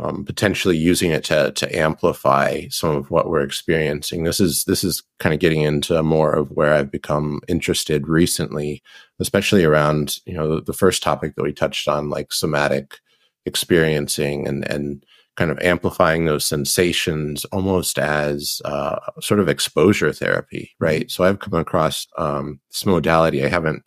um, 0.00 0.24
potentially 0.24 0.76
using 0.76 1.10
it 1.10 1.24
to 1.24 1.52
to 1.52 1.76
amplify 1.76 2.66
some 2.70 2.96
of 2.96 3.10
what 3.10 3.28
we're 3.28 3.42
experiencing. 3.42 4.24
This 4.24 4.40
is 4.40 4.64
this 4.64 4.84
is 4.84 5.02
kind 5.18 5.34
of 5.34 5.40
getting 5.40 5.62
into 5.62 6.02
more 6.02 6.32
of 6.32 6.50
where 6.52 6.74
I've 6.74 6.90
become 6.90 7.40
interested 7.48 8.06
recently, 8.06 8.82
especially 9.18 9.64
around 9.64 10.18
you 10.26 10.34
know 10.34 10.56
the, 10.56 10.62
the 10.62 10.72
first 10.72 11.02
topic 11.02 11.34
that 11.34 11.42
we 11.42 11.52
touched 11.52 11.88
on, 11.88 12.10
like 12.10 12.32
somatic 12.32 12.98
experiencing 13.46 14.46
and 14.46 14.68
and 14.70 15.04
kind 15.36 15.50
of 15.52 15.58
amplifying 15.60 16.24
those 16.24 16.44
sensations 16.44 17.44
almost 17.46 17.96
as 17.96 18.60
uh, 18.64 18.98
sort 19.20 19.38
of 19.38 19.48
exposure 19.48 20.12
therapy, 20.12 20.72
right? 20.80 21.08
So 21.12 21.22
I've 21.22 21.38
come 21.38 21.54
across 21.54 22.08
um, 22.18 22.58
this 22.70 22.84
modality. 22.84 23.44
I 23.44 23.48
haven't 23.48 23.84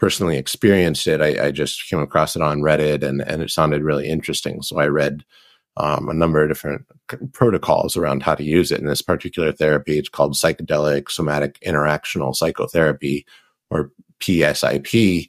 personally 0.00 0.38
experienced 0.38 1.06
it. 1.06 1.20
I, 1.20 1.46
I, 1.48 1.50
just 1.50 1.86
came 1.88 2.00
across 2.00 2.34
it 2.34 2.42
on 2.42 2.62
Reddit 2.62 3.02
and, 3.02 3.20
and 3.20 3.42
it 3.42 3.50
sounded 3.50 3.82
really 3.82 4.08
interesting. 4.08 4.62
So 4.62 4.78
I 4.78 4.86
read 4.86 5.24
um, 5.76 6.08
a 6.08 6.14
number 6.14 6.42
of 6.42 6.48
different 6.48 6.86
protocols 7.32 7.98
around 7.98 8.22
how 8.22 8.34
to 8.34 8.42
use 8.42 8.72
it. 8.72 8.80
In 8.80 8.86
this 8.86 9.02
particular 9.02 9.52
therapy, 9.52 9.98
it's 9.98 10.08
called 10.08 10.34
psychedelic 10.34 11.10
somatic 11.10 11.60
interactional 11.60 12.34
psychotherapy 12.34 13.26
or 13.70 13.92
PSIP 14.20 15.28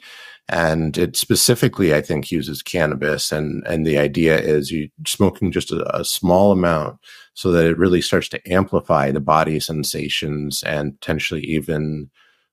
and 0.49 0.97
it 0.97 1.15
specifically 1.15 1.93
i 1.93 2.01
think 2.01 2.31
uses 2.31 2.61
cannabis 2.61 3.31
and 3.31 3.65
and 3.67 3.85
the 3.85 3.97
idea 3.97 4.37
is 4.37 4.71
you 4.71 4.89
smoking 5.07 5.51
just 5.51 5.71
a, 5.71 5.97
a, 5.97 6.03
small 6.03 6.51
amount 6.51 6.99
so 7.35 7.51
that 7.51 7.65
it 7.65 7.77
really 7.77 8.01
starts 8.01 8.27
to 8.27 8.51
amplify 8.51 9.11
the 9.11 9.21
body 9.21 9.59
sensations 9.59 10.61
and 10.63 10.99
potentially 10.99 11.41
even 11.41 12.09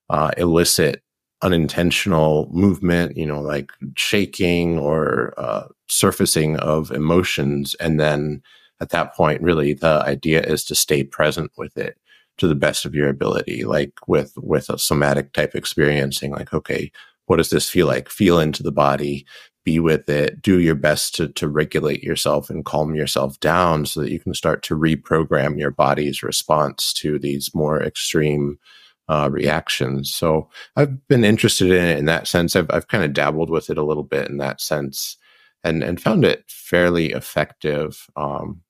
uh, 0.09 0.31
elicit 0.37 1.03
unintentional 1.41 2.49
movement 2.51 3.15
you 3.15 3.25
know 3.25 3.39
like 3.39 3.71
shaking 3.95 4.77
or 4.77 5.33
uh, 5.37 5.65
surfacing 5.87 6.57
of 6.57 6.91
emotions 6.91 7.75
and 7.75 7.99
then 7.99 8.41
at 8.81 8.89
that 8.89 9.13
point 9.15 9.41
really 9.41 9.73
the 9.73 10.03
idea 10.05 10.41
is 10.41 10.63
to 10.63 10.75
stay 10.75 11.03
present 11.03 11.51
with 11.57 11.77
it 11.77 11.97
to 12.37 12.47
the 12.47 12.55
best 12.55 12.85
of 12.85 12.93
your 12.93 13.09
ability 13.09 13.63
like 13.63 13.93
with 14.07 14.33
with 14.37 14.69
a 14.69 14.77
somatic 14.77 15.31
type 15.33 15.55
experiencing 15.55 16.31
like 16.31 16.53
okay 16.53 16.91
what 17.29 17.37
does 17.37 17.51
this 17.51 17.69
feel 17.69 17.85
like? 17.85 18.09
Feel 18.09 18.39
into 18.39 18.63
the 18.63 18.71
body, 18.71 19.23
be 19.63 19.79
with 19.79 20.09
it, 20.09 20.41
do 20.41 20.59
your 20.59 20.73
best 20.73 21.13
to, 21.15 21.27
to 21.27 21.47
regulate 21.47 22.01
yourself 22.01 22.49
and 22.49 22.65
calm 22.65 22.95
yourself 22.95 23.39
down 23.39 23.85
so 23.85 24.01
that 24.01 24.11
you 24.11 24.19
can 24.19 24.33
start 24.33 24.63
to 24.63 24.75
reprogram 24.75 25.59
your 25.59 25.69
body's 25.69 26.23
response 26.23 26.91
to 26.93 27.19
these 27.19 27.53
more 27.53 27.83
extreme 27.83 28.57
uh, 29.09 29.27
reactions. 29.31 30.13
So 30.13 30.49
I've 30.75 31.05
been 31.07 31.25
interested 31.25 31.71
in 31.71 31.83
it 31.83 31.97
in 31.97 32.05
that 32.05 32.27
sense. 32.27 32.55
I've, 32.55 32.69
I've 32.69 32.87
kind 32.87 33.03
of 33.03 33.11
dabbled 33.11 33.49
with 33.49 33.69
it 33.69 33.77
a 33.77 33.83
little 33.83 34.03
bit 34.03 34.29
in 34.29 34.37
that 34.37 34.61
sense 34.61 35.17
and, 35.63 35.83
and 35.83 35.99
found 35.99 36.23
it 36.23 36.45
fairly 36.47 37.11
effective. 37.11 38.07
Um, 38.15 38.61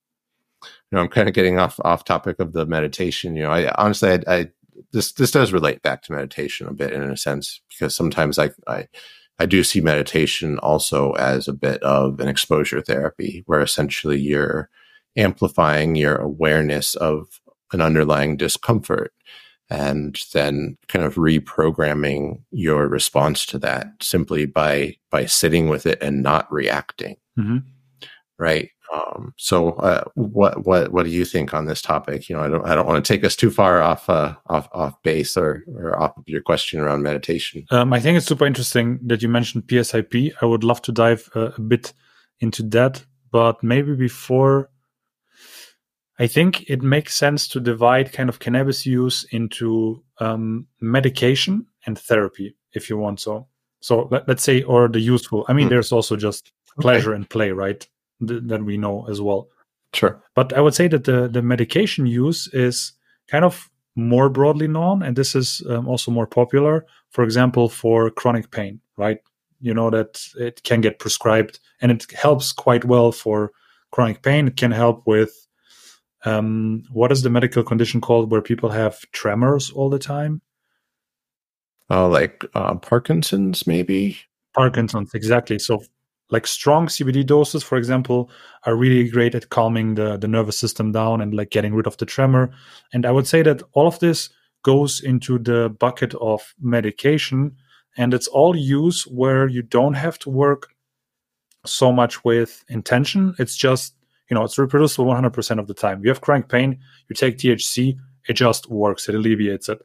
you 0.63 0.95
know, 0.95 1.01
I'm 1.01 1.09
kind 1.09 1.27
of 1.27 1.35
getting 1.35 1.59
off 1.59 1.79
off 1.83 2.05
topic 2.05 2.39
of 2.39 2.53
the 2.53 2.65
meditation. 2.65 3.35
You 3.35 3.43
know, 3.43 3.51
I 3.51 3.71
honestly, 3.73 4.11
I, 4.11 4.19
I 4.27 4.47
this 4.91 5.11
this 5.11 5.31
does 5.31 5.53
relate 5.53 5.81
back 5.81 6.01
to 6.03 6.13
meditation 6.13 6.67
a 6.67 6.73
bit 6.73 6.93
in 6.93 7.03
a 7.03 7.17
sense 7.17 7.61
because 7.69 7.95
sometimes 7.95 8.39
I 8.39 8.49
I 8.65 8.87
I 9.37 9.45
do 9.45 9.63
see 9.63 9.81
meditation 9.81 10.57
also 10.59 11.11
as 11.13 11.47
a 11.47 11.53
bit 11.53 11.83
of 11.83 12.19
an 12.19 12.27
exposure 12.27 12.81
therapy 12.81 13.43
where 13.45 13.61
essentially 13.61 14.19
you're 14.19 14.69
amplifying 15.15 15.95
your 15.95 16.15
awareness 16.15 16.95
of 16.95 17.39
an 17.71 17.81
underlying 17.81 18.35
discomfort 18.35 19.13
and 19.69 20.19
then 20.33 20.77
kind 20.87 21.05
of 21.05 21.15
reprogramming 21.15 22.41
your 22.51 22.87
response 22.87 23.45
to 23.45 23.59
that 23.59 23.87
simply 24.01 24.45
by 24.45 24.95
by 25.09 25.25
sitting 25.25 25.69
with 25.69 25.85
it 25.85 26.01
and 26.01 26.23
not 26.23 26.51
reacting 26.51 27.15
mm-hmm. 27.37 27.57
right 28.37 28.69
um, 28.91 29.33
so, 29.37 29.73
uh, 29.73 30.03
what 30.15 30.65
what 30.65 30.91
what 30.91 31.03
do 31.03 31.11
you 31.11 31.23
think 31.23 31.53
on 31.53 31.65
this 31.65 31.81
topic? 31.81 32.27
You 32.27 32.35
know, 32.35 32.41
I 32.41 32.47
don't 32.47 32.65
I 32.65 32.73
don't 32.73 32.87
want 32.87 33.03
to 33.03 33.13
take 33.13 33.23
us 33.23 33.35
too 33.35 33.51
far 33.51 33.81
off 33.81 34.09
uh, 34.09 34.35
off 34.47 34.67
off 34.71 35.01
base 35.03 35.37
or 35.37 35.63
or 35.67 35.99
off 35.99 36.17
of 36.17 36.23
your 36.27 36.41
question 36.41 36.79
around 36.79 37.03
meditation. 37.03 37.65
Um, 37.69 37.93
I 37.93 37.99
think 37.99 38.17
it's 38.17 38.25
super 38.25 38.45
interesting 38.45 38.99
that 39.03 39.21
you 39.21 39.29
mentioned 39.29 39.67
PSIP. 39.67 40.33
I 40.41 40.45
would 40.45 40.63
love 40.63 40.81
to 40.83 40.91
dive 40.91 41.29
uh, 41.35 41.51
a 41.55 41.61
bit 41.61 41.93
into 42.39 42.63
that, 42.63 43.03
but 43.31 43.63
maybe 43.63 43.95
before. 43.95 44.69
I 46.19 46.27
think 46.27 46.69
it 46.69 46.81
makes 46.81 47.15
sense 47.15 47.47
to 47.49 47.59
divide 47.59 48.11
kind 48.11 48.29
of 48.29 48.39
cannabis 48.39 48.85
use 48.85 49.25
into 49.31 50.03
um, 50.19 50.67
medication 50.81 51.65
and 51.85 51.97
therapy, 51.97 52.55
if 52.73 52.89
you 52.89 52.97
want 52.97 53.21
so. 53.21 53.47
So 53.79 54.09
let, 54.11 54.29
us 54.29 54.43
say, 54.43 54.61
or 54.63 54.89
the 54.89 54.99
useful. 54.99 55.45
I 55.47 55.53
mean, 55.53 55.67
mm. 55.67 55.69
there's 55.69 55.93
also 55.93 56.17
just 56.17 56.51
pleasure 56.79 57.11
okay. 57.11 57.15
and 57.15 57.29
play, 57.29 57.51
right? 57.51 57.87
th- 58.27 58.43
that 58.45 58.63
we 58.63 58.77
know 58.77 59.05
as 59.09 59.21
well. 59.21 59.49
Sure. 59.93 60.21
But 60.35 60.53
I 60.53 60.61
would 60.61 60.75
say 60.75 60.87
that 60.87 61.05
the, 61.05 61.27
the 61.27 61.41
medication 61.41 62.05
use 62.05 62.47
is 62.53 62.93
kind 63.27 63.45
of 63.45 63.69
more 63.95 64.29
broadly 64.29 64.67
known, 64.67 65.01
and 65.03 65.15
this 65.15 65.35
is 65.35 65.63
um, 65.69 65.87
also 65.87 66.11
more 66.11 66.27
popular. 66.27 66.85
For 67.09 67.23
example, 67.23 67.69
for 67.69 68.09
chronic 68.11 68.51
pain, 68.51 68.79
right? 68.97 69.19
You 69.61 69.73
know 69.73 69.89
that 69.89 70.21
it 70.37 70.63
can 70.63 70.81
get 70.81 70.99
prescribed, 70.99 71.59
and 71.81 71.91
it 71.91 72.05
helps 72.11 72.51
quite 72.51 72.85
well 72.85 73.11
for 73.11 73.51
chronic 73.91 74.21
pain. 74.21 74.47
It 74.47 74.57
can 74.57 74.71
help 74.71 75.05
with 75.05 75.47
um, 76.25 76.83
what 76.91 77.11
is 77.11 77.23
the 77.23 77.29
medical 77.29 77.63
condition 77.63 78.01
called 78.01 78.31
where 78.31 78.41
people 78.41 78.69
have 78.69 78.99
tremors 79.11 79.71
all 79.71 79.89
the 79.89 79.99
time? 79.99 80.41
Uh, 81.89 82.07
like 82.07 82.45
uh, 82.53 82.75
Parkinson's, 82.75 83.65
maybe. 83.65 84.17
Parkinson's, 84.53 85.13
exactly. 85.13 85.57
So 85.59 85.81
like 86.29 86.45
strong 86.45 86.87
CBD 86.87 87.25
doses, 87.25 87.63
for 87.63 87.77
example, 87.77 88.29
are 88.65 88.75
really 88.75 89.09
great 89.09 89.33
at 89.33 89.49
calming 89.49 89.95
the, 89.95 90.17
the 90.17 90.27
nervous 90.27 90.59
system 90.59 90.91
down 90.91 91.21
and 91.21 91.33
like 91.33 91.49
getting 91.49 91.73
rid 91.73 91.87
of 91.87 91.97
the 91.97 92.05
tremor. 92.05 92.51
And 92.93 93.05
I 93.05 93.11
would 93.11 93.27
say 93.27 93.41
that 93.43 93.63
all 93.73 93.87
of 93.87 93.99
this 93.99 94.29
goes 94.63 94.99
into 94.99 95.39
the 95.39 95.69
bucket 95.79 96.13
of 96.15 96.53
medication 96.61 97.55
and 97.97 98.13
it's 98.13 98.27
all 98.27 98.55
use 98.55 99.07
where 99.07 99.47
you 99.47 99.61
don't 99.61 99.95
have 99.95 100.19
to 100.19 100.29
work 100.29 100.67
so 101.65 101.91
much 101.91 102.23
with 102.23 102.63
intention. 102.69 103.33
It's 103.39 103.55
just, 103.55 103.95
you 104.29 104.35
know, 104.35 104.43
it's 104.43 104.57
reproducible 104.57 105.05
100% 105.05 105.59
of 105.59 105.67
the 105.67 105.73
time. 105.73 106.01
You 106.03 106.09
have 106.09 106.21
chronic 106.21 106.49
pain, 106.49 106.79
you 107.09 107.15
take 107.15 107.37
THC, 107.37 107.97
it 108.27 108.33
just 108.33 108.69
works, 108.69 109.09
it 109.09 109.15
alleviates 109.15 109.69
it. 109.69 109.79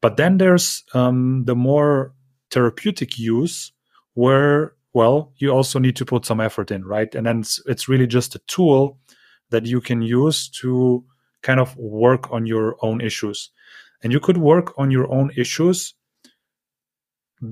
But 0.00 0.16
then 0.16 0.38
there's 0.38 0.84
um, 0.94 1.44
the 1.46 1.56
more 1.56 2.14
therapeutic 2.50 3.18
use 3.18 3.72
where 4.14 4.76
well, 4.96 5.34
you 5.36 5.50
also 5.50 5.78
need 5.78 5.94
to 5.96 6.06
put 6.06 6.24
some 6.24 6.40
effort 6.40 6.70
in, 6.70 6.82
right? 6.82 7.14
And 7.14 7.26
then 7.26 7.40
it's, 7.40 7.60
it's 7.66 7.86
really 7.86 8.06
just 8.06 8.34
a 8.34 8.38
tool 8.46 8.98
that 9.50 9.66
you 9.66 9.78
can 9.78 10.00
use 10.00 10.48
to 10.62 11.04
kind 11.42 11.60
of 11.60 11.76
work 11.76 12.32
on 12.32 12.46
your 12.46 12.76
own 12.80 13.02
issues. 13.02 13.50
And 14.02 14.10
you 14.10 14.20
could 14.20 14.38
work 14.38 14.72
on 14.78 14.90
your 14.90 15.12
own 15.12 15.32
issues 15.36 15.92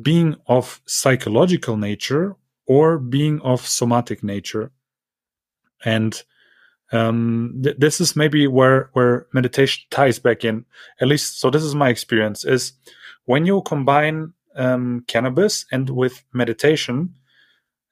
being 0.00 0.36
of 0.46 0.80
psychological 0.86 1.76
nature 1.76 2.34
or 2.66 2.98
being 2.98 3.42
of 3.42 3.60
somatic 3.60 4.24
nature. 4.24 4.72
And 5.84 6.22
um, 6.92 7.60
th- 7.62 7.76
this 7.78 8.00
is 8.00 8.16
maybe 8.16 8.46
where 8.46 8.90
where 8.92 9.26
meditation 9.32 9.84
ties 9.90 10.18
back 10.18 10.44
in. 10.44 10.64
At 11.00 11.08
least, 11.08 11.40
so 11.40 11.50
this 11.50 11.62
is 11.62 11.74
my 11.74 11.88
experience: 11.88 12.44
is 12.44 12.72
when 13.24 13.46
you 13.46 13.62
combine 13.62 14.32
um, 14.56 15.04
cannabis 15.08 15.66
and 15.72 15.90
with 15.90 16.22
meditation, 16.32 17.14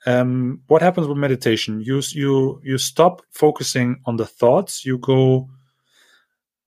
um, 0.07 0.61
what 0.67 0.83
happens 0.83 1.07
with 1.07 1.19
meditation? 1.19 1.81
You 1.81 2.03
you 2.11 2.61
you 2.65 2.79
stop 2.79 3.23
focusing 3.31 4.01
on 4.07 4.17
the 4.17 4.27
thoughts. 4.27 4.85
You 4.85 4.99
go 4.99 5.49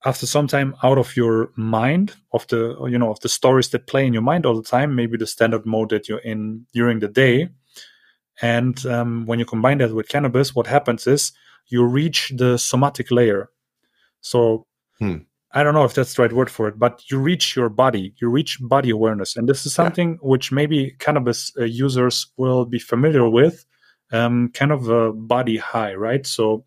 after 0.06 0.25
some 0.28 0.47
time 0.47 0.75
out 0.84 0.97
of 0.97 1.15
your 1.17 1.51
mind 1.56 2.15
of 2.32 2.47
the 2.47 2.78
you 2.89 2.97
know 2.97 3.12
of 3.12 3.19
the 3.21 3.30
stories 3.30 3.69
that 3.69 3.88
play 3.88 4.06
in 4.06 4.13
your 4.13 4.21
mind 4.21 4.45
all 4.45 4.56
the 4.56 4.69
time. 4.69 4.95
Maybe 4.95 5.17
the 5.17 5.28
standard 5.28 5.65
mode 5.65 5.89
that 5.89 6.08
you're 6.08 6.19
in 6.19 6.65
during 6.73 6.99
the 6.99 7.08
day. 7.08 7.49
And 8.41 8.86
um, 8.86 9.26
when 9.26 9.39
you 9.39 9.45
combine 9.45 9.78
that 9.80 9.93
with 9.93 10.10
cannabis, 10.10 10.54
what 10.54 10.67
happens 10.67 11.08
is 11.08 11.32
you 11.67 11.84
reach 11.84 12.32
the 12.36 12.58
somatic 12.58 13.12
layer. 13.12 13.50
So 14.21 14.65
hmm. 15.00 15.17
I 15.54 15.63
don't 15.63 15.74
know 15.74 15.86
if 15.86 15.93
that's 15.93 16.15
the 16.15 16.24
right 16.24 16.34
word 16.34 16.50
for 16.50 16.67
it, 16.67 16.78
but 16.78 17.10
you 17.10 17.17
reach 17.17 17.56
your 17.56 17.69
body, 17.69 18.13
you 18.19 18.30
reach 18.30 18.60
body 18.62 18.89
awareness. 18.89 19.38
And 19.38 19.48
this 19.48 19.65
is 19.65 19.74
something 19.74 20.12
yeah. 20.12 20.17
which 20.21 20.52
maybe 20.52 20.95
cannabis 21.00 21.54
uh, 21.58 21.63
users 21.63 22.28
will 22.36 22.65
be 22.65 22.78
familiar 22.78 23.30
with, 23.30 23.65
um, 24.12 24.50
kind 24.54 24.74
of 24.74 24.89
a 24.89 25.13
body 25.13 25.56
high, 25.56 25.93
right? 25.93 26.28
So, 26.28 26.65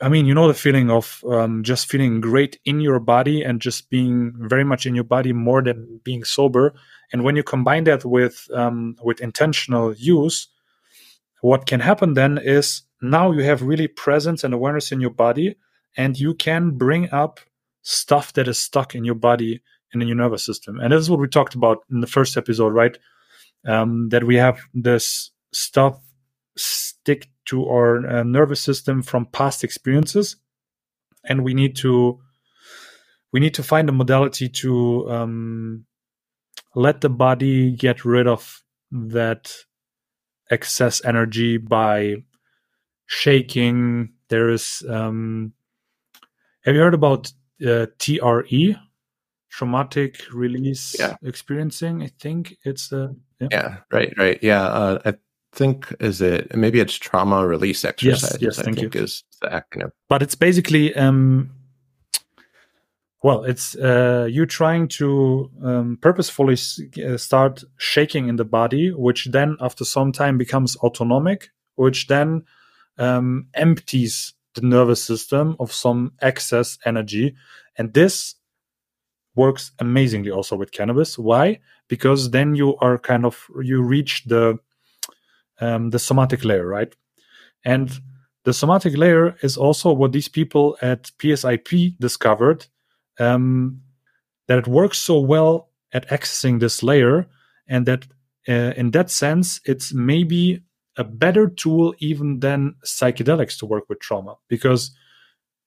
I 0.00 0.08
mean, 0.08 0.26
you 0.26 0.34
know 0.34 0.48
the 0.48 0.54
feeling 0.54 0.90
of 0.90 1.22
um, 1.28 1.62
just 1.62 1.88
feeling 1.88 2.20
great 2.20 2.58
in 2.64 2.80
your 2.80 2.98
body 2.98 3.42
and 3.42 3.60
just 3.60 3.90
being 3.90 4.32
very 4.36 4.64
much 4.64 4.84
in 4.84 4.96
your 4.96 5.04
body 5.04 5.32
more 5.32 5.62
than 5.62 6.00
being 6.02 6.24
sober. 6.24 6.74
And 7.12 7.24
when 7.24 7.36
you 7.36 7.42
combine 7.42 7.84
that 7.84 8.04
with 8.04 8.48
um, 8.52 8.96
with 9.02 9.20
intentional 9.20 9.94
use, 9.94 10.48
what 11.40 11.66
can 11.66 11.80
happen 11.80 12.14
then 12.14 12.38
is 12.38 12.82
now 13.00 13.30
you 13.30 13.42
have 13.44 13.62
really 13.62 13.88
presence 13.88 14.44
and 14.44 14.52
awareness 14.52 14.92
in 14.92 15.00
your 15.00 15.10
body, 15.10 15.56
and 15.96 16.18
you 16.18 16.34
can 16.34 16.70
bring 16.70 17.10
up 17.12 17.40
stuff 17.82 18.32
that 18.34 18.48
is 18.48 18.58
stuck 18.58 18.94
in 18.94 19.04
your 19.04 19.14
body 19.14 19.62
and 19.92 20.02
in 20.02 20.08
your 20.08 20.16
nervous 20.16 20.44
system. 20.44 20.80
And 20.80 20.92
this 20.92 21.00
is 21.00 21.10
what 21.10 21.20
we 21.20 21.28
talked 21.28 21.54
about 21.54 21.78
in 21.90 22.00
the 22.00 22.06
first 22.06 22.36
episode, 22.36 22.74
right? 22.74 22.98
Um, 23.66 24.08
that 24.10 24.24
we 24.24 24.36
have 24.36 24.60
this 24.74 25.30
stuff 25.52 25.98
stick 26.56 27.28
to 27.46 27.66
our 27.68 28.06
uh, 28.06 28.22
nervous 28.22 28.60
system 28.60 29.02
from 29.02 29.26
past 29.26 29.64
experiences, 29.64 30.36
and 31.24 31.44
we 31.44 31.54
need 31.54 31.76
to 31.76 32.20
we 33.32 33.40
need 33.40 33.54
to 33.54 33.62
find 33.62 33.88
a 33.88 33.92
modality 33.92 34.48
to 34.48 35.10
um, 35.10 35.84
let 36.74 37.00
the 37.00 37.08
body 37.08 37.72
get 37.72 38.04
rid 38.04 38.26
of 38.26 38.62
that 38.90 39.52
excess 40.50 41.04
energy 41.04 41.58
by 41.58 42.16
shaking. 43.06 44.12
There 44.28 44.50
is 44.50 44.82
um, 44.88 45.52
have 46.64 46.74
you 46.74 46.80
heard 46.80 46.94
about 46.94 47.32
uh, 47.66 47.86
TRE, 47.98 48.76
traumatic 49.50 50.20
release 50.32 50.96
yeah. 50.98 51.16
experiencing. 51.22 52.02
I 52.02 52.10
think 52.20 52.56
it's 52.64 52.88
the 52.88 53.16
yeah. 53.40 53.48
yeah 53.50 53.76
right, 53.90 54.12
right, 54.16 54.38
yeah. 54.42 54.66
Uh, 54.66 54.98
I 55.04 55.14
think 55.52 55.94
is 56.00 56.20
it 56.20 56.54
maybe 56.54 56.80
it's 56.80 56.94
trauma 56.94 57.46
release 57.46 57.84
exercise. 57.84 58.32
Yes, 58.34 58.42
yes, 58.42 58.58
I 58.58 58.62
thank 58.64 58.78
think 58.78 58.94
you. 58.94 59.02
Is 59.02 59.24
the 59.40 59.48
acronym, 59.48 59.90
but 60.08 60.22
it's 60.22 60.34
basically 60.34 60.94
um, 60.94 61.50
well, 63.22 63.42
it's 63.44 63.74
uh, 63.74 64.28
you 64.30 64.46
trying 64.46 64.86
to 64.88 65.50
um, 65.62 65.98
purposefully 66.00 66.56
uh, 67.04 67.16
start 67.16 67.64
shaking 67.76 68.28
in 68.28 68.36
the 68.36 68.44
body, 68.44 68.92
which 68.92 69.26
then 69.32 69.56
after 69.60 69.84
some 69.84 70.12
time 70.12 70.38
becomes 70.38 70.76
autonomic, 70.76 71.50
which 71.74 72.06
then 72.06 72.44
um, 72.96 73.48
empties 73.54 74.34
the 74.54 74.60
nervous 74.60 75.02
system 75.02 75.56
of 75.58 75.72
some 75.72 76.12
excess 76.20 76.78
energy. 76.84 77.34
And 77.76 77.92
this 77.92 78.36
works 79.34 79.72
amazingly 79.80 80.30
also 80.30 80.56
with 80.56 80.70
cannabis. 80.70 81.18
Why? 81.18 81.58
Because 81.88 82.30
then 82.30 82.54
you 82.54 82.76
are 82.76 82.98
kind 82.98 83.24
of 83.24 83.46
you 83.62 83.82
reach 83.82 84.24
the 84.26 84.58
um, 85.60 85.90
the 85.90 85.98
somatic 85.98 86.44
layer, 86.44 86.66
right? 86.66 86.94
And 87.64 87.90
the 88.44 88.52
somatic 88.52 88.96
layer 88.96 89.36
is 89.42 89.56
also 89.56 89.92
what 89.92 90.12
these 90.12 90.28
people 90.28 90.76
at 90.80 91.10
PSIP 91.18 91.98
discovered 91.98 92.66
um, 93.18 93.80
that 94.46 94.58
it 94.58 94.66
works 94.66 94.98
so 94.98 95.18
well 95.20 95.70
at 95.92 96.08
accessing 96.08 96.60
this 96.60 96.82
layer, 96.82 97.26
and 97.68 97.86
that 97.86 98.06
uh, 98.48 98.72
in 98.76 98.90
that 98.92 99.10
sense, 99.10 99.60
it's 99.64 99.92
maybe 99.92 100.62
a 100.96 101.04
better 101.04 101.48
tool 101.48 101.94
even 101.98 102.40
than 102.40 102.74
psychedelics 102.84 103.58
to 103.58 103.66
work 103.66 103.84
with 103.88 104.00
trauma. 104.00 104.36
Because 104.48 104.90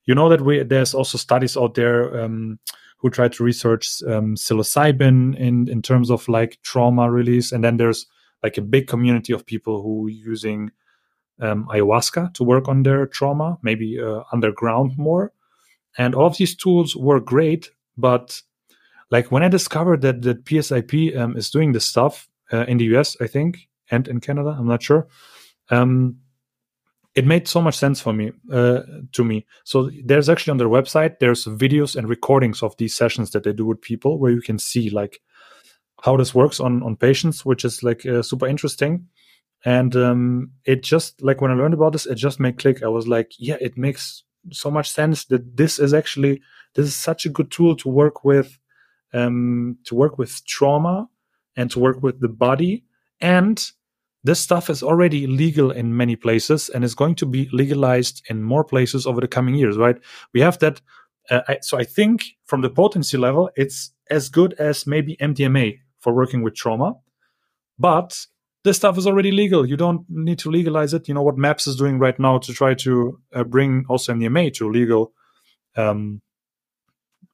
you 0.05 0.15
know 0.15 0.29
that 0.29 0.41
we 0.41 0.63
there's 0.63 0.93
also 0.93 1.17
studies 1.17 1.55
out 1.55 1.75
there 1.75 2.23
um, 2.23 2.59
who 2.97 3.09
try 3.09 3.27
to 3.27 3.43
research 3.43 4.01
um, 4.07 4.35
psilocybin 4.35 5.35
in 5.37 5.67
in 5.67 5.81
terms 5.81 6.09
of 6.09 6.27
like 6.27 6.59
trauma 6.63 7.09
release. 7.11 7.51
And 7.51 7.63
then 7.63 7.77
there's 7.77 8.05
like 8.43 8.57
a 8.57 8.61
big 8.61 8.87
community 8.87 9.33
of 9.33 9.45
people 9.45 9.81
who 9.81 10.07
using 10.07 10.71
um, 11.39 11.67
ayahuasca 11.67 12.33
to 12.35 12.43
work 12.43 12.67
on 12.67 12.83
their 12.83 13.07
trauma 13.07 13.57
maybe 13.63 13.99
uh, 13.99 14.21
underground 14.31 14.97
more 14.97 15.31
and 15.97 16.15
all 16.15 16.27
of 16.27 16.37
these 16.37 16.55
tools 16.55 16.95
were 16.95 17.19
great 17.19 17.71
but 17.97 18.41
like 19.09 19.31
when 19.31 19.43
i 19.43 19.47
discovered 19.47 20.01
that 20.01 20.21
that 20.21 20.45
psip 20.45 21.17
um, 21.17 21.35
is 21.37 21.49
doing 21.49 21.71
this 21.71 21.85
stuff 21.85 22.27
uh, 22.53 22.65
in 22.67 22.77
the 22.77 22.85
us 22.85 23.17
i 23.21 23.27
think 23.27 23.67
and 23.91 24.07
in 24.07 24.19
Canada. 24.19 24.55
I'm 24.57 24.67
not 24.67 24.81
sure. 24.81 25.07
Um, 25.69 26.17
it 27.13 27.27
made 27.27 27.47
so 27.47 27.61
much 27.61 27.75
sense 27.75 27.99
for 27.99 28.13
me 28.13 28.31
uh, 28.51 28.83
to 29.11 29.23
me. 29.23 29.45
So 29.65 29.91
there's 30.05 30.29
actually 30.29 30.51
on 30.51 30.57
their 30.57 30.69
website 30.69 31.19
there's 31.19 31.43
videos 31.45 31.97
and 31.97 32.07
recordings 32.07 32.63
of 32.63 32.75
these 32.77 32.95
sessions 32.95 33.31
that 33.31 33.43
they 33.43 33.51
do 33.51 33.65
with 33.65 33.81
people 33.81 34.17
where 34.17 34.31
you 34.31 34.41
can 34.41 34.57
see 34.57 34.89
like 34.89 35.21
how 36.03 36.15
this 36.15 36.33
works 36.33 36.59
on 36.61 36.81
on 36.83 36.95
patients, 36.95 37.45
which 37.45 37.65
is 37.65 37.83
like 37.83 38.05
uh, 38.05 38.23
super 38.23 38.47
interesting. 38.47 39.07
And 39.63 39.95
um, 39.95 40.51
it 40.65 40.83
just 40.83 41.21
like 41.21 41.41
when 41.41 41.51
I 41.51 41.55
learned 41.55 41.75
about 41.75 41.91
this, 41.91 42.05
it 42.05 42.15
just 42.15 42.39
made 42.39 42.57
click. 42.57 42.81
I 42.81 42.87
was 42.87 43.07
like, 43.07 43.33
yeah, 43.37 43.57
it 43.59 43.77
makes 43.77 44.23
so 44.51 44.71
much 44.71 44.89
sense 44.89 45.25
that 45.25 45.57
this 45.57 45.79
is 45.79 45.93
actually 45.93 46.41
this 46.75 46.87
is 46.87 46.95
such 46.95 47.25
a 47.25 47.29
good 47.29 47.51
tool 47.51 47.75
to 47.75 47.89
work 47.89 48.23
with 48.23 48.57
um, 49.13 49.77
to 49.85 49.95
work 49.95 50.17
with 50.17 50.43
trauma 50.45 51.07
and 51.55 51.69
to 51.71 51.79
work 51.79 52.01
with 52.01 52.19
the 52.21 52.29
body 52.29 52.83
and 53.19 53.71
this 54.23 54.39
stuff 54.39 54.69
is 54.69 54.83
already 54.83 55.25
legal 55.25 55.71
in 55.71 55.97
many 55.97 56.15
places 56.15 56.69
and 56.69 56.83
is 56.83 56.95
going 56.95 57.15
to 57.15 57.25
be 57.25 57.49
legalized 57.51 58.21
in 58.29 58.43
more 58.43 58.63
places 58.63 59.07
over 59.07 59.19
the 59.19 59.27
coming 59.27 59.55
years, 59.55 59.77
right? 59.77 59.97
We 60.33 60.41
have 60.41 60.59
that. 60.59 60.81
Uh, 61.29 61.41
I, 61.47 61.57
so 61.61 61.77
I 61.77 61.83
think 61.83 62.25
from 62.45 62.61
the 62.61 62.69
potency 62.69 63.17
level, 63.17 63.49
it's 63.55 63.91
as 64.09 64.29
good 64.29 64.53
as 64.59 64.85
maybe 64.85 65.17
MDMA 65.17 65.79
for 65.99 66.13
working 66.13 66.43
with 66.43 66.55
trauma. 66.55 66.95
But 67.79 68.27
this 68.63 68.77
stuff 68.77 68.97
is 68.97 69.07
already 69.07 69.31
legal. 69.31 69.65
You 69.65 69.77
don't 69.77 70.05
need 70.09 70.39
to 70.39 70.51
legalize 70.51 70.93
it. 70.93 71.07
You 71.07 71.13
know 71.13 71.23
what 71.23 71.37
MAPS 71.37 71.67
is 71.67 71.75
doing 71.75 71.99
right 71.99 72.19
now 72.19 72.37
to 72.39 72.53
try 72.53 72.73
to 72.75 73.19
uh, 73.33 73.43
bring 73.43 73.85
also 73.89 74.13
MDMA 74.13 74.53
to 74.55 74.69
legal, 74.69 75.13
um, 75.75 76.21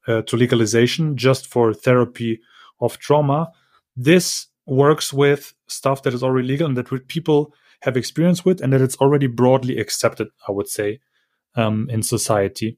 uh, 0.06 0.22
to 0.22 0.36
legalization 0.36 1.16
just 1.16 1.46
for 1.46 1.74
therapy 1.74 2.40
of 2.80 2.98
trauma. 2.98 3.50
This 3.96 4.46
works 4.68 5.12
with 5.12 5.54
stuff 5.66 6.02
that 6.02 6.14
is 6.14 6.22
already 6.22 6.46
legal 6.46 6.66
and 6.66 6.76
that 6.76 7.08
people 7.08 7.54
have 7.80 7.96
experience 7.96 8.44
with 8.44 8.60
and 8.60 8.72
that 8.72 8.80
it's 8.82 8.96
already 8.96 9.26
broadly 9.26 9.78
accepted 9.78 10.28
i 10.46 10.52
would 10.52 10.68
say 10.68 11.00
um, 11.54 11.88
in 11.90 12.02
society 12.02 12.76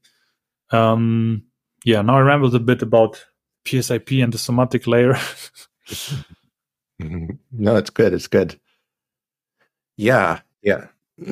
um, 0.71 1.43
yeah 1.85 2.01
now 2.01 2.17
i 2.17 2.21
rambled 2.21 2.55
a 2.55 2.61
bit 2.61 2.81
about 2.81 3.27
psip 3.65 4.23
and 4.23 4.33
the 4.33 4.39
somatic 4.39 4.87
layer 4.87 5.19
no 7.53 7.77
it's 7.77 7.91
good 7.91 8.13
it's 8.13 8.27
good 8.27 8.59
yeah 9.97 10.41
yeah 10.63 10.87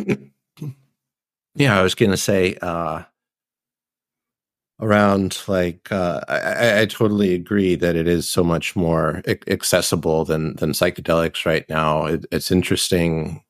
yeah 1.54 1.78
i 1.78 1.82
was 1.82 1.94
gonna 1.94 2.16
say 2.16 2.56
uh 2.62 3.02
around 4.80 5.42
like 5.48 5.90
uh, 5.90 6.20
I, 6.28 6.82
I, 6.82 6.86
totally 6.86 7.34
agree 7.34 7.74
that 7.74 7.96
it 7.96 8.06
is 8.06 8.28
so 8.28 8.44
much 8.44 8.76
more 8.76 9.22
accessible 9.26 10.24
than 10.24 10.54
than 10.56 10.72
psychedelics 10.72 11.44
right 11.44 11.68
now. 11.68 12.06
It, 12.06 12.26
it's 12.30 12.50
interesting. 12.50 13.42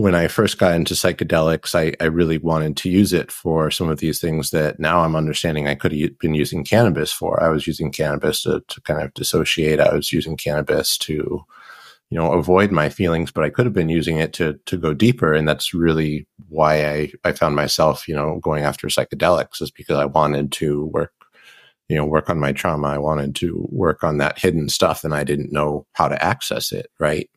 When 0.00 0.14
I 0.14 0.28
first 0.28 0.56
got 0.56 0.74
into 0.74 0.94
psychedelics, 0.94 1.74
I, 1.74 1.94
I 2.02 2.06
really 2.06 2.38
wanted 2.38 2.74
to 2.78 2.88
use 2.88 3.12
it 3.12 3.30
for 3.30 3.70
some 3.70 3.90
of 3.90 3.98
these 3.98 4.18
things 4.18 4.48
that 4.48 4.80
now 4.80 5.00
I'm 5.00 5.14
understanding 5.14 5.68
I 5.68 5.74
could 5.74 5.92
have 5.92 6.18
been 6.18 6.32
using 6.32 6.64
cannabis 6.64 7.12
for. 7.12 7.42
I 7.42 7.50
was 7.50 7.66
using 7.66 7.92
cannabis 7.92 8.42
to, 8.44 8.62
to 8.66 8.80
kind 8.80 9.02
of 9.02 9.12
dissociate. 9.12 9.78
I 9.78 9.92
was 9.92 10.10
using 10.10 10.38
cannabis 10.38 10.96
to 10.98 11.44
you 12.08 12.18
know 12.18 12.32
avoid 12.32 12.72
my 12.72 12.88
feelings 12.88 13.30
but 13.30 13.44
i 13.44 13.50
could 13.50 13.66
have 13.66 13.72
been 13.72 13.88
using 13.88 14.16
it 14.18 14.32
to 14.32 14.58
to 14.66 14.76
go 14.76 14.92
deeper 14.92 15.32
and 15.32 15.48
that's 15.48 15.72
really 15.72 16.26
why 16.48 16.84
i 16.84 17.12
i 17.22 17.30
found 17.30 17.54
myself 17.54 18.08
you 18.08 18.14
know 18.16 18.40
going 18.42 18.64
after 18.64 18.88
psychedelics 18.88 19.62
is 19.62 19.70
because 19.70 19.96
i 19.96 20.04
wanted 20.04 20.50
to 20.50 20.86
work 20.86 21.12
you 21.88 21.94
know 21.94 22.04
work 22.04 22.28
on 22.28 22.40
my 22.40 22.50
trauma 22.50 22.88
i 22.88 22.98
wanted 22.98 23.36
to 23.36 23.64
work 23.70 24.02
on 24.02 24.18
that 24.18 24.40
hidden 24.40 24.68
stuff 24.68 25.04
and 25.04 25.14
i 25.14 25.22
didn't 25.22 25.52
know 25.52 25.86
how 25.92 26.08
to 26.08 26.20
access 26.20 26.72
it 26.72 26.88
right 26.98 27.30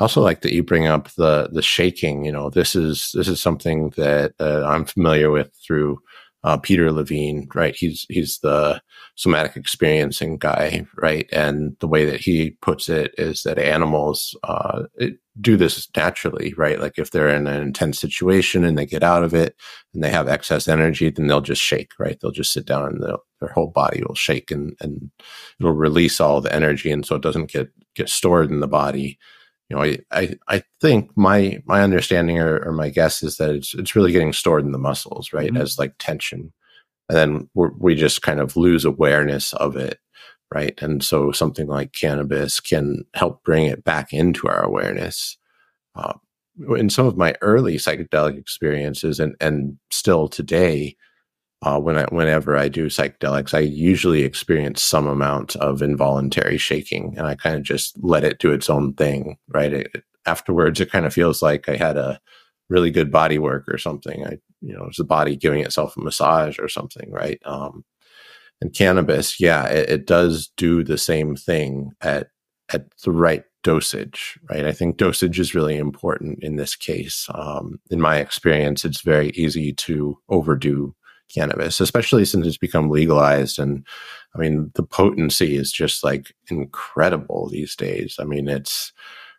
I 0.00 0.04
also 0.04 0.22
like 0.22 0.40
that 0.40 0.54
you 0.54 0.62
bring 0.62 0.86
up 0.86 1.10
the 1.10 1.50
the 1.52 1.62
shaking 1.62 2.24
you 2.24 2.32
know 2.32 2.48
this 2.48 2.74
is 2.74 3.12
this 3.14 3.28
is 3.28 3.38
something 3.40 3.90
that 3.98 4.32
uh, 4.40 4.64
i'm 4.66 4.86
familiar 4.86 5.30
with 5.30 5.54
through 5.66 6.00
uh, 6.42 6.56
Peter 6.56 6.90
Levine, 6.90 7.46
right? 7.54 7.76
He's 7.76 8.06
he's 8.08 8.38
the 8.38 8.80
somatic 9.14 9.56
experiencing 9.56 10.38
guy, 10.38 10.86
right? 10.96 11.28
And 11.32 11.76
the 11.80 11.88
way 11.88 12.06
that 12.06 12.20
he 12.20 12.52
puts 12.62 12.88
it 12.88 13.14
is 13.18 13.42
that 13.42 13.58
animals 13.58 14.34
uh, 14.44 14.84
do 15.40 15.56
this 15.58 15.86
naturally, 15.94 16.54
right? 16.56 16.80
Like 16.80 16.98
if 16.98 17.10
they're 17.10 17.28
in 17.28 17.46
an 17.46 17.62
intense 17.62 17.98
situation 17.98 18.64
and 18.64 18.78
they 18.78 18.86
get 18.86 19.02
out 19.02 19.22
of 19.22 19.34
it 19.34 19.54
and 19.92 20.02
they 20.02 20.10
have 20.10 20.28
excess 20.28 20.66
energy, 20.66 21.10
then 21.10 21.26
they'll 21.26 21.42
just 21.42 21.62
shake, 21.62 21.92
right? 21.98 22.18
They'll 22.20 22.30
just 22.30 22.52
sit 22.52 22.64
down 22.64 22.86
and 22.86 23.02
their 23.02 23.52
whole 23.52 23.68
body 23.68 24.02
will 24.06 24.14
shake 24.14 24.50
and 24.50 24.74
and 24.80 25.10
it'll 25.60 25.72
release 25.72 26.20
all 26.20 26.40
the 26.40 26.54
energy, 26.54 26.90
and 26.90 27.04
so 27.04 27.16
it 27.16 27.22
doesn't 27.22 27.50
get 27.50 27.68
get 27.94 28.08
stored 28.08 28.50
in 28.50 28.60
the 28.60 28.68
body 28.68 29.18
you 29.70 29.76
know, 29.76 29.82
I, 29.84 29.98
I, 30.10 30.34
I 30.48 30.62
think 30.80 31.16
my 31.16 31.62
my 31.64 31.82
understanding 31.82 32.38
or, 32.38 32.58
or, 32.58 32.72
my 32.72 32.90
guess 32.90 33.22
is 33.22 33.36
that 33.36 33.50
it's 33.50 33.72
it's 33.72 33.94
really 33.94 34.10
getting 34.10 34.32
stored 34.32 34.64
in 34.64 34.72
the 34.72 34.78
muscles, 34.78 35.32
right, 35.32 35.52
mm-hmm. 35.52 35.62
as 35.62 35.78
like 35.78 35.94
tension, 35.98 36.52
and 37.08 37.16
then 37.16 37.48
we 37.54 37.94
just 37.94 38.20
kind 38.22 38.40
of 38.40 38.56
lose 38.56 38.84
awareness 38.84 39.52
of 39.54 39.76
it, 39.76 40.00
right, 40.52 40.74
and 40.82 41.04
so 41.04 41.30
something 41.30 41.68
like 41.68 41.92
cannabis 41.92 42.58
can 42.58 43.04
help 43.14 43.44
bring 43.44 43.66
it 43.66 43.84
back 43.84 44.12
into 44.12 44.48
our 44.48 44.62
awareness. 44.64 45.38
Uh, 45.94 46.14
in 46.76 46.90
some 46.90 47.06
of 47.06 47.16
my 47.16 47.34
early 47.40 47.76
psychedelic 47.76 48.36
experiences, 48.36 49.20
and 49.20 49.36
and 49.40 49.78
still 49.92 50.26
today, 50.26 50.96
uh, 51.62 51.78
when 51.78 51.98
I, 51.98 52.04
whenever 52.04 52.56
I 52.56 52.68
do 52.68 52.86
psychedelics, 52.86 53.52
I 53.52 53.60
usually 53.60 54.22
experience 54.22 54.82
some 54.82 55.06
amount 55.06 55.56
of 55.56 55.82
involuntary 55.82 56.58
shaking, 56.58 57.14
and 57.18 57.26
I 57.26 57.34
kind 57.34 57.56
of 57.56 57.62
just 57.62 57.96
let 58.02 58.24
it 58.24 58.38
do 58.38 58.52
its 58.52 58.70
own 58.70 58.94
thing. 58.94 59.36
Right 59.48 59.72
it, 59.72 60.04
afterwards, 60.26 60.80
it 60.80 60.90
kind 60.90 61.06
of 61.06 61.12
feels 61.12 61.42
like 61.42 61.68
I 61.68 61.76
had 61.76 61.96
a 61.96 62.20
really 62.68 62.90
good 62.90 63.10
body 63.10 63.38
work 63.38 63.64
or 63.68 63.78
something. 63.78 64.24
I, 64.24 64.38
you 64.60 64.74
know, 64.74 64.86
it's 64.86 64.98
the 64.98 65.04
body 65.04 65.36
giving 65.36 65.60
itself 65.60 65.96
a 65.96 66.00
massage 66.00 66.58
or 66.58 66.68
something, 66.68 67.10
right? 67.10 67.40
Um, 67.44 67.84
and 68.60 68.74
cannabis, 68.74 69.40
yeah, 69.40 69.66
it, 69.66 69.90
it 69.90 70.06
does 70.06 70.50
do 70.56 70.84
the 70.84 70.98
same 70.98 71.36
thing 71.36 71.92
at 72.00 72.28
at 72.72 72.86
the 73.04 73.10
right 73.10 73.44
dosage, 73.62 74.38
right? 74.48 74.64
I 74.64 74.72
think 74.72 74.96
dosage 74.96 75.40
is 75.40 75.54
really 75.54 75.76
important 75.76 76.42
in 76.42 76.56
this 76.56 76.76
case. 76.76 77.26
Um, 77.34 77.80
in 77.90 78.00
my 78.00 78.18
experience, 78.18 78.84
it's 78.84 79.02
very 79.02 79.30
easy 79.30 79.72
to 79.72 80.18
overdo 80.28 80.94
cannabis, 81.32 81.80
especially 81.80 82.24
since 82.24 82.46
it's 82.46 82.58
become 82.58 82.90
legalized. 82.90 83.58
And 83.58 83.86
I 84.34 84.38
mean, 84.38 84.70
the 84.74 84.82
potency 84.82 85.56
is 85.56 85.72
just 85.72 86.04
like 86.04 86.34
incredible 86.50 87.48
these 87.48 87.74
days. 87.76 88.16
I 88.18 88.24
mean, 88.24 88.48
it's 88.48 88.92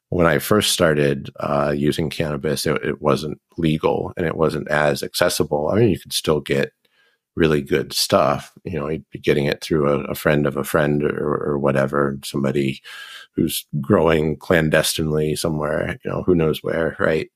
when 0.09 0.27
I 0.27 0.39
first 0.39 0.73
started 0.73 1.29
uh, 1.39 1.73
using 1.75 2.09
cannabis, 2.09 2.65
it, 2.65 2.83
it, 2.83 3.01
wasn't 3.01 3.39
legal 3.57 4.11
and 4.17 4.25
it 4.25 4.35
wasn't 4.35 4.67
as 4.69 5.03
accessible. 5.03 5.69
I 5.69 5.75
mean, 5.75 5.89
you 5.89 5.97
could 5.97 6.11
still 6.11 6.41
get 6.41 6.73
really 7.35 7.61
good 7.61 7.93
stuff. 7.93 8.51
You 8.65 8.77
know, 8.77 8.89
you'd 8.89 9.09
be 9.09 9.19
getting 9.19 9.45
it 9.45 9.61
through 9.61 9.89
a, 9.89 9.99
a 10.11 10.15
friend 10.15 10.45
of 10.45 10.57
a 10.57 10.65
friend 10.65 11.01
or, 11.03 11.51
or, 11.51 11.57
whatever, 11.57 12.19
somebody 12.25 12.81
who's 13.35 13.65
growing 13.79 14.35
clandestinely 14.35 15.37
somewhere, 15.37 15.97
you 16.03 16.11
know, 16.11 16.23
who 16.23 16.35
knows 16.35 16.61
where, 16.61 16.97
right? 16.99 17.31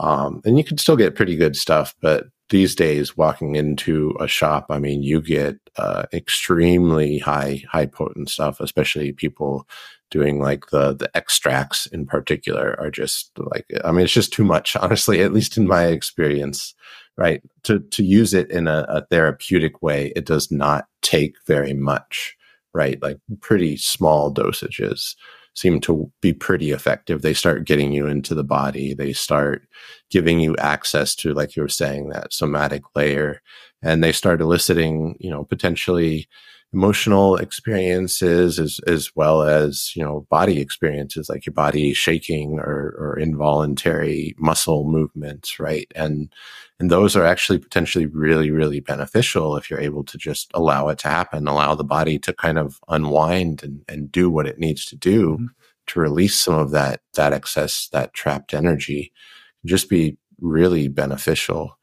Um, 0.00 0.42
and 0.44 0.58
you 0.58 0.64
could 0.64 0.80
still 0.80 0.96
get 0.96 1.14
pretty 1.14 1.36
good 1.36 1.56
stuff, 1.56 1.94
but 2.00 2.26
these 2.50 2.74
days 2.74 3.16
walking 3.16 3.56
into 3.56 4.14
a 4.20 4.26
shop 4.26 4.66
i 4.70 4.78
mean 4.78 5.02
you 5.02 5.20
get 5.20 5.56
uh, 5.76 6.04
extremely 6.12 7.18
high 7.18 7.62
high 7.70 7.86
potent 7.86 8.28
stuff 8.28 8.60
especially 8.60 9.12
people 9.12 9.66
doing 10.10 10.40
like 10.40 10.66
the 10.70 10.94
the 10.94 11.10
extracts 11.16 11.86
in 11.86 12.06
particular 12.06 12.74
are 12.80 12.90
just 12.90 13.30
like 13.38 13.66
i 13.84 13.92
mean 13.92 14.04
it's 14.04 14.12
just 14.12 14.32
too 14.32 14.44
much 14.44 14.76
honestly 14.80 15.22
at 15.22 15.32
least 15.32 15.56
in 15.56 15.66
my 15.66 15.86
experience 15.86 16.74
right? 17.18 17.42
To 17.64 17.80
to 17.80 18.04
use 18.04 18.32
it 18.32 18.50
in 18.50 18.68
a, 18.68 18.86
a 18.88 19.04
therapeutic 19.06 19.82
way 19.82 20.12
it 20.16 20.24
does 20.24 20.50
not 20.50 20.86
take 21.02 21.34
very 21.46 21.74
much 21.74 22.36
right? 22.74 23.02
Like 23.02 23.18
pretty 23.40 23.76
small 23.76 24.32
dosages 24.32 25.16
seem 25.58 25.80
to 25.80 26.10
be 26.20 26.32
pretty 26.32 26.70
effective. 26.70 27.22
They 27.22 27.34
start 27.34 27.66
getting 27.66 27.92
you 27.92 28.06
into 28.06 28.32
the 28.32 28.44
body. 28.44 28.94
They 28.94 29.12
start 29.12 29.66
giving 30.08 30.38
you 30.38 30.56
access 30.58 31.16
to, 31.16 31.34
like 31.34 31.56
you 31.56 31.62
were 31.62 31.68
saying, 31.68 32.10
that 32.10 32.32
somatic 32.32 32.82
layer, 32.94 33.42
and 33.82 34.02
they 34.02 34.12
start 34.12 34.40
eliciting, 34.40 35.16
you 35.18 35.30
know, 35.30 35.44
potentially 35.44 36.28
emotional 36.72 37.36
experiences 37.36 38.58
as 38.58 38.78
as 38.86 39.10
well 39.16 39.42
as 39.42 39.92
you 39.96 40.02
know 40.02 40.26
body 40.28 40.60
experiences 40.60 41.28
like 41.28 41.46
your 41.46 41.54
body 41.54 41.94
shaking 41.94 42.58
or 42.58 42.94
or 42.98 43.18
involuntary 43.18 44.34
muscle 44.38 44.84
movements 44.84 45.58
right? 45.58 45.90
And 45.94 46.30
and 46.78 46.90
those 46.90 47.16
are 47.16 47.24
actually 47.24 47.58
potentially 47.58 48.04
really 48.04 48.50
really 48.50 48.80
beneficial 48.80 49.56
if 49.56 49.70
you're 49.70 49.80
able 49.80 50.04
to 50.04 50.18
just 50.18 50.50
allow 50.52 50.88
it 50.88 50.98
to 50.98 51.08
happen 51.08 51.48
allow 51.48 51.74
the 51.74 51.84
body 51.84 52.18
to 52.18 52.34
kind 52.34 52.58
of 52.58 52.78
unwind 52.88 53.62
and, 53.62 53.82
and 53.88 54.12
do 54.12 54.28
what 54.30 54.46
it 54.46 54.58
needs 54.58 54.84
to 54.86 54.96
do 54.96 55.34
mm-hmm. 55.34 55.46
to 55.86 56.00
release 56.00 56.36
some 56.36 56.54
of 56.54 56.70
that 56.72 57.00
that 57.14 57.32
excess 57.32 57.88
that 57.92 58.12
trapped 58.12 58.52
energy. 58.52 59.12
Just 59.64 59.88
be 59.88 60.18
really 60.40 60.86
beneficial 60.88 61.77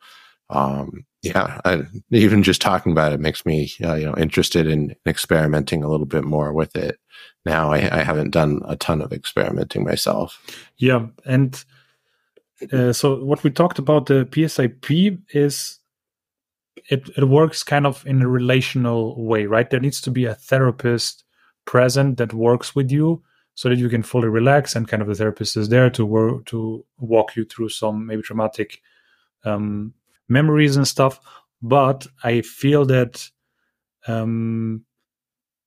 um, 0.49 1.05
yeah, 1.21 1.59
I, 1.65 1.83
even 2.11 2.43
just 2.43 2.61
talking 2.61 2.91
about 2.91 3.13
it 3.13 3.19
makes 3.19 3.45
me, 3.45 3.71
uh, 3.83 3.95
you 3.95 4.05
know, 4.05 4.15
interested 4.15 4.67
in 4.67 4.95
experimenting 5.07 5.83
a 5.83 5.89
little 5.89 6.05
bit 6.05 6.23
more 6.23 6.53
with 6.53 6.75
it. 6.75 6.99
Now, 7.45 7.71
I, 7.71 7.77
I 7.99 8.03
haven't 8.03 8.31
done 8.31 8.61
a 8.67 8.75
ton 8.75 9.01
of 9.01 9.11
experimenting 9.11 9.83
myself. 9.83 10.39
Yeah, 10.77 11.07
and 11.25 11.63
uh, 12.71 12.93
so 12.93 13.23
what 13.23 13.43
we 13.43 13.49
talked 13.49 13.79
about 13.79 14.05
the 14.05 14.25
PSIP 14.25 15.19
is 15.33 15.79
it 16.89 17.09
it 17.17 17.25
works 17.25 17.63
kind 17.63 17.87
of 17.87 18.05
in 18.05 18.21
a 18.21 18.27
relational 18.27 19.23
way, 19.25 19.45
right? 19.45 19.69
There 19.69 19.79
needs 19.79 20.01
to 20.01 20.11
be 20.11 20.25
a 20.25 20.35
therapist 20.35 21.23
present 21.65 22.17
that 22.17 22.33
works 22.33 22.75
with 22.75 22.91
you 22.91 23.23
so 23.55 23.69
that 23.69 23.79
you 23.79 23.89
can 23.89 24.03
fully 24.03 24.27
relax 24.27 24.75
and 24.75 24.87
kind 24.87 25.01
of 25.01 25.07
the 25.07 25.15
therapist 25.15 25.57
is 25.57 25.69
there 25.69 25.89
to 25.89 26.05
work 26.05 26.45
to 26.45 26.85
walk 26.99 27.35
you 27.35 27.45
through 27.45 27.69
some 27.69 28.05
maybe 28.05 28.21
traumatic 28.21 28.81
um, 29.45 29.93
memories 30.27 30.75
and 30.75 30.87
stuff. 30.87 31.19
But 31.61 32.07
I 32.23 32.41
feel 32.41 32.85
that 32.85 33.29
um, 34.07 34.85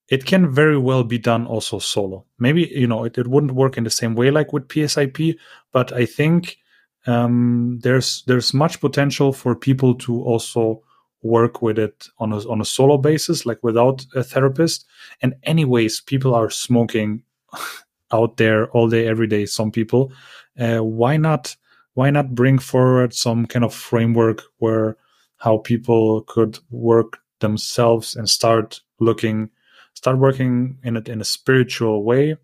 it 0.09 0.25
can 0.25 0.53
very 0.53 0.79
well 0.79 1.05
be 1.05 1.19
done 1.19 1.47
also 1.47 1.79
solo. 1.79 2.25
Maybe 2.39 2.71
you 2.75 2.87
know 2.87 3.05
it, 3.05 3.19
it 3.19 3.29
wouldn't 3.29 3.53
work 3.53 3.77
in 3.77 3.85
the 3.85 3.91
same 3.91 4.15
way 4.15 4.31
like 4.31 4.53
with 4.53 4.69
PSIP, 4.69 5.37
but 5.73 5.93
I 5.93 6.07
think 6.07 6.59
um, 7.07 7.79
there's 7.83 8.23
there's 8.27 8.55
much 8.55 8.81
potential 8.81 9.33
for 9.33 9.55
people 9.55 9.95
to 9.97 10.23
also 10.23 10.83
work 11.23 11.63
with 11.63 11.79
it 11.79 12.09
on 12.19 12.33
a 12.33 12.39
on 12.49 12.61
a 12.61 12.65
solo 12.65 12.97
basis, 12.97 13.45
like 13.45 13.63
without 13.63 14.07
a 14.15 14.23
therapist. 14.25 14.87
And 15.21 15.35
anyways, 15.43 16.01
people 16.01 16.35
are 16.35 16.51
smoking 16.51 17.23
out 18.13 18.37
there 18.39 18.69
all 18.71 18.89
day, 18.89 19.07
every 19.07 19.27
day. 19.27 19.47
Some 19.47 19.71
people, 19.71 20.13
uh, 20.59 20.79
why 20.79 21.17
not? 21.17 21.57
Why 21.99 22.11
not 22.11 22.33
bring 22.33 22.61
forward 22.61 23.13
some 23.13 23.45
kind 23.45 23.65
of 23.65 23.75
framework 23.75 24.45
where 24.59 24.97
how 25.39 25.59
people 25.59 26.23
could 26.29 26.57
work 26.71 27.19
themselves 27.41 28.15
and 28.15 28.31
start 28.31 28.81
looking 29.01 29.51
start 29.95 30.17
working 30.17 30.79
in 30.85 30.97
it 30.97 31.09
in 31.09 31.21
a 31.21 31.25
spiritual 31.25 32.05
way? 32.05 32.37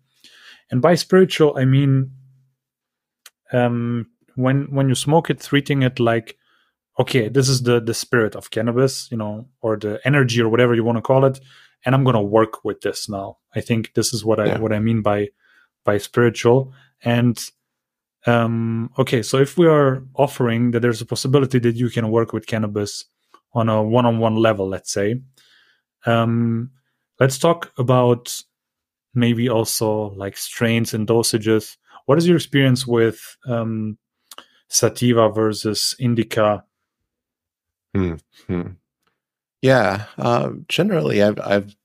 And 0.69 0.81
by 0.81 0.95
spiritual 0.95 1.57
i 1.57 1.63
mean 1.63 2.11
um, 3.53 4.07
when 4.35 4.57
when 4.75 4.89
you 4.89 4.95
smoke 4.95 5.29
it 5.29 5.39
treating 5.39 5.83
it 5.83 6.01
like 6.01 6.37
okay 6.99 7.29
this 7.29 7.47
is 7.47 7.63
the 7.63 7.79
the 7.79 7.93
spirit 7.93 8.35
of 8.35 8.51
cannabis 8.51 9.09
you 9.11 9.17
know 9.17 9.47
or 9.61 9.77
the 9.77 10.01
energy 10.03 10.41
or 10.41 10.49
whatever 10.49 10.75
you 10.75 10.83
want 10.83 10.97
to 10.97 11.07
call 11.09 11.23
it 11.23 11.39
and 11.85 11.95
i'm 11.95 12.03
going 12.03 12.21
to 12.21 12.33
work 12.39 12.65
with 12.65 12.81
this 12.81 13.07
now. 13.07 13.37
I 13.55 13.61
think 13.61 13.93
this 13.93 14.13
is 14.13 14.25
what 14.25 14.39
i 14.39 14.47
yeah. 14.47 14.57
what 14.57 14.73
i 14.73 14.79
mean 14.79 15.01
by 15.01 15.29
by 15.85 15.97
spiritual. 15.99 16.73
And 17.03 17.37
um, 18.25 18.89
okay, 18.97 19.21
so 19.21 19.37
if 19.37 19.57
we 19.57 19.67
are 19.67 20.03
offering 20.15 20.71
that 20.71 20.81
there's 20.81 21.01
a 21.01 21.05
possibility 21.05 21.59
that 21.59 21.75
you 21.75 21.89
can 21.89 22.09
work 22.09 22.33
with 22.33 22.47
cannabis 22.47 23.05
on 23.53 23.69
a 23.69 23.81
one-on-one 23.81 24.35
level, 24.35 24.67
let's 24.67 24.91
say, 24.91 25.21
um, 26.05 26.71
let's 27.19 27.37
talk 27.37 27.71
about 27.77 28.41
maybe 29.13 29.49
also 29.49 30.09
like 30.15 30.37
strains 30.37 30.93
and 30.93 31.07
dosages. 31.07 31.77
What 32.05 32.17
is 32.17 32.27
your 32.27 32.37
experience 32.37 32.85
with 32.85 33.37
um, 33.47 33.97
sativa 34.67 35.29
versus 35.29 35.95
indica? 35.99 36.63
Hmm. 37.93 38.15
Yeah, 39.61 40.05
uh, 40.17 40.51
generally, 40.67 41.23
I've 41.23 41.39
I've 41.39 41.75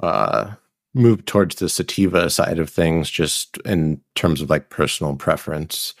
uh, 0.00 0.52
move 0.94 1.24
towards 1.24 1.56
the 1.56 1.68
sativa 1.68 2.28
side 2.28 2.58
of 2.58 2.68
things 2.68 3.10
just 3.10 3.56
in 3.64 4.00
terms 4.14 4.40
of 4.40 4.50
like 4.50 4.70
personal 4.70 5.16
preference 5.16 5.94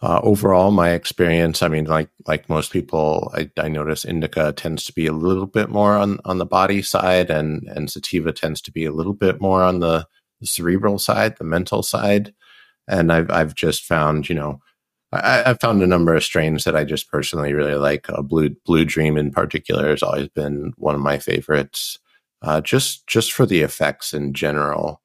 uh, 0.00 0.20
overall 0.22 0.70
my 0.70 0.90
experience 0.90 1.62
i 1.62 1.68
mean 1.68 1.84
like 1.84 2.08
like 2.26 2.48
most 2.48 2.72
people 2.72 3.32
I, 3.34 3.50
I 3.58 3.68
notice 3.68 4.04
indica 4.04 4.52
tends 4.52 4.84
to 4.84 4.92
be 4.92 5.06
a 5.06 5.12
little 5.12 5.46
bit 5.46 5.68
more 5.68 5.96
on 5.96 6.18
on 6.24 6.38
the 6.38 6.46
body 6.46 6.82
side 6.82 7.30
and 7.30 7.64
and 7.68 7.90
sativa 7.90 8.32
tends 8.32 8.60
to 8.62 8.72
be 8.72 8.84
a 8.84 8.92
little 8.92 9.14
bit 9.14 9.40
more 9.40 9.62
on 9.62 9.80
the, 9.80 10.06
cerebral 10.44 11.00
side 11.00 11.36
the 11.36 11.44
mental 11.44 11.82
side 11.82 12.32
and 12.86 13.12
i've 13.12 13.28
i've 13.28 13.56
just 13.56 13.82
found 13.84 14.28
you 14.28 14.36
know 14.36 14.60
I, 15.12 15.42
I 15.46 15.54
found 15.54 15.82
a 15.82 15.86
number 15.86 16.14
of 16.14 16.22
strains 16.22 16.64
that 16.64 16.76
I 16.76 16.84
just 16.84 17.10
personally 17.10 17.54
really 17.54 17.74
like. 17.74 18.08
Uh, 18.10 18.22
Blue 18.22 18.50
Blue 18.66 18.84
Dream 18.84 19.16
in 19.16 19.30
particular 19.30 19.88
has 19.88 20.02
always 20.02 20.28
been 20.28 20.74
one 20.76 20.94
of 20.94 21.00
my 21.00 21.18
favorites. 21.18 21.98
Uh, 22.40 22.60
just 22.60 23.06
just 23.06 23.32
for 23.32 23.46
the 23.46 23.60
effects 23.60 24.14
in 24.14 24.32
general. 24.32 25.02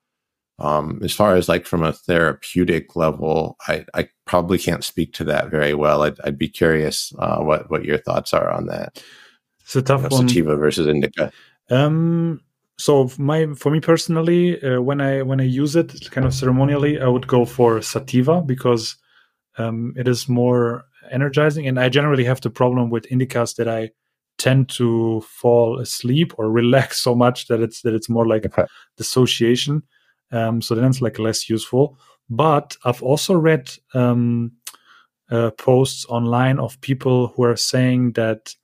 Um, 0.59 1.01
as 1.03 1.11
far 1.11 1.35
as 1.35 1.49
like 1.49 1.65
from 1.65 1.81
a 1.81 1.93
therapeutic 1.93 2.95
level, 2.95 3.57
I, 3.67 3.85
I 3.95 4.07
probably 4.25 4.59
can't 4.59 4.83
speak 4.83 5.13
to 5.13 5.23
that 5.25 5.49
very 5.49 5.73
well. 5.73 6.03
I'd, 6.03 6.19
I'd 6.23 6.37
be 6.37 6.47
curious 6.47 7.11
uh, 7.17 7.39
what 7.39 7.71
what 7.71 7.85
your 7.85 7.97
thoughts 7.97 8.33
are 8.33 8.51
on 8.51 8.67
that. 8.67 9.03
It's 9.61 9.75
a 9.75 9.81
tough 9.81 10.03
you 10.03 10.09
know, 10.09 10.17
one. 10.17 10.27
Sativa 10.27 10.55
versus 10.55 10.85
indica. 10.85 11.31
Um, 11.71 12.41
so 12.77 13.09
my 13.17 13.47
for 13.55 13.71
me 13.71 13.79
personally, 13.79 14.61
uh, 14.61 14.81
when 14.81 15.01
I 15.01 15.23
when 15.23 15.41
I 15.41 15.45
use 15.45 15.75
it 15.75 16.11
kind 16.11 16.27
of 16.27 16.33
ceremonially, 16.33 16.99
I 16.99 17.07
would 17.07 17.27
go 17.27 17.45
for 17.45 17.81
sativa 17.81 18.41
because 18.41 18.95
um, 19.57 19.93
it 19.97 20.07
is 20.07 20.29
more 20.29 20.85
energizing, 21.11 21.67
and 21.67 21.79
I 21.79 21.89
generally 21.89 22.25
have 22.25 22.41
the 22.41 22.49
problem 22.49 22.89
with 22.89 23.07
indicas 23.09 23.55
that 23.55 23.67
I 23.67 23.91
tend 24.37 24.69
to 24.69 25.21
fall 25.21 25.79
asleep 25.79 26.33
or 26.37 26.51
relax 26.51 26.99
so 26.99 27.15
much 27.15 27.47
that 27.47 27.61
it's 27.61 27.81
that 27.81 27.93
it's 27.93 28.09
more 28.09 28.27
like 28.27 28.45
Okay. 28.45 28.65
dissociation. 28.97 29.83
Um, 30.31 30.61
so 30.61 30.75
then 30.75 30.85
it's 30.85 31.01
like 31.01 31.19
less 31.19 31.49
useful. 31.49 31.97
But 32.29 32.75
I've 32.85 33.03
also 33.03 33.35
read 33.35 33.71
um, 33.93 34.51
uh, 35.29 35.51
posts 35.51 36.05
online 36.09 36.59
of 36.59 36.79
people 36.81 37.27
who 37.27 37.43
are 37.43 37.55
saying 37.55 38.13
that 38.13 38.55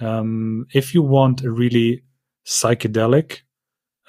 um, 0.00 0.66
if 0.72 0.94
you 0.94 1.02
want 1.02 1.42
a 1.44 1.50
really 1.50 2.04
psychedelic 2.46 3.40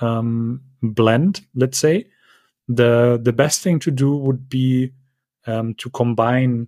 um, 0.02 0.62
blend, 0.82 1.42
let's 1.56 1.78
say, 1.78 2.06
the 2.68 3.20
the 3.22 3.34
best 3.34 3.62
thing 3.62 3.80
to 3.80 3.92
do 3.92 4.16
would 4.16 4.50
be 4.50 4.92
um, 5.48 5.74
to 5.76 5.90
combine 5.90 6.68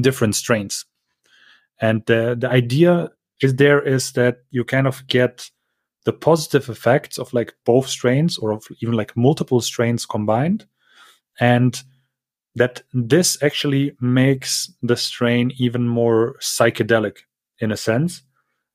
different 0.00 0.34
strains. 0.34 0.86
And 1.80 2.04
the 2.06 2.36
the 2.38 2.48
idea 2.50 3.10
is 3.42 3.56
there 3.56 3.80
is 3.80 4.12
that 4.12 4.38
you 4.50 4.64
kind 4.64 4.86
of 4.86 5.06
get 5.06 5.50
the 6.04 6.12
positive 6.12 6.68
effects 6.68 7.18
of 7.18 7.32
like 7.32 7.54
both 7.64 7.86
strains 7.88 8.38
or 8.38 8.52
of 8.52 8.66
even 8.80 8.94
like 8.94 9.16
multiple 9.16 9.60
strains 9.60 10.06
combined. 10.06 10.66
And 11.38 11.82
that 12.56 12.82
this 12.92 13.42
actually 13.42 13.92
makes 14.00 14.72
the 14.82 14.96
strain 14.96 15.52
even 15.58 15.88
more 15.88 16.36
psychedelic 16.40 17.18
in 17.58 17.70
a 17.72 17.76
sense. 17.76 18.22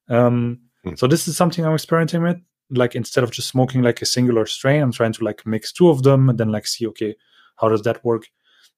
Um, 0.10 0.62
Hmm. 0.84 0.94
so 0.96 1.08
this 1.08 1.28
is 1.28 1.36
something 1.36 1.66
i'm 1.66 1.74
experimenting 1.74 2.22
with. 2.22 2.38
Like 2.70 2.96
instead 2.96 3.24
of 3.24 3.32
just 3.32 3.48
smoking 3.48 3.82
like 3.82 4.02
a 4.02 4.06
singular 4.06 4.46
strain 4.46 4.82
i'm 4.84 4.92
trying 4.92 5.14
to 5.14 5.24
like 5.24 5.46
mix 5.46 5.72
two 5.72 5.90
of 5.90 6.04
them 6.04 6.30
and 6.30 6.38
then 6.38 6.52
like 6.52 6.68
see 6.68 6.86
okay 6.88 7.16
how 7.58 7.70
does 7.70 7.82
that 7.84 8.04
work 8.06 8.24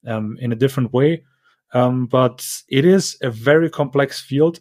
um, 0.05 0.37
in 0.39 0.51
a 0.51 0.55
different 0.55 0.93
way. 0.93 1.23
Um, 1.73 2.05
but 2.07 2.45
it 2.69 2.85
is 2.85 3.17
a 3.21 3.29
very 3.29 3.69
complex 3.69 4.21
field 4.21 4.59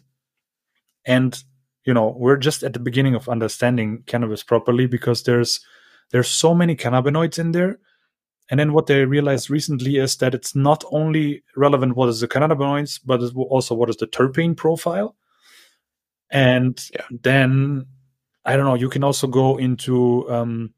and 1.07 1.43
you 1.85 1.93
know 1.93 2.13
we're 2.19 2.37
just 2.37 2.61
at 2.63 2.73
the 2.73 2.79
beginning 2.79 3.15
of 3.15 3.29
understanding 3.29 4.03
cannabis 4.05 4.43
properly 4.43 4.85
because 4.85 5.23
there's 5.23 5.61
there's 6.11 6.27
so 6.29 6.53
many 6.53 6.75
cannabinoids 6.75 7.39
in 7.39 7.51
there. 7.53 7.79
And 8.49 8.59
then 8.59 8.71
what 8.71 8.85
they 8.87 9.03
realized 9.03 9.49
recently 9.49 9.97
is 9.97 10.15
that 10.17 10.33
it's 10.33 10.55
not 10.55 10.85
only 10.91 11.43
relevant 11.57 11.97
what 11.97 12.07
is 12.09 12.19
the 12.21 12.27
cannabinoids 12.27 12.99
but 13.03 13.21
it's 13.23 13.33
also 13.35 13.75
what 13.75 13.89
is 13.89 13.97
the 13.97 14.07
terpene 14.07 14.55
profile. 14.55 15.15
And 16.29 16.77
Yeah. 16.93 17.05
then 17.23 17.85
i 18.45 18.55
don't 18.55 18.65
know 18.65 18.75
you 18.75 18.89
can 18.89 19.03
also 19.03 19.27
go 19.27 19.57
into 19.57 20.29
um 20.29 20.73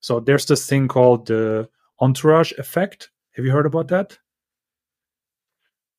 so 0.00 0.20
there's 0.20 0.46
this 0.46 0.66
thing 0.66 0.88
called 0.88 1.26
the 1.26 1.68
entourage 2.00 2.52
effect. 2.58 3.10
Have 3.36 3.44
you 3.44 3.52
heard 3.52 3.66
about 3.66 3.88
that 3.88 4.18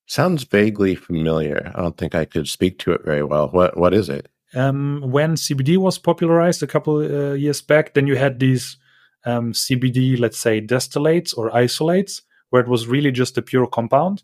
Sounds 0.05 0.43
vaguely 0.43 0.95
familiar. 0.95 1.71
I 1.75 1.81
don't 1.81 1.97
think 1.97 2.13
I 2.15 2.25
could 2.25 2.47
speak 2.47 2.77
to 2.79 2.91
it 2.91 3.03
very 3.05 3.23
well. 3.23 3.47
What 3.49 3.77
what 3.77 3.93
is 3.93 4.09
it? 4.09 4.29
um, 4.55 5.01
when 5.03 5.33
CBD 5.35 5.77
was 5.77 5.97
popularized 5.97 6.61
a 6.61 6.67
couple 6.67 6.97
uh, 6.97 7.33
years 7.33 7.59
back, 7.61 7.93
then 7.95 8.05
you 8.05 8.15
had 8.15 8.39
these 8.39 8.77
um, 9.25 9.51
CBD, 9.53 10.19
let's 10.19 10.37
say, 10.37 10.61
distillates 10.61 11.35
or 11.35 11.55
isolates, 11.55 12.21
where 12.51 12.61
it 12.61 12.67
was 12.67 12.85
really 12.85 13.11
just 13.11 13.35
a 13.37 13.41
pure 13.41 13.65
compound. 13.65 14.21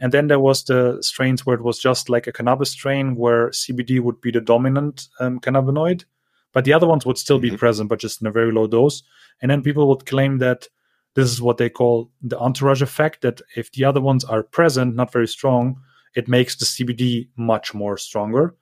And 0.00 0.12
then 0.12 0.26
there 0.26 0.40
was 0.40 0.64
the 0.64 0.98
strains 1.02 1.46
where 1.46 1.54
it 1.56 1.62
was 1.62 1.78
just 1.78 2.08
like 2.10 2.26
a 2.26 2.32
cannabis 2.32 2.70
strain, 2.70 3.14
where 3.14 3.50
CBD 3.50 4.00
would 4.00 4.20
be 4.20 4.32
the 4.32 4.40
dominant 4.40 5.06
um, 5.20 5.38
cannabinoid, 5.38 6.04
but 6.52 6.64
the 6.64 6.72
other 6.72 6.88
ones 6.88 7.06
would 7.06 7.18
still 7.18 7.38
be 7.38 7.50
Mhm. 7.52 7.58
present, 7.58 7.88
but 7.90 8.00
just 8.00 8.20
in 8.20 8.26
a 8.26 8.32
very 8.32 8.50
low 8.50 8.66
dose. 8.66 9.04
And 9.40 9.50
then 9.52 9.62
people 9.62 9.86
would 9.88 10.04
claim 10.06 10.38
that 10.38 10.66
this 11.14 11.30
is 11.30 11.42
what 11.42 11.58
they 11.58 11.68
call 11.68 12.10
the 12.22 12.38
entourage 12.38 12.82
effect 12.82 13.22
that 13.22 13.40
if 13.56 13.72
the 13.72 13.84
other 13.84 14.00
ones 14.00 14.24
are 14.24 14.42
present, 14.42 14.94
not 14.94 15.12
very 15.12 15.28
strong, 15.28 15.80
it 16.14 16.28
makes 16.28 16.56
the 16.56 16.64
CBD 16.64 17.28
much 17.36 17.74
more 17.74 17.96
stronger. 17.96 18.54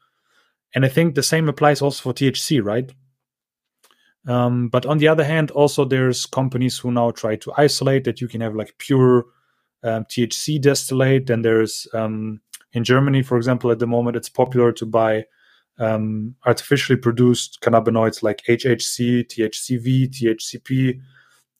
And 0.74 0.84
I 0.84 0.88
think 0.88 1.14
the 1.14 1.22
same 1.22 1.49
applies 1.49 1.82
also 1.82 2.03
for 2.03 2.14
THC, 2.14 2.62
right? 2.62 2.90
Um, 4.26 4.68
but 4.68 4.84
on 4.84 4.99
the 4.99 5.09
other 5.09 5.24
hand, 5.24 5.51
also 5.53 5.84
there's 5.84 6.26
companies 6.26 6.78
who 6.78 6.90
now 6.90 7.11
try 7.11 7.36
to 7.36 7.53
isolate 7.57 8.05
that 8.05 8.20
you 8.20 8.28
can 8.28 8.40
have 8.40 8.55
like 8.55 8.76
pure 8.78 9.26
um, 9.82 10.05
THC 10.05 10.61
distillate. 10.61 11.26
Then 11.26 11.42
there's 11.42 11.86
um, 11.94 12.40
in 12.72 12.84
Germany, 12.84 13.22
for 13.22 13.36
example, 13.36 13.70
at 13.70 13.78
the 13.78 13.86
moment 13.86 14.16
it's 14.16 14.28
popular 14.28 14.72
to 14.72 14.84
buy 14.86 15.24
um, 15.78 16.34
artificially 16.44 16.99
produced 16.99 17.61
cannabinoids 17.62 18.22
like 18.22 18.42
HHC, 18.49 19.24
THCV, 19.26 20.11
THCP, 20.11 21.01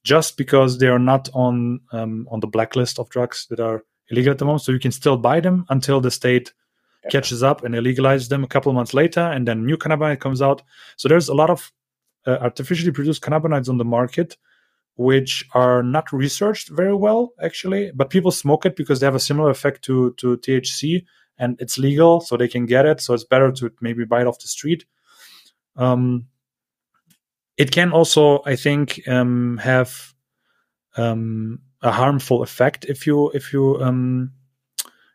just 0.05 0.37
because 0.37 0.79
they 0.79 0.87
are 0.87 0.99
not 0.99 1.29
on 1.35 1.81
um, 1.93 2.27
on 2.31 2.41
the 2.41 2.47
blacklist 2.47 2.99
of 2.99 3.09
drugs 3.11 3.47
that 3.51 3.61
are 3.61 3.85
illegal 4.11 4.33
at 4.33 4.39
the 4.39 4.45
moment. 4.45 4.63
So 4.63 4.73
you 4.73 4.79
can 4.79 4.93
still 4.93 5.17
buy 5.17 5.41
them 5.41 5.67
until 5.69 6.01
the 6.01 6.11
state 6.11 6.53
catches 7.11 7.43
up 7.43 7.65
and 7.65 7.75
illegalizes 7.75 8.29
them 8.29 8.45
a 8.45 8.49
couple 8.49 8.71
of 8.71 8.77
months 8.77 8.95
later, 8.95 9.21
and 9.21 9.47
then 9.47 9.65
new 9.65 9.77
cannabinoid 9.77 10.21
comes 10.21 10.43
out. 10.43 10.63
So 10.97 11.09
there's 11.09 11.29
a 11.29 11.35
lot 11.35 11.51
of 11.51 11.73
uh, 12.27 12.39
artificially 12.41 12.93
produced 12.93 13.23
cannabinoids 13.23 13.69
on 13.69 13.79
the 13.79 13.85
market 13.85 14.37
which 14.97 15.49
are 15.55 15.83
not 15.83 16.13
researched 16.13 16.69
very 16.71 16.95
well 16.95 17.33
actually 17.41 17.93
but 17.95 18.11
people 18.11 18.33
smoke 18.33 18.67
it 18.67 18.75
because 18.75 18.99
they 18.99 19.07
have 19.07 19.15
a 19.15 19.21
similar 19.21 19.49
effect 19.49 19.83
to 19.83 20.13
to 20.15 20.37
THC 20.39 21.05
and 21.39 21.57
it's 21.61 21.79
legal 21.79 22.21
so 22.21 22.37
they 22.37 22.49
can 22.49 22.67
get 22.67 22.85
it 22.85 23.01
so 23.01 23.15
it's 23.15 23.25
better 23.25 23.53
to 23.53 23.73
maybe 23.81 24.05
buy 24.05 24.21
it 24.21 24.27
off 24.27 24.41
the 24.41 24.49
street 24.49 24.85
um 25.77 26.27
it 27.59 27.71
can 27.71 27.93
also 27.93 28.43
i 28.47 28.57
think 28.57 29.01
um 29.09 29.59
have 29.59 30.15
um 30.97 31.59
a 31.83 31.91
harmful 31.93 32.43
effect 32.43 32.85
if 32.87 33.07
you 33.07 33.31
if 33.35 33.53
you 33.53 33.81
um 33.83 34.33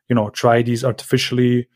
you 0.10 0.16
know 0.16 0.30
try 0.30 0.62
these 0.62 0.84
artificially 0.84 1.68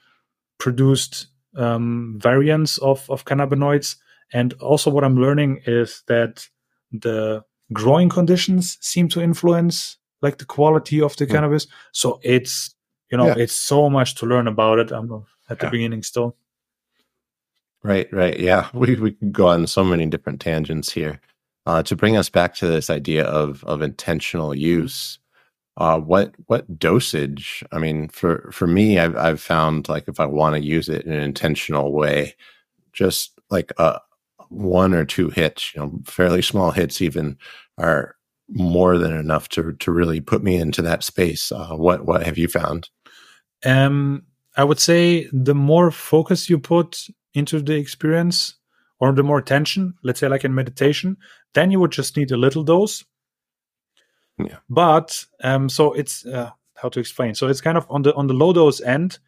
produced 0.59 1.27
um 1.55 2.17
variants 2.21 2.77
of 2.79 3.09
of 3.09 3.25
cannabinoids 3.25 3.95
and 4.33 4.53
also 4.61 4.91
what 4.91 5.03
i'm 5.03 5.17
learning 5.17 5.61
is 5.65 6.03
that 6.07 6.47
the 6.91 7.43
growing 7.73 8.09
conditions 8.09 8.77
seem 8.81 9.07
to 9.09 9.21
influence 9.21 9.97
like 10.21 10.37
the 10.37 10.45
quality 10.45 11.01
of 11.01 11.15
the 11.17 11.25
Hmm. 11.25 11.31
cannabis 11.33 11.67
so 11.91 12.19
it's 12.23 12.75
you 13.11 13.17
know 13.17 13.27
Yeah. 13.27 13.37
it's 13.37 13.53
so 13.53 13.89
much 13.89 14.15
to 14.15 14.25
learn 14.25 14.47
about 14.47 14.79
it 14.79 14.91
i'm 14.91 15.11
at 15.49 15.59
the 15.59 15.65
Yeah. 15.65 15.71
beginning 15.71 16.03
still 16.03 16.35
Right, 17.87 18.11
right. 18.11 18.37
Yeah, 18.37 18.69
we 18.73 18.95
we 18.95 19.11
could 19.13 19.31
go 19.31 19.47
on 19.47 19.65
so 19.67 19.83
many 19.83 20.05
different 20.05 20.41
tangents 20.41 20.91
here. 20.91 21.21
Uh, 21.65 21.83
to 21.83 21.95
bring 21.95 22.15
us 22.17 22.29
back 22.29 22.53
to 22.55 22.67
this 22.67 22.89
idea 22.89 23.25
of 23.25 23.63
of 23.63 23.81
intentional 23.81 24.53
use, 24.53 25.19
uh, 25.77 25.99
what 25.99 26.33
what 26.47 26.79
dosage? 26.79 27.63
I 27.71 27.79
mean, 27.79 28.09
for 28.09 28.49
for 28.51 28.67
me, 28.67 28.99
I've 28.99 29.15
I've 29.17 29.41
found 29.41 29.89
like 29.89 30.07
if 30.07 30.19
I 30.19 30.25
want 30.25 30.55
to 30.55 30.63
use 30.63 30.89
it 30.89 31.05
in 31.05 31.13
an 31.13 31.21
intentional 31.23 31.93
way, 31.93 32.35
just 32.93 33.39
like 33.51 33.71
a 33.79 34.01
one 34.49 34.93
or 34.93 35.05
two 35.05 35.29
hits, 35.29 35.73
you 35.75 35.81
know, 35.81 35.99
fairly 36.05 36.41
small 36.41 36.71
hits, 36.71 37.01
even 37.01 37.37
are 37.77 38.15
more 38.49 38.97
than 38.97 39.13
enough 39.15 39.49
to 39.51 39.73
to 39.73 39.91
really 39.91 40.21
put 40.21 40.43
me 40.43 40.57
into 40.57 40.81
that 40.83 41.03
space. 41.03 41.51
Uh, 41.53 41.75
what 41.75 42.05
what 42.05 42.25
have 42.25 42.37
you 42.37 42.49
found? 42.49 42.89
Um, 43.65 44.23
I 44.57 44.63
would 44.63 44.79
say 44.79 45.29
the 45.33 45.55
more 45.55 45.91
focus 45.91 46.49
you 46.49 46.59
put 46.59 47.07
into 47.37 47.61
the 47.61 47.75
experience 47.75 48.55
or 48.99 49.13
the 49.13 49.23
more 49.23 49.37
attention, 49.39 49.93
let's 50.03 50.19
say 50.19 50.27
like 50.27 50.45
in 50.45 50.53
meditation, 50.53 51.17
then 51.53 51.71
you 51.71 51.79
would 51.79 51.91
just 51.91 52.17
need 52.17 52.31
a 52.31 52.37
little 52.37 52.63
dose. 52.63 53.05
Yeah. 54.37 54.57
But 54.69 55.25
um, 55.43 55.69
so 55.69 55.93
it's 55.93 56.25
uh, 56.25 56.51
how 56.75 56.89
to 56.89 56.99
explain. 56.99 57.35
So 57.35 57.47
it's 57.47 57.61
kind 57.61 57.77
of 57.77 57.85
on 57.89 58.03
the 58.03 58.13
on 58.15 58.27
the 58.27 58.33
low 58.33 58.53
dose 58.53 58.81
end. 58.81 59.19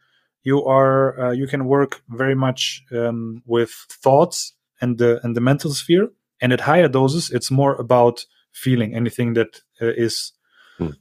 You 0.44 0.66
are 0.66 1.20
uh, 1.20 1.32
you 1.32 1.48
can 1.48 1.66
work 1.66 2.02
very 2.10 2.36
much 2.36 2.84
um, 2.92 3.42
with 3.46 3.72
thoughts 4.04 4.54
and 4.82 4.98
the 4.98 5.20
and 5.24 5.36
the 5.36 5.42
mental 5.42 5.72
sphere. 5.74 6.10
And 6.42 6.54
at 6.54 6.62
higher 6.62 6.88
doses, 6.88 7.30
it's 7.32 7.52
more 7.52 7.76
about 7.76 8.26
feeling 8.52 8.96
anything 8.96 9.36
that 9.36 9.62
uh, 9.82 9.94
is 9.98 10.34
Hmm. 10.80 10.92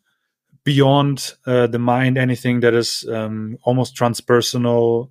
beyond 0.64 1.34
uh, 1.46 1.68
the 1.68 1.78
mind, 1.78 2.18
anything 2.18 2.60
that 2.60 2.74
is 2.74 3.04
um, 3.08 3.56
almost 3.62 3.94
transpersonal, 3.96 5.08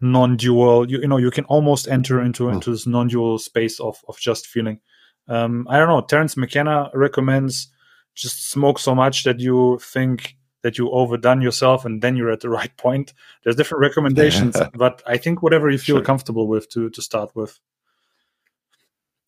non-dual. 0.00 0.90
You, 0.90 1.00
you 1.00 1.08
know, 1.08 1.16
you 1.16 1.30
can 1.30 1.44
almost 1.46 1.88
enter 1.88 2.20
into 2.20 2.46
Hmm. 2.48 2.54
into 2.54 2.70
this 2.70 2.86
non-dual 2.86 3.38
space 3.38 3.80
of 3.80 4.04
of 4.08 4.18
just 4.18 4.46
feeling. 4.46 4.80
Um, 5.28 5.66
I 5.68 5.78
don't 5.78 5.88
know. 5.88 6.02
Terence 6.02 6.36
McKenna 6.36 6.90
recommends 6.94 7.68
just 8.14 8.50
smoke 8.50 8.78
so 8.78 8.94
much 8.94 9.24
that 9.24 9.40
you 9.40 9.78
think 9.82 10.36
that 10.62 10.78
you 10.78 10.90
overdone 10.90 11.42
yourself 11.42 11.84
and 11.84 12.02
then 12.02 12.16
you're 12.16 12.30
at 12.32 12.40
the 12.40 12.48
right 12.58 12.76
point. 12.76 13.12
There's 13.42 13.56
different 13.56 13.82
recommendations, 13.82 14.56
but 14.74 15.02
I 15.06 15.16
think 15.16 15.42
whatever 15.42 15.70
you 15.70 15.78
feel 15.78 15.96
sure. 15.96 16.04
comfortable 16.04 16.48
with 16.48 16.68
to 16.70 16.90
to 16.90 17.02
start 17.02 17.34
with. 17.34 17.58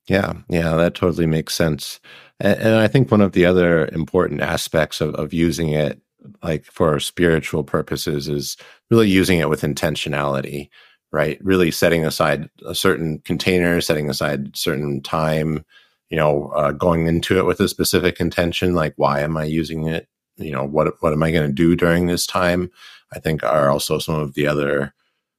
Yeah, 0.09 0.33
yeah, 0.49 0.75
that 0.77 0.95
totally 0.95 1.27
makes 1.27 1.55
sense. 1.55 2.01
And, 2.41 2.59
and 2.59 2.75
I 2.77 2.89
think 2.89 3.11
one 3.11 3.21
of 3.21 3.33
the 3.33 3.45
other 3.45 3.87
important 3.93 4.41
aspects 4.41 5.01
of, 5.03 5.15
of 5.17 5.35
using 5.35 5.69
it, 5.69 6.01
like 6.43 6.65
for 6.65 6.99
spiritual 7.01 7.65
purposes, 7.65 8.29
is 8.29 8.57
really 8.91 9.09
using 9.09 9.39
it 9.39 9.49
with 9.49 9.63
intentionality, 9.63 10.69
right? 11.13 11.39
Really 11.43 11.71
setting 11.71 12.05
aside 12.05 12.49
a 12.67 12.75
certain 12.75 13.21
container, 13.21 13.81
setting 13.81 14.11
aside 14.11 14.57
certain 14.57 15.03
time, 15.03 15.65
you 16.11 16.17
know, 16.17 16.49
uh, 16.49 16.73
going 16.73 17.07
into 17.07 17.39
it 17.39 17.47
with 17.47 17.61
a 17.61 17.69
specific 17.69 18.21
intention, 18.21 18.75
like 18.75 18.95
why 18.97 19.21
am 19.21 19.37
I 19.37 19.45
using 19.45 19.87
it? 19.87 20.09
You 20.37 20.53
know, 20.53 20.65
what 20.65 20.95
what 21.01 21.13
am 21.13 21.23
I 21.23 21.31
going 21.33 21.47
to 21.49 21.53
do 21.53 21.77
during 21.77 22.07
this 22.07 22.27
time? 22.27 22.71
I 23.13 23.19
think 23.21 23.43
are 23.43 23.71
also 23.71 23.99
some 23.99 24.17
of 24.17 24.35
the 24.35 24.47
other 24.47 24.95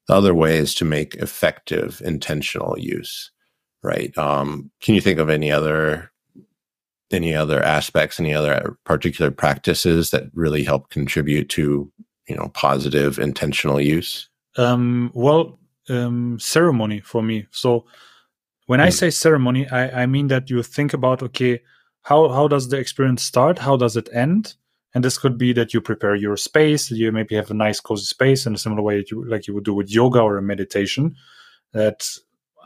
the 0.08 0.16
other 0.16 0.34
ways 0.34 0.74
to 0.76 0.86
make 0.86 1.16
effective 1.16 2.02
intentional 2.04 2.78
use 2.80 3.32
right? 3.84 4.16
Um, 4.18 4.72
can 4.82 4.96
you 4.96 5.02
think 5.02 5.20
of 5.20 5.30
any 5.30 5.52
other 5.52 6.12
any 7.12 7.36
other 7.36 7.62
aspects, 7.62 8.20
any 8.20 8.34
other 8.34 8.78
particular 8.84 9.32
practices 9.32 10.12
that 10.12 10.24
really 10.34 10.64
help 10.64 10.90
contribute 10.90 11.50
to 11.50 11.92
you 12.28 12.36
know 12.36 12.50
positive 12.54 13.20
intentional 13.20 13.82
use? 13.82 14.30
Um, 14.58 15.12
well, 15.14 15.60
um, 15.90 16.40
ceremony 16.40 17.00
for 17.02 17.22
me. 17.22 17.48
So 17.52 17.86
when 18.68 18.80
mm. 18.80 18.84
I 18.84 18.88
hmm. 18.88 18.92
say 18.92 19.10
ceremony, 19.10 19.68
I, 19.70 20.04
I 20.04 20.06
mean 20.06 20.28
that 20.28 20.50
you 20.50 20.62
think 20.64 20.94
about 20.94 21.24
okay, 21.24 21.62
how 22.04 22.30
how 22.30 22.48
does 22.48 22.70
the 22.70 22.78
experience 22.78 23.24
start? 23.24 23.60
How 23.60 23.78
does 23.78 23.98
it 23.98 24.10
end? 24.14 24.56
And 24.96 25.04
this 25.04 25.20
could 25.20 25.38
be 25.38 25.54
that 25.54 25.74
you 25.74 25.82
prepare 25.82 26.16
your 26.16 26.36
space. 26.36 26.90
You 26.90 27.12
maybe 27.12 27.36
have 27.36 27.52
a 27.52 27.54
nice 27.54 27.80
cozy 27.80 28.06
space 28.06 28.48
in 28.48 28.56
a 28.56 28.58
similar 28.58 28.82
way 28.82 29.06
you, 29.10 29.24
like 29.26 29.46
you 29.48 29.54
would 29.54 29.64
do 29.64 29.74
with 29.76 29.92
yoga 29.92 30.20
or 30.20 30.38
a 30.38 30.42
meditation. 30.42 31.16
That 31.74 32.08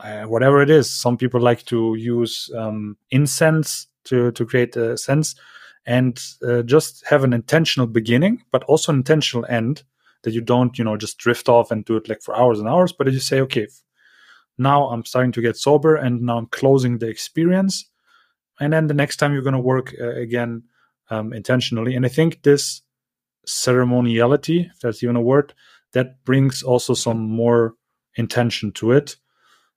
uh, 0.02 0.24
whatever 0.24 0.62
it 0.62 0.70
is. 0.70 0.90
Some 0.90 1.18
people 1.18 1.40
like 1.40 1.64
to 1.66 1.96
use 1.96 2.50
um, 2.56 2.98
incense 3.12 3.88
to 4.06 4.32
to 4.32 4.46
create 4.46 4.76
a 4.76 4.98
sense, 4.98 5.36
and 5.86 6.20
uh, 6.48 6.62
just 6.64 7.06
have 7.08 7.24
an 7.24 7.34
intentional 7.34 7.88
beginning, 7.88 8.44
but 8.52 8.64
also 8.66 8.92
an 8.92 9.00
intentional 9.00 9.46
end. 9.50 9.84
That 10.24 10.34
you 10.34 10.42
don't, 10.42 10.78
you 10.78 10.86
know, 10.86 10.96
just 10.96 11.18
drift 11.18 11.50
off 11.50 11.70
and 11.70 11.84
do 11.84 11.98
it 11.98 12.08
like 12.08 12.22
for 12.22 12.34
hours 12.34 12.58
and 12.60 12.70
hours, 12.70 12.94
but 12.94 13.12
you 13.12 13.20
say, 13.20 13.42
okay, 13.42 13.68
now 14.58 14.88
I'm 14.88 15.04
starting 15.04 15.34
to 15.34 15.42
get 15.42 15.58
sober, 15.58 15.96
and 15.96 16.22
now 16.22 16.38
I'm 16.38 16.48
closing 16.48 17.00
the 17.00 17.10
experience, 17.10 17.90
and 18.60 18.72
then 18.72 18.88
the 18.88 18.94
next 18.94 19.18
time 19.18 19.34
you're 19.34 19.42
going 19.42 19.54
to 19.54 19.60
work 19.60 19.94
uh, 20.00 20.16
again 20.16 20.64
um, 21.10 21.34
intentionally. 21.34 21.96
And 21.96 22.06
I 22.06 22.10
think 22.10 22.44
this 22.44 22.82
ceremoniality, 23.46 24.70
if 24.72 24.80
that's 24.80 25.04
even 25.04 25.18
a 25.18 25.22
word, 25.22 25.54
that 25.92 26.24
brings 26.24 26.64
also 26.64 26.94
some 26.94 27.20
more 27.20 27.76
intention 28.16 28.72
to 28.74 28.92
it 28.92 29.18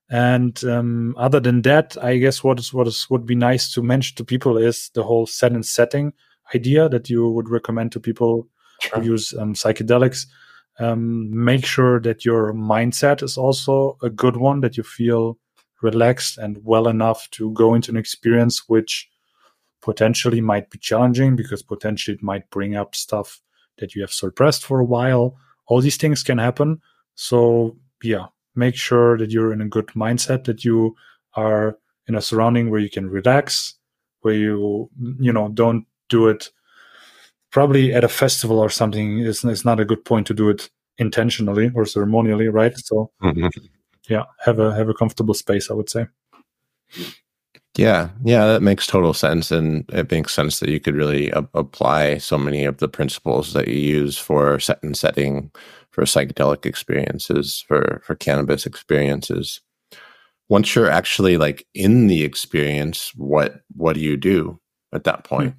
and 0.09 0.63
um, 0.65 1.15
other 1.19 1.41
than 1.41 1.63
that, 1.63 1.97
I 2.03 2.19
guess 2.19 2.45
what 2.45 2.59
is 2.59 2.73
what 2.73 2.87
is 2.87 3.09
would 3.11 3.27
be 3.27 3.35
nice 3.35 3.73
to 3.73 3.83
mention 3.83 4.17
to 4.17 4.25
people 4.25 4.57
is 4.57 4.91
the 4.95 5.03
whole 5.03 5.27
set 5.27 5.53
and 5.53 5.67
setting 5.67 6.13
idea 6.55 6.89
that 6.89 7.11
you 7.11 7.29
would 7.29 7.49
recommend 7.49 7.93
to 7.93 8.01
people 8.01 8.49
sure. 8.81 9.01
who 9.01 9.07
use 9.07 9.35
um, 9.35 9.55
psychedelics. 9.55 10.27
Um, 10.79 11.45
make 11.45 11.65
sure 11.65 12.01
that 12.01 12.25
your 12.25 12.53
mindset 12.53 13.23
is 13.23 13.39
also 13.39 13.97
a 14.03 14.11
good 14.11 14.37
one, 14.37 14.61
that 14.61 14.77
you 14.77 14.83
feel 14.83 15.39
relaxed 15.83 16.39
and 16.39 16.59
well 16.63 16.87
enough 16.87 17.29
to 17.31 17.51
go 17.53 17.75
into 17.75 17.91
an 17.91 17.97
experience 17.97 18.69
which 18.69 19.09
potentially 19.81 20.41
might 20.41 20.71
be 20.71 20.79
challenging 20.79 21.37
because 21.37 21.63
potentially 21.63 22.17
it 22.17 22.23
might 22.23 22.49
bring 22.51 22.77
up 22.77 22.95
stuff 22.95 23.41
that 23.79 23.95
you 23.95 24.03
have 24.03 24.13
suppressed 24.13 24.65
for 24.65 24.81
a 24.81 24.85
while. 24.85 25.37
All 25.67 25.81
these 25.81 25.97
things 25.97 26.23
can 26.23 26.39
happen. 26.39 26.81
So 27.15 27.77
yeah, 28.03 28.27
make 28.57 28.75
sure 28.75 29.19
that 29.19 29.31
you're 29.31 29.53
in 29.53 29.61
a 29.61 29.69
good 29.69 29.87
mindset, 29.89 30.45
that 30.45 30.65
you 30.65 30.97
are 31.35 31.79
in 32.09 32.15
a 32.15 32.23
surrounding 32.23 32.71
where 32.71 32.81
you 32.81 32.91
can 32.91 33.09
relax, 33.09 33.75
where 34.21 34.35
you, 34.35 34.91
you 35.19 35.33
know, 35.33 35.49
don't 35.49 35.87
do 36.09 36.29
it 36.29 36.51
probably 37.51 37.93
at 37.93 38.05
a 38.05 38.09
festival 38.09 38.59
or 38.59 38.71
something. 38.71 39.21
It's, 39.21 39.45
it's 39.45 39.65
not 39.65 39.81
a 39.81 39.85
good 39.85 40.05
point 40.05 40.27
to 40.29 40.35
do 40.35 40.49
it 40.49 40.71
intentionally 40.99 41.71
or 41.75 41.85
ceremonially, 41.85 42.49
right? 42.49 42.77
So, 42.77 43.11
mm-hmm. 43.23 43.49
yeah, 44.09 44.25
have 44.41 44.59
a 44.59 44.75
have 44.75 44.89
a 44.89 44.95
comfortable 44.95 45.35
space. 45.35 45.71
I 45.71 45.75
would 45.75 45.91
say. 45.91 46.07
Yeah, 47.77 48.09
yeah, 48.25 48.47
that 48.47 48.63
makes 48.63 48.87
total 48.87 49.13
sense, 49.13 49.51
and 49.51 49.85
it 49.93 50.11
makes 50.11 50.33
sense 50.33 50.61
that 50.61 50.71
you 50.71 50.81
could 50.81 50.95
really 50.95 51.31
a- 51.31 51.47
apply 51.53 52.19
so 52.19 52.39
many 52.39 52.65
of 52.65 52.79
the 52.79 52.89
principles 52.89 53.53
that 53.53 53.69
you 53.69 53.75
use 53.75 54.17
for 54.17 54.59
set 54.59 54.83
and 54.83 54.97
setting 54.97 55.51
for 55.97 56.05
psychedelic 56.05 56.67
experiences, 56.67 57.65
for 57.67 58.03
for 58.05 58.15
cannabis 58.15 58.67
experiences. 58.67 59.63
Once 60.51 60.75
you're 60.75 60.91
actually 60.91 61.39
like 61.39 61.67
in 61.73 62.07
the 62.07 62.23
experience, 62.23 63.13
what 63.17 63.63
what 63.75 63.95
do 63.95 64.01
you 64.01 64.19
do 64.19 64.61
at 64.93 65.05
that 65.05 65.25
point? 65.25 65.55
Mm. 65.55 65.59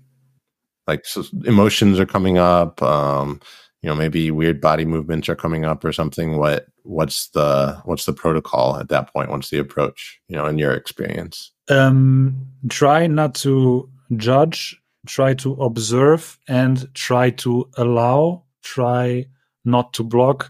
Like 0.85 1.05
so 1.05 1.23
emotions 1.43 1.99
are 1.99 2.05
coming 2.05 2.37
up, 2.37 2.83
um, 2.83 3.41
you 3.81 3.89
know, 3.89 3.95
maybe 3.95 4.29
weird 4.29 4.61
body 4.61 4.85
movements 4.85 5.27
are 5.27 5.35
coming 5.35 5.65
up 5.65 5.83
or 5.83 5.91
something. 5.91 6.37
What 6.37 6.67
what's 6.83 7.29
the 7.29 7.81
what's 7.85 8.05
the 8.05 8.13
protocol 8.13 8.77
at 8.77 8.89
that 8.89 9.11
point? 9.11 9.31
What's 9.31 9.49
the 9.49 9.57
approach? 9.57 10.21
You 10.29 10.35
know, 10.37 10.45
in 10.45 10.59
your 10.59 10.73
experience? 10.73 11.51
Um, 11.67 12.45
try 12.69 13.07
not 13.07 13.33
to 13.41 13.89
judge. 14.17 14.79
Try 15.07 15.33
to 15.35 15.53
observe 15.53 16.37
and 16.47 16.93
try 16.93 17.31
to 17.31 17.67
allow. 17.75 18.43
Try 18.61 19.25
not 19.67 19.93
to 19.93 20.03
block 20.03 20.49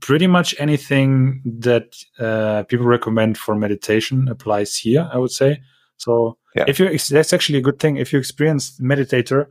pretty 0.00 0.26
much 0.26 0.54
anything 0.58 1.42
that 1.44 1.96
uh, 2.18 2.62
people 2.64 2.86
recommend 2.86 3.38
for 3.38 3.54
meditation 3.54 4.28
applies 4.28 4.76
here 4.76 5.08
i 5.12 5.18
would 5.18 5.30
say. 5.30 5.60
So 5.96 6.38
yeah. 6.56 6.64
if 6.66 6.78
you 6.80 6.86
that's 6.98 7.32
actually 7.32 7.58
a 7.58 7.62
good 7.62 7.78
thing. 7.78 7.96
If 7.96 8.12
you 8.12 8.18
experience 8.18 8.78
meditator 8.80 9.46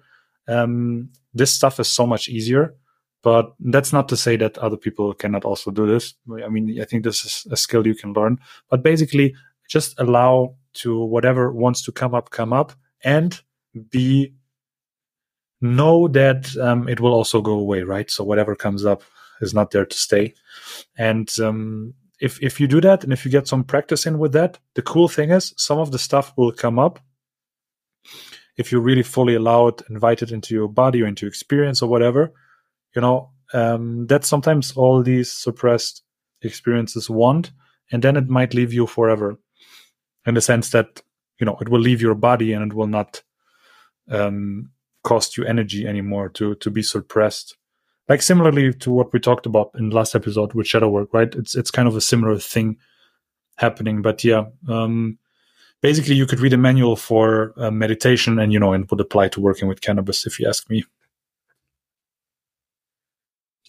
um, 0.48 1.10
this 1.34 1.52
stuff 1.52 1.80
is 1.80 1.88
so 1.88 2.06
much 2.06 2.28
easier 2.30 2.76
but 3.22 3.54
that's 3.60 3.94
not 3.94 4.10
to 4.10 4.18
say 4.18 4.36
that 4.36 4.58
other 4.58 4.76
people 4.76 5.14
cannot 5.14 5.46
also 5.46 5.72
do 5.72 5.88
this. 5.88 6.14
I 6.46 6.50
mean 6.50 6.82
i 6.82 6.86
think 6.86 7.04
this 7.04 7.24
is 7.26 7.48
a 7.52 7.58
skill 7.58 7.88
you 7.88 7.96
can 7.96 8.14
learn. 8.14 8.40
But 8.70 8.84
basically 8.84 9.36
just 9.70 10.00
allow 10.00 10.56
to 10.74 11.04
whatever 11.04 11.52
wants 11.52 11.84
to 11.84 11.92
come 11.92 12.14
up 12.14 12.30
come 12.30 12.54
up 12.54 12.74
and 13.04 13.42
be 13.90 14.34
know 15.64 16.08
that 16.10 16.56
um, 16.58 16.88
it 16.88 17.00
will 17.00 17.14
also 17.14 17.42
go 17.42 17.54
away, 17.54 17.82
right? 17.82 18.12
So 18.12 18.24
whatever 18.24 18.56
comes 18.56 18.86
up 18.86 19.04
is 19.42 19.54
not 19.54 19.72
there 19.72 19.86
to 19.86 19.98
stay. 19.98 20.34
And 20.98 21.30
um, 21.40 21.94
if 22.20 22.42
if 22.42 22.60
you 22.60 22.68
do 22.68 22.82
that, 22.82 23.04
and 23.04 23.12
if 23.12 23.26
you 23.26 23.32
get 23.32 23.48
some 23.48 23.64
practice 23.64 24.06
in 24.06 24.20
with 24.20 24.34
that, 24.34 24.60
the 24.76 24.82
cool 24.82 25.08
thing 25.08 25.32
is 25.32 25.54
some 25.58 25.80
of 25.80 25.92
the 25.92 26.00
stuff 26.00 26.34
will 26.38 26.52
come 26.52 26.78
up 26.78 27.00
if 28.58 28.72
you 28.72 28.80
really 28.80 29.04
fully 29.04 29.36
allow 29.36 29.68
it, 29.68 29.82
invite 29.90 30.22
it 30.22 30.32
into 30.32 30.54
your 30.54 30.68
body 30.68 31.02
or 31.02 31.08
into 31.08 31.28
experience 31.28 31.82
or 31.82 31.90
whatever. 31.90 32.34
You 32.96 33.02
know, 33.02 33.32
um, 33.54 34.08
sometimes 34.22 34.74
all 34.74 35.02
these 35.02 35.32
suppressed 35.32 36.04
experiences 36.42 37.10
want, 37.10 37.52
and 37.92 38.04
then 38.04 38.16
it 38.16 38.30
might 38.30 38.54
leave 38.54 38.74
you 38.74 38.86
forever, 38.86 39.40
in 40.26 40.36
the 40.36 40.42
sense 40.42 40.70
that 40.70 41.02
you 41.40 41.46
know 41.46 41.58
it 41.62 41.70
will 41.70 41.80
leave 41.80 42.02
your 42.02 42.16
body 42.16 42.54
and 42.54 42.72
it 42.72 42.76
will 42.76 42.88
not 42.88 43.24
um, 44.10 44.70
cost 45.04 45.38
you 45.38 45.46
energy 45.46 45.88
anymore 45.88 46.30
to 46.30 46.56
to 46.56 46.72
be 46.72 46.82
suppressed. 46.82 47.56
Like 48.10 48.22
similarly 48.22 48.74
to 48.74 48.92
what 48.92 49.14
we 49.14 49.20
talked 49.20 49.46
about 49.46 49.72
in 49.76 49.90
last 49.90 50.16
episode 50.16 50.54
with 50.54 50.68
shadow 50.68 50.90
work 50.90 51.14
right? 51.14 51.34
It's 51.36 51.56
it's 51.56 51.72
kind 51.72 51.88
of 51.88 51.96
a 51.96 52.02
similar 52.02 52.38
thing 52.38 52.78
happening 53.58 54.02
but 54.02 54.24
yeah 54.24 54.46
um 54.68 55.18
basically 55.82 56.16
you 56.16 56.26
could 56.26 56.40
read 56.40 56.54
a 56.54 56.58
manual 56.58 56.96
for 56.96 57.54
uh, 57.58 57.70
meditation 57.70 58.40
and 58.40 58.52
you 58.52 58.60
know 58.60 58.74
and 58.74 58.90
would 58.90 59.00
apply 59.00 59.28
to 59.28 59.40
working 59.40 59.68
with 59.68 59.82
cannabis 59.82 60.26
if 60.26 60.40
you 60.40 60.48
ask 60.48 60.70
me 60.70 60.84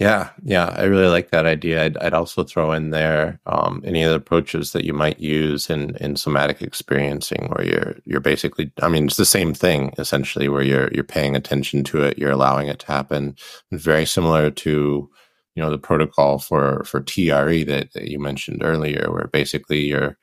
yeah, 0.00 0.30
yeah, 0.42 0.74
I 0.76 0.84
really 0.84 1.06
like 1.06 1.30
that 1.30 1.46
idea. 1.46 1.84
I'd, 1.84 1.96
I'd 1.98 2.14
also 2.14 2.42
throw 2.42 2.72
in 2.72 2.90
there 2.90 3.38
um, 3.46 3.80
any 3.84 4.02
other 4.02 4.16
approaches 4.16 4.72
that 4.72 4.84
you 4.84 4.92
might 4.92 5.20
use 5.20 5.70
in 5.70 5.96
in 5.96 6.16
somatic 6.16 6.62
experiencing, 6.62 7.48
where 7.50 7.64
you're 7.64 7.96
you're 8.04 8.20
basically, 8.20 8.72
I 8.82 8.88
mean, 8.88 9.06
it's 9.06 9.16
the 9.16 9.24
same 9.24 9.54
thing 9.54 9.92
essentially, 9.98 10.48
where 10.48 10.62
you're 10.62 10.90
you're 10.92 11.04
paying 11.04 11.36
attention 11.36 11.84
to 11.84 12.02
it, 12.02 12.18
you're 12.18 12.32
allowing 12.32 12.66
it 12.68 12.80
to 12.80 12.86
happen. 12.86 13.36
Very 13.70 14.04
similar 14.04 14.50
to 14.50 15.08
you 15.54 15.62
know 15.62 15.70
the 15.70 15.78
protocol 15.78 16.38
for 16.40 16.82
for 16.84 17.00
TRE 17.00 17.62
that, 17.64 17.92
that 17.94 18.08
you 18.08 18.18
mentioned 18.18 18.62
earlier, 18.64 19.12
where 19.12 19.28
basically 19.28 19.80
you're 19.80 20.18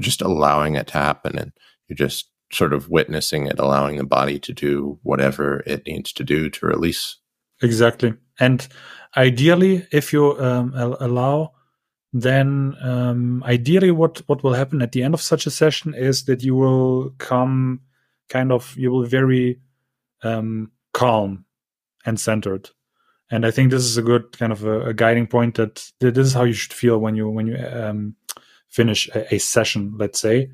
just 0.00 0.20
allowing 0.20 0.74
it 0.74 0.88
to 0.88 0.94
happen 0.94 1.38
and 1.38 1.52
you're 1.88 1.96
just 1.96 2.28
sort 2.52 2.72
of 2.72 2.88
witnessing 2.88 3.46
it, 3.46 3.58
allowing 3.60 3.96
the 3.96 4.04
body 4.04 4.38
to 4.40 4.52
do 4.52 4.98
whatever 5.04 5.62
it 5.66 5.86
needs 5.86 6.12
to 6.12 6.24
do 6.24 6.50
to 6.50 6.66
release. 6.66 7.18
Exactly, 7.62 8.14
and 8.42 8.66
ideally, 9.16 9.86
if 9.92 10.12
you 10.12 10.36
um, 10.40 10.72
allow, 10.74 11.52
then 12.12 12.74
um, 12.82 13.44
ideally, 13.44 13.92
what 13.92 14.18
what 14.26 14.42
will 14.42 14.54
happen 14.54 14.82
at 14.82 14.90
the 14.90 15.04
end 15.04 15.14
of 15.14 15.22
such 15.22 15.46
a 15.46 15.50
session 15.50 15.94
is 15.94 16.24
that 16.24 16.42
you 16.42 16.56
will 16.56 17.10
come 17.18 17.80
kind 18.28 18.50
of 18.50 18.74
you 18.76 18.90
will 18.90 19.06
very 19.06 19.60
um, 20.24 20.72
calm 20.92 21.44
and 22.04 22.18
centered. 22.18 22.70
And 23.30 23.46
I 23.46 23.52
think 23.52 23.70
this 23.70 23.84
is 23.84 23.96
a 23.96 24.02
good 24.02 24.36
kind 24.36 24.52
of 24.52 24.64
a, 24.64 24.88
a 24.88 24.94
guiding 24.94 25.28
point 25.28 25.54
that, 25.54 25.90
this 26.00 26.18
is 26.18 26.34
how 26.34 26.42
you 26.42 26.52
should 26.52 26.72
feel 26.72 26.98
when 26.98 27.14
you 27.14 27.30
when 27.30 27.46
you 27.46 27.56
um, 27.56 28.16
finish 28.68 29.08
a, 29.14 29.34
a, 29.34 29.38
session. 29.38 29.94
Let's 29.96 30.18
say 30.18 30.50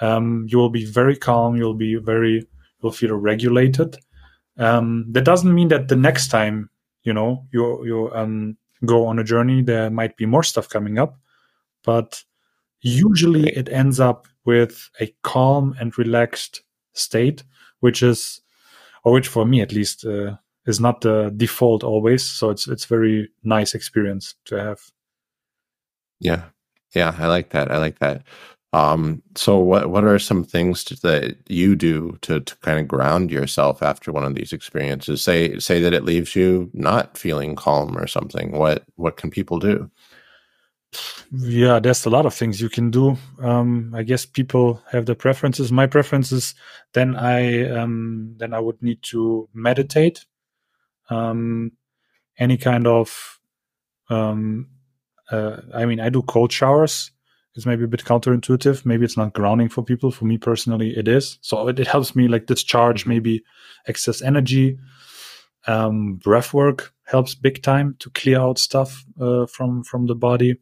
um, 0.00 0.46
you 0.48 0.56
will 0.56 0.70
be 0.70 0.86
very 0.86 1.16
calm. 1.16 1.54
You'll 1.54 1.74
be 1.74 1.96
very 1.96 2.48
you'll 2.82 2.92
feel 2.92 3.14
regulated. 3.14 3.98
Um, 4.56 5.04
that 5.12 5.24
doesn't 5.24 5.54
mean 5.54 5.68
that 5.68 5.88
the 5.88 5.96
next 5.96 6.28
time 6.28 6.70
you 7.06 7.14
know 7.14 7.46
you 7.52 7.86
you 7.86 8.10
um, 8.12 8.58
go 8.84 9.06
on 9.06 9.18
a 9.18 9.24
journey, 9.24 9.62
there 9.62 9.88
might 9.90 10.16
be 10.16 10.26
more 10.26 10.42
stuff 10.42 10.68
coming 10.68 10.98
up, 10.98 11.18
but 11.84 12.22
usually 12.80 13.48
it 13.56 13.68
ends 13.70 14.00
up 14.00 14.26
with 14.44 14.90
a 15.00 15.14
calm 15.22 15.74
and 15.80 15.96
relaxed 15.98 16.62
state, 16.92 17.44
which 17.80 18.02
is, 18.02 18.40
or 19.04 19.12
which 19.12 19.28
for 19.28 19.46
me 19.46 19.60
at 19.60 19.72
least, 19.72 20.04
uh, 20.04 20.36
is 20.66 20.80
not 20.80 21.00
the 21.00 21.32
default 21.36 21.84
always. 21.84 22.24
So 22.24 22.50
it's 22.50 22.66
it's 22.68 22.84
very 22.84 23.30
nice 23.44 23.74
experience 23.74 24.34
to 24.46 24.56
have. 24.56 24.80
Yeah, 26.20 26.44
yeah, 26.94 27.14
I 27.18 27.26
like 27.28 27.50
that. 27.50 27.70
I 27.70 27.78
like 27.78 27.98
that. 28.00 28.22
Um, 28.72 29.22
so 29.36 29.58
what 29.58 29.90
what 29.90 30.04
are 30.04 30.18
some 30.18 30.44
things 30.44 30.84
to, 30.84 31.00
that 31.00 31.36
you 31.48 31.76
do 31.76 32.18
to 32.22 32.40
to 32.40 32.56
kind 32.58 32.78
of 32.78 32.88
ground 32.88 33.30
yourself 33.30 33.82
after 33.82 34.12
one 34.12 34.24
of 34.24 34.34
these 34.34 34.52
experiences? 34.52 35.22
Say 35.22 35.58
say 35.58 35.80
that 35.80 35.94
it 35.94 36.04
leaves 36.04 36.36
you 36.36 36.70
not 36.74 37.16
feeling 37.16 37.56
calm 37.56 37.96
or 37.96 38.06
something. 38.06 38.52
What 38.52 38.84
what 38.96 39.16
can 39.16 39.30
people 39.30 39.58
do? 39.58 39.90
Yeah, 41.32 41.80
there's 41.80 42.06
a 42.06 42.10
lot 42.10 42.26
of 42.26 42.34
things 42.34 42.60
you 42.60 42.68
can 42.68 42.90
do. 42.90 43.16
Um, 43.40 43.92
I 43.94 44.02
guess 44.02 44.24
people 44.24 44.82
have 44.90 45.06
their 45.06 45.14
preferences. 45.14 45.72
My 45.72 45.86
preferences, 45.86 46.54
then 46.92 47.16
I 47.16 47.68
um, 47.68 48.34
then 48.36 48.54
I 48.54 48.60
would 48.60 48.82
need 48.82 49.02
to 49.04 49.48
meditate. 49.52 50.24
Um, 51.10 51.72
any 52.38 52.56
kind 52.56 52.86
of, 52.86 53.40
um, 54.10 54.68
uh, 55.30 55.58
I 55.74 55.86
mean, 55.86 56.00
I 56.00 56.08
do 56.10 56.22
cold 56.22 56.52
showers. 56.52 57.10
It's 57.56 57.66
maybe 57.66 57.84
a 57.84 57.88
bit 57.88 58.04
counterintuitive. 58.04 58.84
Maybe 58.84 59.04
it's 59.04 59.16
not 59.16 59.32
grounding 59.32 59.68
for 59.68 59.82
people. 59.82 60.10
For 60.10 60.26
me 60.26 60.38
personally, 60.38 60.96
it 60.96 61.08
is. 61.08 61.38
So 61.40 61.68
it, 61.68 61.80
it 61.80 61.86
helps 61.86 62.14
me 62.14 62.28
like 62.28 62.46
discharge 62.46 63.06
maybe 63.06 63.42
excess 63.86 64.22
energy. 64.22 64.78
Um, 65.66 66.14
breath 66.14 66.54
work 66.54 66.92
helps 67.04 67.34
big 67.34 67.62
time 67.62 67.96
to 68.00 68.10
clear 68.10 68.38
out 68.38 68.58
stuff 68.58 69.04
uh, 69.20 69.46
from 69.46 69.82
from 69.82 70.06
the 70.06 70.14
body 70.14 70.58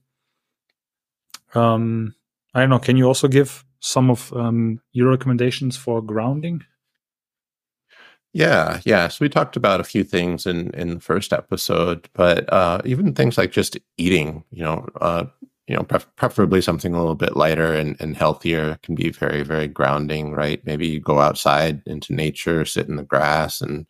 um, 1.54 2.14
I 2.52 2.60
don't 2.60 2.70
know. 2.70 2.78
Can 2.78 2.96
you 2.96 3.06
also 3.06 3.28
give 3.28 3.64
some 3.80 4.10
of 4.10 4.32
um, 4.32 4.80
your 4.92 5.10
recommendations 5.10 5.76
for 5.76 6.02
grounding? 6.02 6.62
Yeah, 8.32 8.80
yeah. 8.84 9.08
So 9.08 9.18
we 9.24 9.28
talked 9.28 9.56
about 9.56 9.80
a 9.80 9.84
few 9.84 10.02
things 10.02 10.46
in 10.46 10.70
in 10.70 10.94
the 10.94 11.00
first 11.00 11.32
episode, 11.32 12.08
but 12.14 12.52
uh, 12.52 12.80
even 12.84 13.14
things 13.14 13.38
like 13.38 13.52
just 13.52 13.78
eating, 13.96 14.44
you 14.50 14.64
know, 14.64 14.88
uh, 15.00 15.26
you 15.66 15.74
know, 15.74 15.82
pref- 15.82 16.14
preferably 16.16 16.60
something 16.60 16.94
a 16.94 16.98
little 16.98 17.14
bit 17.14 17.36
lighter 17.36 17.72
and, 17.72 17.96
and 18.00 18.16
healthier 18.16 18.78
can 18.82 18.94
be 18.94 19.10
very, 19.10 19.42
very 19.42 19.66
grounding, 19.66 20.32
right? 20.32 20.64
Maybe 20.66 20.86
you 20.86 21.00
go 21.00 21.20
outside 21.20 21.82
into 21.86 22.12
nature, 22.12 22.64
sit 22.64 22.88
in 22.88 22.96
the 22.96 23.02
grass, 23.02 23.60
and, 23.60 23.86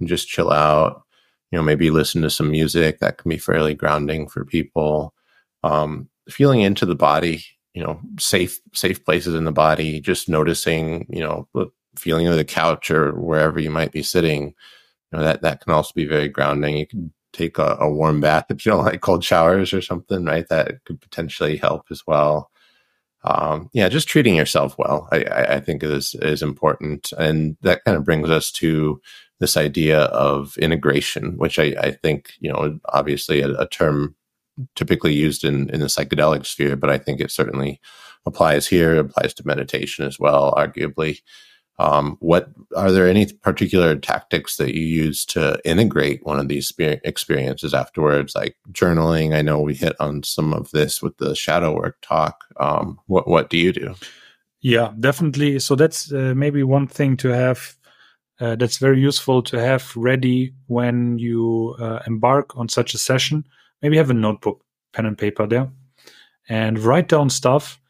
and 0.00 0.08
just 0.08 0.28
chill 0.28 0.50
out. 0.50 1.02
You 1.50 1.58
know, 1.58 1.62
maybe 1.62 1.90
listen 1.90 2.22
to 2.22 2.30
some 2.30 2.50
music 2.50 2.98
that 2.98 3.18
can 3.18 3.28
be 3.28 3.38
fairly 3.38 3.74
grounding 3.74 4.28
for 4.28 4.44
people. 4.44 5.14
Um, 5.62 6.08
feeling 6.28 6.60
into 6.60 6.86
the 6.86 6.96
body, 6.96 7.44
you 7.74 7.82
know, 7.82 8.00
safe 8.18 8.60
safe 8.74 9.04
places 9.04 9.34
in 9.34 9.44
the 9.44 9.52
body, 9.52 10.00
just 10.00 10.28
noticing, 10.28 11.06
you 11.08 11.20
know, 11.20 11.48
feeling 11.96 12.26
of 12.26 12.36
the 12.36 12.44
couch 12.44 12.90
or 12.90 13.12
wherever 13.12 13.60
you 13.60 13.70
might 13.70 13.92
be 13.92 14.02
sitting, 14.02 14.46
you 14.46 15.18
know, 15.18 15.22
that 15.22 15.42
that 15.42 15.60
can 15.60 15.72
also 15.72 15.92
be 15.94 16.06
very 16.06 16.28
grounding. 16.28 16.76
You 16.76 16.86
can 16.86 17.12
take 17.32 17.58
a, 17.58 17.76
a 17.80 17.90
warm 17.90 18.20
bath 18.20 18.46
if 18.50 18.64
you 18.64 18.72
don't 18.72 18.84
like 18.84 19.00
cold 19.00 19.24
showers 19.24 19.72
or 19.72 19.82
something, 19.82 20.24
right? 20.24 20.48
That 20.48 20.84
could 20.84 21.00
potentially 21.00 21.56
help 21.56 21.86
as 21.90 22.02
well. 22.06 22.50
Um, 23.24 23.70
yeah, 23.72 23.88
just 23.88 24.08
treating 24.08 24.34
yourself 24.34 24.76
well, 24.78 25.08
I, 25.12 25.24
I 25.24 25.60
think 25.60 25.84
is 25.84 26.16
is 26.20 26.42
important, 26.42 27.12
and 27.16 27.56
that 27.62 27.84
kind 27.84 27.96
of 27.96 28.04
brings 28.04 28.28
us 28.30 28.50
to 28.52 29.00
this 29.38 29.56
idea 29.56 30.02
of 30.06 30.56
integration, 30.58 31.36
which 31.36 31.58
I, 31.58 31.74
I 31.80 31.90
think 31.92 32.32
you 32.40 32.52
know, 32.52 32.80
obviously 32.88 33.40
a, 33.40 33.50
a 33.60 33.68
term 33.68 34.16
typically 34.74 35.14
used 35.14 35.44
in 35.44 35.70
in 35.70 35.80
the 35.80 35.86
psychedelic 35.86 36.46
sphere, 36.46 36.74
but 36.74 36.90
I 36.90 36.98
think 36.98 37.20
it 37.20 37.30
certainly 37.30 37.80
applies 38.26 38.66
here. 38.66 38.98
Applies 38.98 39.34
to 39.34 39.46
meditation 39.46 40.04
as 40.04 40.18
well, 40.18 40.52
arguably. 40.56 41.20
Um, 41.78 42.16
what 42.20 42.50
are 42.76 42.92
there 42.92 43.08
any 43.08 43.26
particular 43.26 43.96
tactics 43.96 44.56
that 44.56 44.74
you 44.74 44.82
use 44.82 45.24
to 45.26 45.60
integrate 45.64 46.24
one 46.24 46.38
of 46.38 46.48
these 46.48 46.72
experiences 46.78 47.74
afterwards, 47.74 48.34
like 48.34 48.56
journaling? 48.72 49.34
I 49.34 49.42
know 49.42 49.60
we 49.60 49.74
hit 49.74 49.96
on 49.98 50.22
some 50.22 50.52
of 50.52 50.70
this 50.70 51.02
with 51.02 51.16
the 51.16 51.34
shadow 51.34 51.74
work 51.74 51.96
talk. 52.02 52.44
Um, 52.58 53.00
what 53.06 53.26
what 53.26 53.50
do 53.50 53.56
you 53.56 53.72
do? 53.72 53.94
Yeah, 54.60 54.92
definitely. 55.00 55.58
So 55.58 55.74
that's 55.74 56.12
uh, 56.12 56.34
maybe 56.36 56.62
one 56.62 56.86
thing 56.86 57.16
to 57.18 57.28
have 57.28 57.74
uh, 58.40 58.54
that's 58.56 58.78
very 58.78 59.00
useful 59.00 59.42
to 59.42 59.60
have 59.60 59.96
ready 59.96 60.54
when 60.66 61.18
you 61.18 61.74
uh, 61.80 62.00
embark 62.06 62.56
on 62.56 62.68
such 62.68 62.94
a 62.94 62.98
session 62.98 63.44
maybe 63.82 63.96
have 63.96 64.10
a 64.10 64.14
notebook, 64.14 64.64
pen 64.92 65.06
and 65.06 65.18
paper 65.18 65.46
there, 65.46 65.70
and 66.48 66.78
write 66.78 67.08
down 67.08 67.28
stuff. 67.28 67.80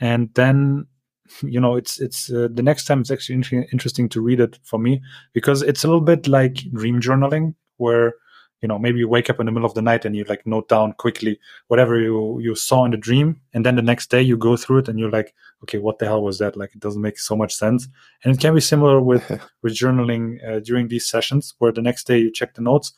And 0.00 0.34
then, 0.34 0.86
you 1.42 1.60
know, 1.60 1.76
it's 1.76 2.00
it's 2.00 2.30
uh, 2.30 2.48
the 2.50 2.62
next 2.62 2.84
time 2.84 3.00
it's 3.00 3.10
actually 3.10 3.36
in- 3.36 3.66
interesting 3.72 4.08
to 4.10 4.20
read 4.20 4.40
it 4.40 4.58
for 4.62 4.78
me 4.78 5.02
because 5.32 5.62
it's 5.62 5.84
a 5.84 5.88
little 5.88 6.00
bit 6.00 6.26
like 6.28 6.54
dream 6.72 7.00
journaling, 7.00 7.54
where 7.76 8.14
you 8.62 8.68
know 8.68 8.78
maybe 8.78 8.98
you 8.98 9.08
wake 9.08 9.28
up 9.28 9.40
in 9.40 9.46
the 9.46 9.52
middle 9.52 9.66
of 9.66 9.74
the 9.74 9.82
night 9.82 10.04
and 10.04 10.16
you 10.16 10.24
like 10.24 10.46
note 10.46 10.68
down 10.68 10.92
quickly 10.94 11.38
whatever 11.68 12.00
you 12.00 12.40
you 12.40 12.54
saw 12.54 12.86
in 12.86 12.90
the 12.90 12.96
dream 12.96 13.38
and 13.52 13.66
then 13.66 13.76
the 13.76 13.82
next 13.82 14.10
day 14.10 14.22
you 14.22 14.34
go 14.34 14.56
through 14.56 14.78
it 14.78 14.88
and 14.88 14.98
you're 14.98 15.10
like 15.10 15.34
okay 15.62 15.78
what 15.78 15.98
the 15.98 16.06
hell 16.06 16.22
was 16.22 16.38
that? 16.38 16.56
Like 16.56 16.74
it 16.74 16.80
doesn't 16.80 17.02
make 17.02 17.18
so 17.18 17.36
much 17.36 17.54
sense. 17.54 17.88
And 18.24 18.34
it 18.34 18.40
can 18.40 18.54
be 18.54 18.60
similar 18.60 19.00
with 19.00 19.28
with 19.62 19.74
journaling 19.74 20.38
uh, 20.48 20.60
during 20.60 20.88
these 20.88 21.08
sessions 21.08 21.54
where 21.58 21.72
the 21.72 21.82
next 21.82 22.06
day 22.06 22.18
you 22.18 22.32
check 22.32 22.54
the 22.54 22.62
notes. 22.62 22.92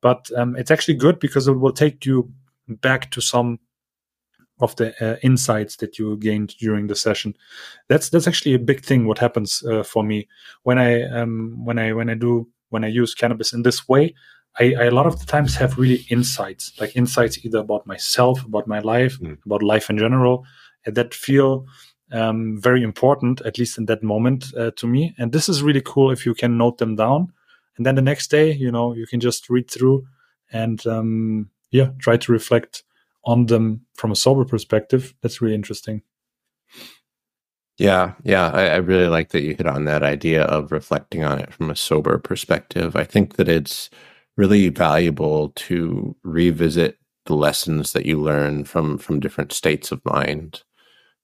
But 0.00 0.30
um, 0.36 0.56
it's 0.56 0.70
actually 0.70 0.94
good 0.94 1.18
because 1.18 1.46
it 1.46 1.52
will 1.52 1.72
take 1.72 2.06
you 2.06 2.32
back 2.68 3.10
to 3.12 3.20
some 3.20 3.58
of 4.62 4.76
the 4.76 4.94
uh, 5.04 5.16
insights 5.22 5.76
that 5.76 5.98
you 5.98 6.16
gained 6.16 6.56
during 6.58 6.86
the 6.86 6.94
session. 6.94 7.36
That's 7.88 8.10
that's 8.10 8.26
actually 8.26 8.54
a 8.54 8.58
big 8.58 8.84
thing. 8.84 9.06
What 9.06 9.18
happens 9.18 9.62
uh, 9.64 9.82
for 9.82 10.02
me 10.02 10.28
when 10.62 10.78
I 10.78 11.02
um, 11.02 11.64
when 11.64 11.78
I 11.78 11.92
when 11.92 12.10
I 12.10 12.14
do 12.14 12.48
when 12.70 12.84
I 12.84 12.88
use 12.88 13.14
cannabis 13.14 13.52
in 13.52 13.62
this 13.62 13.88
way, 13.88 14.14
I, 14.58 14.74
I, 14.78 14.84
a 14.84 14.90
lot 14.90 15.06
of 15.06 15.18
the 15.18 15.26
times 15.26 15.56
have 15.56 15.78
really 15.78 16.06
insights, 16.08 16.72
like 16.80 16.94
insights 16.96 17.44
either 17.44 17.58
about 17.58 17.86
myself, 17.86 18.44
about 18.44 18.68
my 18.68 18.78
life, 18.80 19.18
mm. 19.18 19.36
about 19.44 19.62
life 19.62 19.90
in 19.90 19.98
general, 19.98 20.44
that 20.86 21.12
feel 21.12 21.66
um, 22.12 22.60
very 22.60 22.82
important, 22.82 23.40
at 23.42 23.58
least 23.58 23.76
in 23.76 23.86
that 23.86 24.04
moment 24.04 24.54
uh, 24.56 24.70
to 24.76 24.86
me. 24.86 25.14
And 25.18 25.32
this 25.32 25.48
is 25.48 25.64
really 25.64 25.82
cool 25.84 26.12
if 26.12 26.24
you 26.24 26.34
can 26.34 26.56
note 26.56 26.78
them 26.78 26.94
down 26.94 27.32
and 27.80 27.86
then 27.86 27.94
the 27.94 28.02
next 28.02 28.30
day 28.30 28.52
you 28.52 28.70
know 28.70 28.92
you 28.92 29.06
can 29.06 29.20
just 29.20 29.48
read 29.48 29.70
through 29.70 30.06
and 30.52 30.86
um, 30.86 31.48
yeah 31.70 31.88
try 31.98 32.14
to 32.14 32.30
reflect 32.30 32.82
on 33.24 33.46
them 33.46 33.86
from 33.94 34.10
a 34.10 34.16
sober 34.16 34.44
perspective 34.44 35.14
that's 35.22 35.40
really 35.40 35.54
interesting. 35.54 36.02
Yeah 37.78 38.14
yeah 38.24 38.50
I, 38.50 38.66
I, 38.68 38.76
really 38.76 39.08
like 39.08 39.30
that 39.30 39.42
you 39.42 39.54
hit 39.54 39.66
on 39.66 39.84
that 39.86 40.02
idea 40.02 40.42
of 40.44 40.70
reflecting 40.70 41.24
on 41.24 41.38
it 41.38 41.52
from 41.52 41.70
a 41.70 41.76
sober 41.76 42.18
perspective. 42.18 42.94
I 42.96 43.04
think 43.04 43.36
that 43.36 43.48
it's 43.48 43.90
really 44.36 44.68
valuable 44.68 45.50
to 45.50 46.14
revisit 46.22 46.98
the 47.26 47.34
lessons 47.34 47.92
that 47.92 48.06
you 48.06 48.20
learn 48.20 48.64
from 48.64 48.98
from 48.98 49.20
different 49.20 49.52
states 49.52 49.92
of 49.92 50.04
mind 50.04 50.62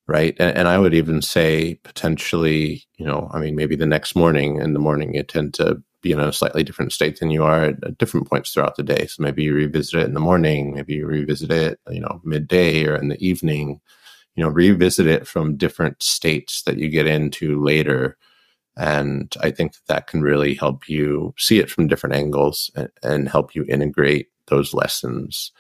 right? 0.09 0.37
And, 0.39 0.57
and 0.57 0.69
i 0.69 0.79
would 0.79 0.95
even 0.95 1.23
say 1.23 1.75
potentially 1.85 2.85
you 2.97 3.07
know 3.07 3.31
i 3.33 3.41
mean 3.41 3.57
maybe 3.57 3.77
the 3.77 3.87
next 3.87 4.15
morning 4.17 4.61
in 4.61 4.73
the 4.73 4.79
morning 4.79 5.15
you 5.15 5.23
tend 5.23 5.55
to 5.55 5.83
in 6.13 6.21
a 6.21 6.33
slightly 6.33 6.63
different 6.63 6.93
state 6.93 7.19
than 7.19 7.31
you 7.31 7.45
are 7.45 7.65
at, 7.65 7.85
at, 7.85 7.99
different 7.99 8.29
points 8.29 8.53
throughout 8.53 8.77
the 8.77 8.83
day. 8.83 9.07
So 9.07 9.23
maybe 9.23 9.45
you 9.45 9.55
revisit 9.55 10.01
it 10.01 10.07
in 10.07 10.15
the 10.15 10.21
morning, 10.21 10.75
maybe 10.75 10.95
you 10.95 11.07
revisit 11.07 11.51
it, 11.51 11.81
you 11.91 12.01
know, 12.01 12.21
midday 12.25 12.87
or 12.87 12.97
in 12.97 13.09
the 13.09 13.25
evening. 13.25 13.81
You 14.35 14.45
know, 14.45 14.51
revisit 14.51 15.07
it 15.07 15.27
from 15.27 15.57
different 15.57 16.03
states 16.03 16.63
that 16.63 16.77
you 16.77 16.91
get 16.91 17.07
into 17.07 17.65
later. 17.65 18.19
And 18.77 19.35
I 19.41 19.51
think 19.51 19.73
that, 19.73 19.87
that 19.89 20.07
can 20.09 20.21
really 20.21 20.55
help 20.55 20.91
you 20.91 21.35
see 21.39 21.59
it 21.59 21.71
from 21.71 21.87
different 21.87 22.15
angles 22.17 22.71
and, 22.77 22.91
and 23.03 23.29
help 23.31 23.55
you 23.55 23.65
integrate 23.67 24.29
those 24.49 24.75
lessons, 24.75 25.53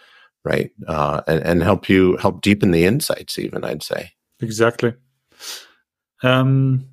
right? 0.44 0.70
Uh, 0.86 1.22
and, 1.26 1.42
and 1.42 1.62
help 1.62 1.88
you 1.88 2.18
help 2.18 2.42
deepen 2.42 2.70
the 2.70 2.84
insights, 2.84 3.38
even 3.38 3.64
I'd 3.64 3.82
say. 3.82 4.10
Exactly. 4.40 4.92
Um, 6.22 6.88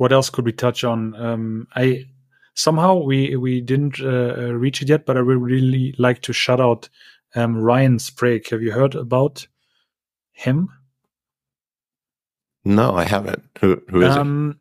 what 0.00 0.12
else 0.12 0.30
could 0.30 0.46
we 0.46 0.52
touch 0.52 0.82
on? 0.82 1.14
Um, 1.14 1.68
I 1.76 2.06
somehow 2.54 2.94
we 2.94 3.36
we 3.36 3.60
didn't 3.60 4.00
uh, 4.00 4.34
uh, 4.34 4.52
reach 4.52 4.80
it 4.80 4.88
yet, 4.88 5.04
but 5.04 5.18
I 5.18 5.20
would 5.20 5.36
really 5.36 5.94
like 5.98 6.22
to 6.22 6.32
shout 6.32 6.58
out 6.58 6.88
um, 7.34 7.58
Ryan 7.58 7.98
Sprague. 7.98 8.48
Have 8.48 8.62
you 8.62 8.72
heard 8.72 8.94
about 8.94 9.46
him? 10.32 10.70
No, 12.64 12.94
I 12.94 13.04
haven't. 13.04 13.42
Who 13.60 13.82
who 13.90 14.00
is 14.00 14.16
um, 14.16 14.58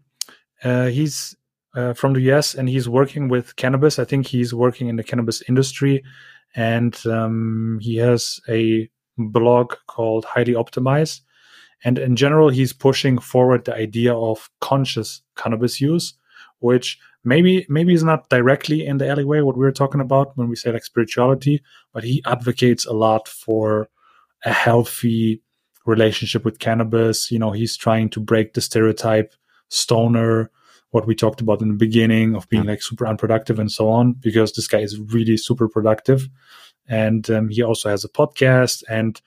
uh, 0.61 0.87
he's 0.87 1.37
uh, 1.73 1.93
from 1.93 2.11
the 2.11 2.21
US, 2.33 2.53
and 2.53 2.67
he's 2.67 2.89
working 2.89 3.29
with 3.29 3.55
cannabis. 3.55 3.97
I 3.97 4.03
think 4.03 4.27
he's 4.27 4.53
working 4.53 4.89
in 4.89 4.97
the 4.97 5.05
cannabis 5.05 5.41
industry, 5.47 6.03
and 6.53 6.99
um, 7.05 7.79
he 7.81 7.95
has 7.95 8.41
a 8.49 8.89
blog 9.17 9.75
called 9.87 10.25
Highly 10.25 10.55
Optimized. 10.55 11.21
And 11.83 11.97
in 11.97 12.15
general, 12.15 12.49
he's 12.49 12.73
pushing 12.73 13.19
forward 13.19 13.65
the 13.65 13.75
idea 13.75 14.13
of 14.13 14.49
conscious 14.59 15.21
cannabis 15.35 15.79
use, 15.79 16.13
which 16.59 16.99
maybe 17.23 17.65
maybe 17.69 17.93
is 17.93 18.03
not 18.03 18.29
directly 18.29 18.85
in 18.85 18.97
the 18.97 19.07
alleyway 19.07 19.41
what 19.41 19.57
we 19.57 19.65
are 19.65 19.71
talking 19.71 20.01
about 20.01 20.37
when 20.37 20.49
we 20.49 20.55
say 20.55 20.71
like 20.71 20.83
spirituality, 20.83 21.61
but 21.93 22.03
he 22.03 22.21
advocates 22.25 22.85
a 22.85 22.93
lot 22.93 23.27
for 23.27 23.89
a 24.45 24.51
healthy 24.51 25.41
relationship 25.85 26.45
with 26.45 26.59
cannabis. 26.59 27.31
You 27.31 27.39
know, 27.39 27.51
he's 27.51 27.77
trying 27.77 28.09
to 28.11 28.19
break 28.19 28.53
the 28.53 28.61
stereotype 28.61 29.33
stoner, 29.69 30.51
what 30.91 31.07
we 31.07 31.15
talked 31.15 31.41
about 31.41 31.61
in 31.61 31.69
the 31.69 31.75
beginning 31.75 32.35
of 32.35 32.49
being 32.49 32.65
like 32.65 32.81
super 32.81 33.05
unproductive 33.05 33.59
and 33.59 33.71
so 33.71 33.89
on, 33.89 34.13
because 34.13 34.53
this 34.53 34.67
guy 34.67 34.79
is 34.79 34.99
really 34.99 35.37
super 35.37 35.67
productive. 35.67 36.27
And 36.87 37.29
um, 37.29 37.49
he 37.49 37.61
also 37.61 37.89
has 37.89 38.03
a 38.03 38.09
podcast 38.09 38.83
and 38.89 39.21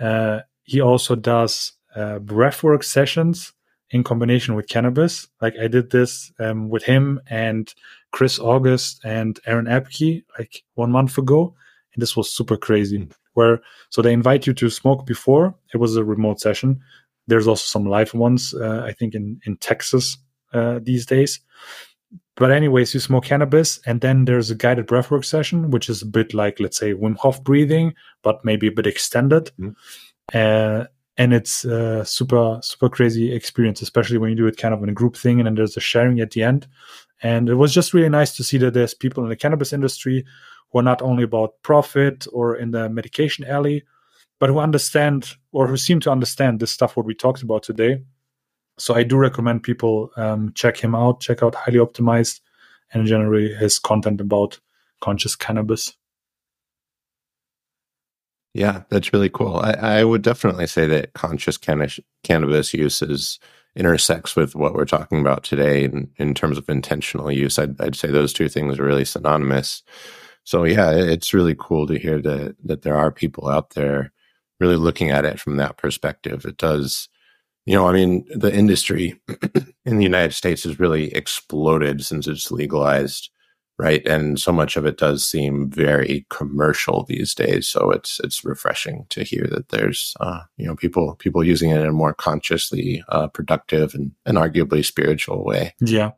uh, 0.00 0.40
he 0.62 0.80
also 0.80 1.16
does 1.16 1.72
uh, 1.96 2.18
breathwork 2.18 2.84
sessions 2.84 3.52
in 3.90 4.04
combination 4.04 4.54
with 4.54 4.68
cannabis. 4.68 5.28
Like 5.40 5.54
I 5.60 5.68
did 5.68 5.90
this 5.90 6.32
um, 6.38 6.68
with 6.68 6.82
him 6.84 7.20
and 7.28 7.72
Chris 8.12 8.38
August 8.38 9.00
and 9.04 9.38
Aaron 9.46 9.66
Epke 9.66 10.22
like 10.38 10.62
one 10.74 10.92
month 10.92 11.18
ago, 11.18 11.54
and 11.94 12.02
this 12.02 12.16
was 12.16 12.30
super 12.30 12.56
crazy. 12.56 12.98
Hmm. 12.98 13.10
Where 13.34 13.60
so 13.90 14.02
they 14.02 14.12
invite 14.12 14.46
you 14.46 14.52
to 14.54 14.70
smoke 14.70 15.06
before. 15.06 15.54
It 15.72 15.78
was 15.78 15.96
a 15.96 16.04
remote 16.04 16.40
session. 16.40 16.80
There's 17.28 17.46
also 17.46 17.64
some 17.64 17.88
live 17.88 18.12
ones, 18.12 18.54
uh, 18.54 18.82
I 18.84 18.92
think 18.92 19.14
in 19.14 19.40
in 19.44 19.56
Texas 19.58 20.18
uh, 20.52 20.80
these 20.82 21.06
days. 21.06 21.40
But 22.36 22.50
anyways, 22.50 22.94
you 22.94 23.00
smoke 23.00 23.24
cannabis, 23.24 23.78
and 23.86 24.00
then 24.00 24.24
there's 24.24 24.50
a 24.50 24.54
guided 24.54 24.86
breathwork 24.86 25.24
session, 25.24 25.70
which 25.70 25.88
is 25.88 26.02
a 26.02 26.06
bit 26.06 26.34
like 26.34 26.58
let's 26.58 26.78
say 26.78 26.92
Wim 26.94 27.16
Hof 27.18 27.42
breathing, 27.44 27.94
but 28.22 28.44
maybe 28.44 28.66
a 28.66 28.72
bit 28.72 28.86
extended. 28.86 29.50
Mm. 29.60 29.74
Uh, 30.32 30.86
and 31.20 31.34
it's 31.34 31.66
a 31.66 32.02
super 32.06 32.58
super 32.62 32.88
crazy 32.88 33.30
experience 33.30 33.82
especially 33.82 34.16
when 34.16 34.30
you 34.30 34.36
do 34.36 34.46
it 34.46 34.56
kind 34.56 34.72
of 34.72 34.82
in 34.82 34.88
a 34.88 34.94
group 35.00 35.14
thing 35.14 35.38
and 35.38 35.46
then 35.46 35.54
there's 35.54 35.76
a 35.76 35.80
sharing 35.80 36.18
at 36.18 36.30
the 36.30 36.42
end. 36.42 36.66
And 37.22 37.50
it 37.50 37.56
was 37.56 37.74
just 37.74 37.92
really 37.92 38.08
nice 38.08 38.34
to 38.36 38.42
see 38.42 38.56
that 38.56 38.72
there's 38.72 38.94
people 38.94 39.22
in 39.22 39.28
the 39.28 39.36
cannabis 39.36 39.74
industry 39.74 40.24
who 40.70 40.78
are 40.78 40.82
not 40.82 41.02
only 41.02 41.22
about 41.24 41.62
profit 41.62 42.26
or 42.32 42.56
in 42.56 42.70
the 42.70 42.88
medication 42.88 43.44
alley 43.44 43.84
but 44.38 44.48
who 44.48 44.58
understand 44.58 45.34
or 45.52 45.66
who 45.66 45.76
seem 45.76 46.00
to 46.00 46.10
understand 46.10 46.58
this 46.58 46.70
stuff 46.70 46.96
what 46.96 47.04
we 47.04 47.14
talked 47.14 47.42
about 47.42 47.62
today. 47.62 48.02
So 48.78 48.94
i 48.94 49.02
do 49.02 49.18
recommend 49.18 49.62
people 49.62 50.10
um, 50.16 50.52
check 50.54 50.78
him 50.78 50.94
out 50.94 51.20
check 51.20 51.42
out 51.42 51.54
highly 51.54 51.80
optimized 51.80 52.40
and 52.94 53.06
generally 53.06 53.52
his 53.52 53.78
content 53.78 54.22
about 54.22 54.58
conscious 55.00 55.36
cannabis 55.36 55.94
yeah, 58.54 58.82
that's 58.88 59.12
really 59.12 59.28
cool. 59.28 59.56
I, 59.56 59.72
I 59.72 60.04
would 60.04 60.22
definitely 60.22 60.66
say 60.66 60.86
that 60.86 61.12
conscious 61.14 61.56
cannabis, 61.56 62.00
cannabis 62.24 62.74
use 62.74 63.02
is 63.02 63.38
intersects 63.76 64.34
with 64.34 64.56
what 64.56 64.74
we're 64.74 64.84
talking 64.84 65.20
about 65.20 65.44
today 65.44 65.84
in, 65.84 66.10
in 66.16 66.34
terms 66.34 66.58
of 66.58 66.68
intentional 66.68 67.30
use. 67.30 67.58
I'd, 67.58 67.80
I'd 67.80 67.94
say 67.94 68.10
those 68.10 68.32
two 68.32 68.48
things 68.48 68.78
are 68.78 68.84
really 68.84 69.04
synonymous. 69.04 69.82
So 70.44 70.64
yeah, 70.64 70.90
it's 70.90 71.32
really 71.32 71.54
cool 71.58 71.86
to 71.86 71.98
hear 71.98 72.20
that 72.22 72.56
that 72.64 72.82
there 72.82 72.96
are 72.96 73.12
people 73.12 73.48
out 73.48 73.70
there 73.70 74.12
really 74.58 74.76
looking 74.76 75.10
at 75.10 75.24
it 75.24 75.38
from 75.38 75.56
that 75.56 75.76
perspective. 75.76 76.44
It 76.44 76.56
does, 76.56 77.08
you 77.66 77.74
know, 77.74 77.86
I 77.86 77.92
mean, 77.92 78.26
the 78.34 78.52
industry 78.52 79.20
in 79.84 79.98
the 79.98 80.02
United 80.02 80.34
States 80.34 80.64
has 80.64 80.80
really 80.80 81.14
exploded 81.14 82.04
since 82.04 82.26
it's 82.26 82.50
legalized 82.50 83.30
right? 83.80 84.06
And 84.06 84.38
so 84.38 84.52
much 84.52 84.76
of 84.76 84.84
it 84.84 84.98
does 84.98 85.26
seem 85.26 85.70
very 85.70 86.26
commercial 86.28 87.04
these 87.04 87.34
days. 87.34 87.66
So 87.66 87.90
it's 87.90 88.20
it's 88.22 88.44
refreshing 88.44 89.06
to 89.08 89.24
hear 89.24 89.46
that 89.50 89.70
there's 89.70 90.14
uh, 90.20 90.40
you 90.58 90.66
know 90.66 90.76
people 90.76 91.14
people 91.14 91.42
using 91.42 91.70
it 91.70 91.80
in 91.80 91.86
a 91.86 91.92
more 91.92 92.12
consciously 92.12 93.02
uh, 93.08 93.28
productive 93.28 93.94
and, 93.94 94.12
and 94.26 94.36
arguably 94.36 94.84
spiritual 94.84 95.44
way. 95.44 95.74
Yeah. 95.80 96.10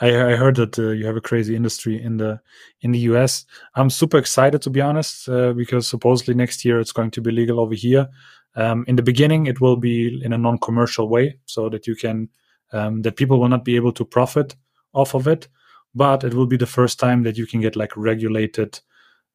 I, 0.00 0.08
I 0.08 0.36
heard 0.36 0.56
that 0.56 0.78
uh, 0.78 0.90
you 0.90 1.06
have 1.06 1.16
a 1.16 1.20
crazy 1.20 1.56
industry 1.56 2.00
in 2.00 2.18
the 2.18 2.40
in 2.82 2.92
the 2.92 3.00
us 3.00 3.44
i'm 3.74 3.90
super 3.90 4.18
excited 4.18 4.62
to 4.62 4.70
be 4.70 4.80
honest 4.80 5.28
uh, 5.28 5.52
because 5.52 5.88
supposedly 5.88 6.34
next 6.34 6.64
year 6.64 6.78
it's 6.78 6.92
going 6.92 7.10
to 7.10 7.20
be 7.20 7.32
legal 7.32 7.58
over 7.58 7.74
here. 7.74 8.06
Um, 8.54 8.84
in 8.86 8.96
the 8.96 9.02
beginning 9.02 9.46
it 9.46 9.60
will 9.60 9.76
be 9.76 10.20
in 10.24 10.32
a 10.32 10.38
non-commercial 10.38 11.08
way 11.08 11.38
so 11.46 11.68
that 11.68 11.86
you 11.88 11.96
can 11.96 12.28
um, 12.72 13.02
that 13.02 13.16
people 13.16 13.40
will 13.40 13.48
not 13.48 13.64
be 13.64 13.76
able 13.76 13.92
to 13.92 14.04
profit 14.04 14.54
off 14.92 15.14
of 15.14 15.26
it 15.26 15.48
but 15.94 16.24
it 16.24 16.34
will 16.34 16.46
be 16.46 16.56
the 16.56 16.66
first 16.66 16.98
time 16.98 17.22
that 17.22 17.36
you 17.36 17.46
can 17.46 17.60
get 17.60 17.76
like 17.76 17.96
regulated 17.96 18.80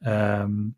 um, 0.06 0.76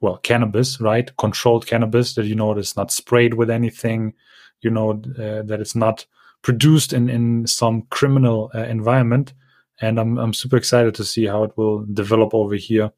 well 0.00 0.18
cannabis 0.18 0.80
right? 0.80 1.16
Controlled 1.16 1.66
cannabis 1.66 2.14
that 2.14 2.26
you 2.26 2.34
know 2.34 2.52
it's 2.52 2.76
not 2.76 2.92
sprayed 2.92 3.34
with 3.34 3.50
anything 3.50 4.14
you 4.62 4.70
know 4.70 4.90
uh, 5.18 5.42
that 5.42 5.58
it's 5.60 5.74
not 5.74 6.06
produced 6.42 6.92
in 6.92 7.08
in 7.08 7.46
some 7.46 7.82
criminal 7.90 8.50
uh, 8.54 8.60
environment. 8.60 9.34
And 9.78 10.00
I'm, 10.00 10.16
I'm 10.16 10.32
super 10.32 10.56
excited 10.56 10.94
to 10.94 11.04
see 11.04 11.26
how 11.26 11.44
it 11.44 11.52
will 11.56 11.84
develop 11.92 12.32
over 12.34 12.54
here. 12.54 12.92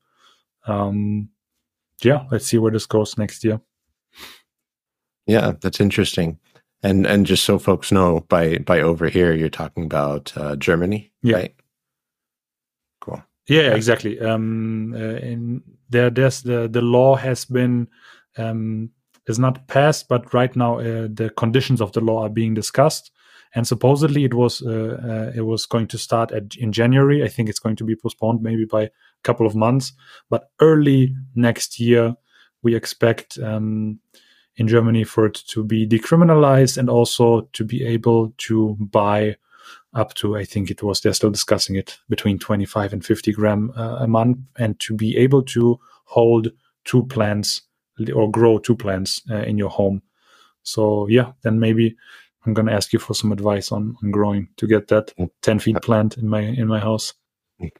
Um 0.67 1.31
yeah 2.03 2.25
let's 2.31 2.47
see 2.47 2.59
where 2.59 2.73
this 2.73 2.87
goes 2.87 3.19
next 3.19 3.45
year. 3.45 3.61
Yeah 5.27 5.55
that's 5.61 5.81
interesting. 5.81 6.39
And 6.83 7.07
and 7.07 7.27
just 7.27 7.45
so 7.45 7.59
folks 7.59 7.91
know 7.91 8.21
by 8.29 8.59
by 8.59 8.81
over 8.81 9.09
here 9.09 9.33
you're 9.33 9.49
talking 9.49 9.85
about 9.85 10.33
uh, 10.37 10.55
germany 10.55 11.11
yeah. 11.23 11.37
right 11.37 11.55
yeah, 13.49 13.75
exactly. 13.75 14.21
Um, 14.21 14.95
uh, 14.95 15.61
there, 15.89 16.11
there's 16.11 16.43
the 16.43 16.69
the 16.69 16.83
law 16.83 17.17
has 17.17 17.45
been 17.45 17.89
um, 18.37 18.91
is 19.27 19.39
not 19.39 19.67
passed, 19.69 20.09
but 20.09 20.33
right 20.35 20.55
now 20.55 20.79
uh, 20.79 21.09
the 21.13 21.33
conditions 21.37 21.81
of 21.81 21.93
the 21.93 22.01
law 22.01 22.23
are 22.23 22.31
being 22.31 22.55
discussed, 22.55 23.11
and 23.55 23.67
supposedly 23.67 24.25
it 24.25 24.35
was 24.35 24.63
uh, 24.63 24.99
uh, 25.03 25.33
it 25.35 25.43
was 25.43 25.67
going 25.67 25.87
to 25.89 25.99
start 25.99 26.31
at, 26.33 26.57
in 26.57 26.73
January. 26.73 27.25
I 27.25 27.29
think 27.29 27.49
it's 27.49 27.59
going 27.59 27.77
to 27.77 27.85
be 27.85 27.97
postponed 27.97 28.43
maybe 28.43 28.67
by 28.67 28.83
a 28.83 28.91
couple 29.23 29.47
of 29.47 29.57
months, 29.57 29.93
but 30.29 30.51
early 30.61 31.15
next 31.35 31.81
year 31.81 32.15
we 32.63 32.75
expect 32.75 33.39
um, 33.39 34.01
in 34.57 34.69
Germany 34.69 35.05
for 35.05 35.27
it 35.27 35.35
to 35.49 35.65
be 35.65 35.87
decriminalized 35.87 36.77
and 36.77 36.91
also 36.91 37.43
to 37.53 37.65
be 37.65 37.85
able 37.85 38.35
to 38.39 38.77
buy 38.81 39.37
up 39.95 40.15
to 40.15 40.37
I 40.37 40.45
think 40.45 40.71
it 40.71 40.83
was 40.83 41.01
they're 41.01 41.15
still 41.15 41.31
discussing 41.31 41.77
it 41.77 41.99
between 42.09 42.39
25 42.39 42.93
and 42.93 43.05
50 43.05 43.33
gram 43.33 43.73
uh, 43.77 43.97
a 44.01 44.07
month, 44.07 44.39
and 44.59 44.79
to 44.81 44.95
be 44.95 45.17
able 45.17 45.43
to 45.45 45.79
hold 46.05 46.49
two 46.85 47.05
plants 47.07 47.63
or 48.15 48.31
grow 48.31 48.59
two 48.59 48.77
plants 48.77 49.23
uh, 49.31 49.43
in 49.43 49.59
your 49.59 49.71
home. 49.71 50.03
So 50.63 51.07
yeah, 51.09 51.33
then 51.43 51.59
maybe 51.59 51.97
I'm 52.47 52.55
gonna 52.55 52.73
ask 52.73 52.93
you 52.93 52.99
for 52.99 53.15
some 53.15 53.33
advice 53.33 53.73
on, 53.73 53.97
on 54.03 54.11
growing 54.11 54.49
to 54.57 54.67
get 54.67 54.89
that 54.89 55.13
10 55.43 55.59
feet 55.59 55.77
plant 55.83 56.19
in 56.19 56.29
my 56.29 56.41
in 56.41 56.67
my 56.67 56.79
house. 56.79 57.15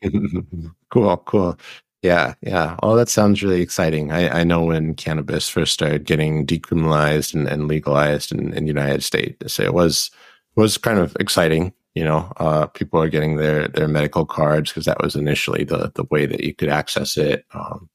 cool, 0.91 1.17
cool. 1.19 1.59
Yeah, 2.03 2.35
yeah. 2.43 2.77
Oh, 2.83 2.95
that 2.95 3.09
sounds 3.09 3.43
really 3.43 3.61
exciting. 3.61 4.13
I, 4.13 4.41
I 4.41 4.45
know 4.45 4.63
when 4.63 4.95
cannabis 4.95 5.49
first 5.49 5.73
started 5.73 6.05
getting 6.05 6.47
decriminalized 6.47 7.35
and, 7.35 7.49
and 7.49 7.67
legalized 7.67 8.31
in, 8.31 8.53
in 8.55 8.65
the 8.65 8.69
United 8.69 9.03
States, 9.03 9.53
so 9.53 9.63
it 9.65 9.75
was 9.75 10.11
was 10.55 10.79
kind 10.79 10.99
of 10.99 11.17
exciting 11.21 11.73
you 11.99 12.05
know 12.05 12.33
uh, 12.37 12.67
people 12.67 13.03
are 13.03 13.09
getting 13.09 13.37
their 13.37 13.67
their 13.67 13.89
medical 13.89 14.25
cards 14.25 14.71
because 14.71 14.85
that 14.85 15.03
was 15.03 15.17
initially 15.17 15.65
the 15.65 15.91
the 15.97 16.05
way 16.13 16.27
that 16.27 16.45
you 16.45 16.55
could 16.55 16.69
access 16.69 17.17
it 17.17 17.45
um, 17.53 17.89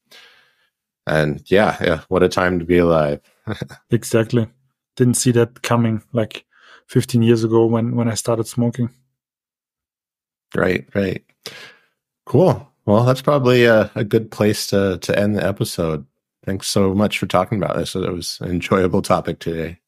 and 1.06 1.42
yeah 1.50 1.78
yeah 1.80 2.00
what 2.08 2.22
a 2.22 2.28
time 2.28 2.58
to 2.58 2.64
be 2.66 2.78
alive. 2.78 3.20
Exactly. 3.90 4.48
Didn't 4.96 5.16
see 5.16 5.32
that 5.32 5.62
coming 5.62 6.02
like 6.12 6.44
15 6.88 7.22
years 7.22 7.44
ago 7.44 7.66
when 7.66 7.96
when 7.96 8.08
i 8.08 8.14
started 8.14 8.46
smoking. 8.46 8.90
Right 10.54 10.86
right. 10.94 11.24
Cool. 12.26 12.70
Well 12.84 13.04
that's 13.04 13.22
probably 13.22 13.64
a, 13.64 13.90
a 13.94 14.04
good 14.04 14.30
place 14.30 14.66
to 14.68 14.98
to 14.98 15.18
end 15.18 15.36
the 15.36 15.46
episode. 15.46 16.04
Thanks 16.44 16.68
so 16.68 16.94
much 16.94 17.18
for 17.18 17.26
talking 17.26 17.56
about 17.56 17.76
this. 17.76 17.94
It 17.94 18.12
was 18.12 18.38
an 18.42 18.50
enjoyable 18.50 19.00
topic 19.00 19.38
today 19.38 19.78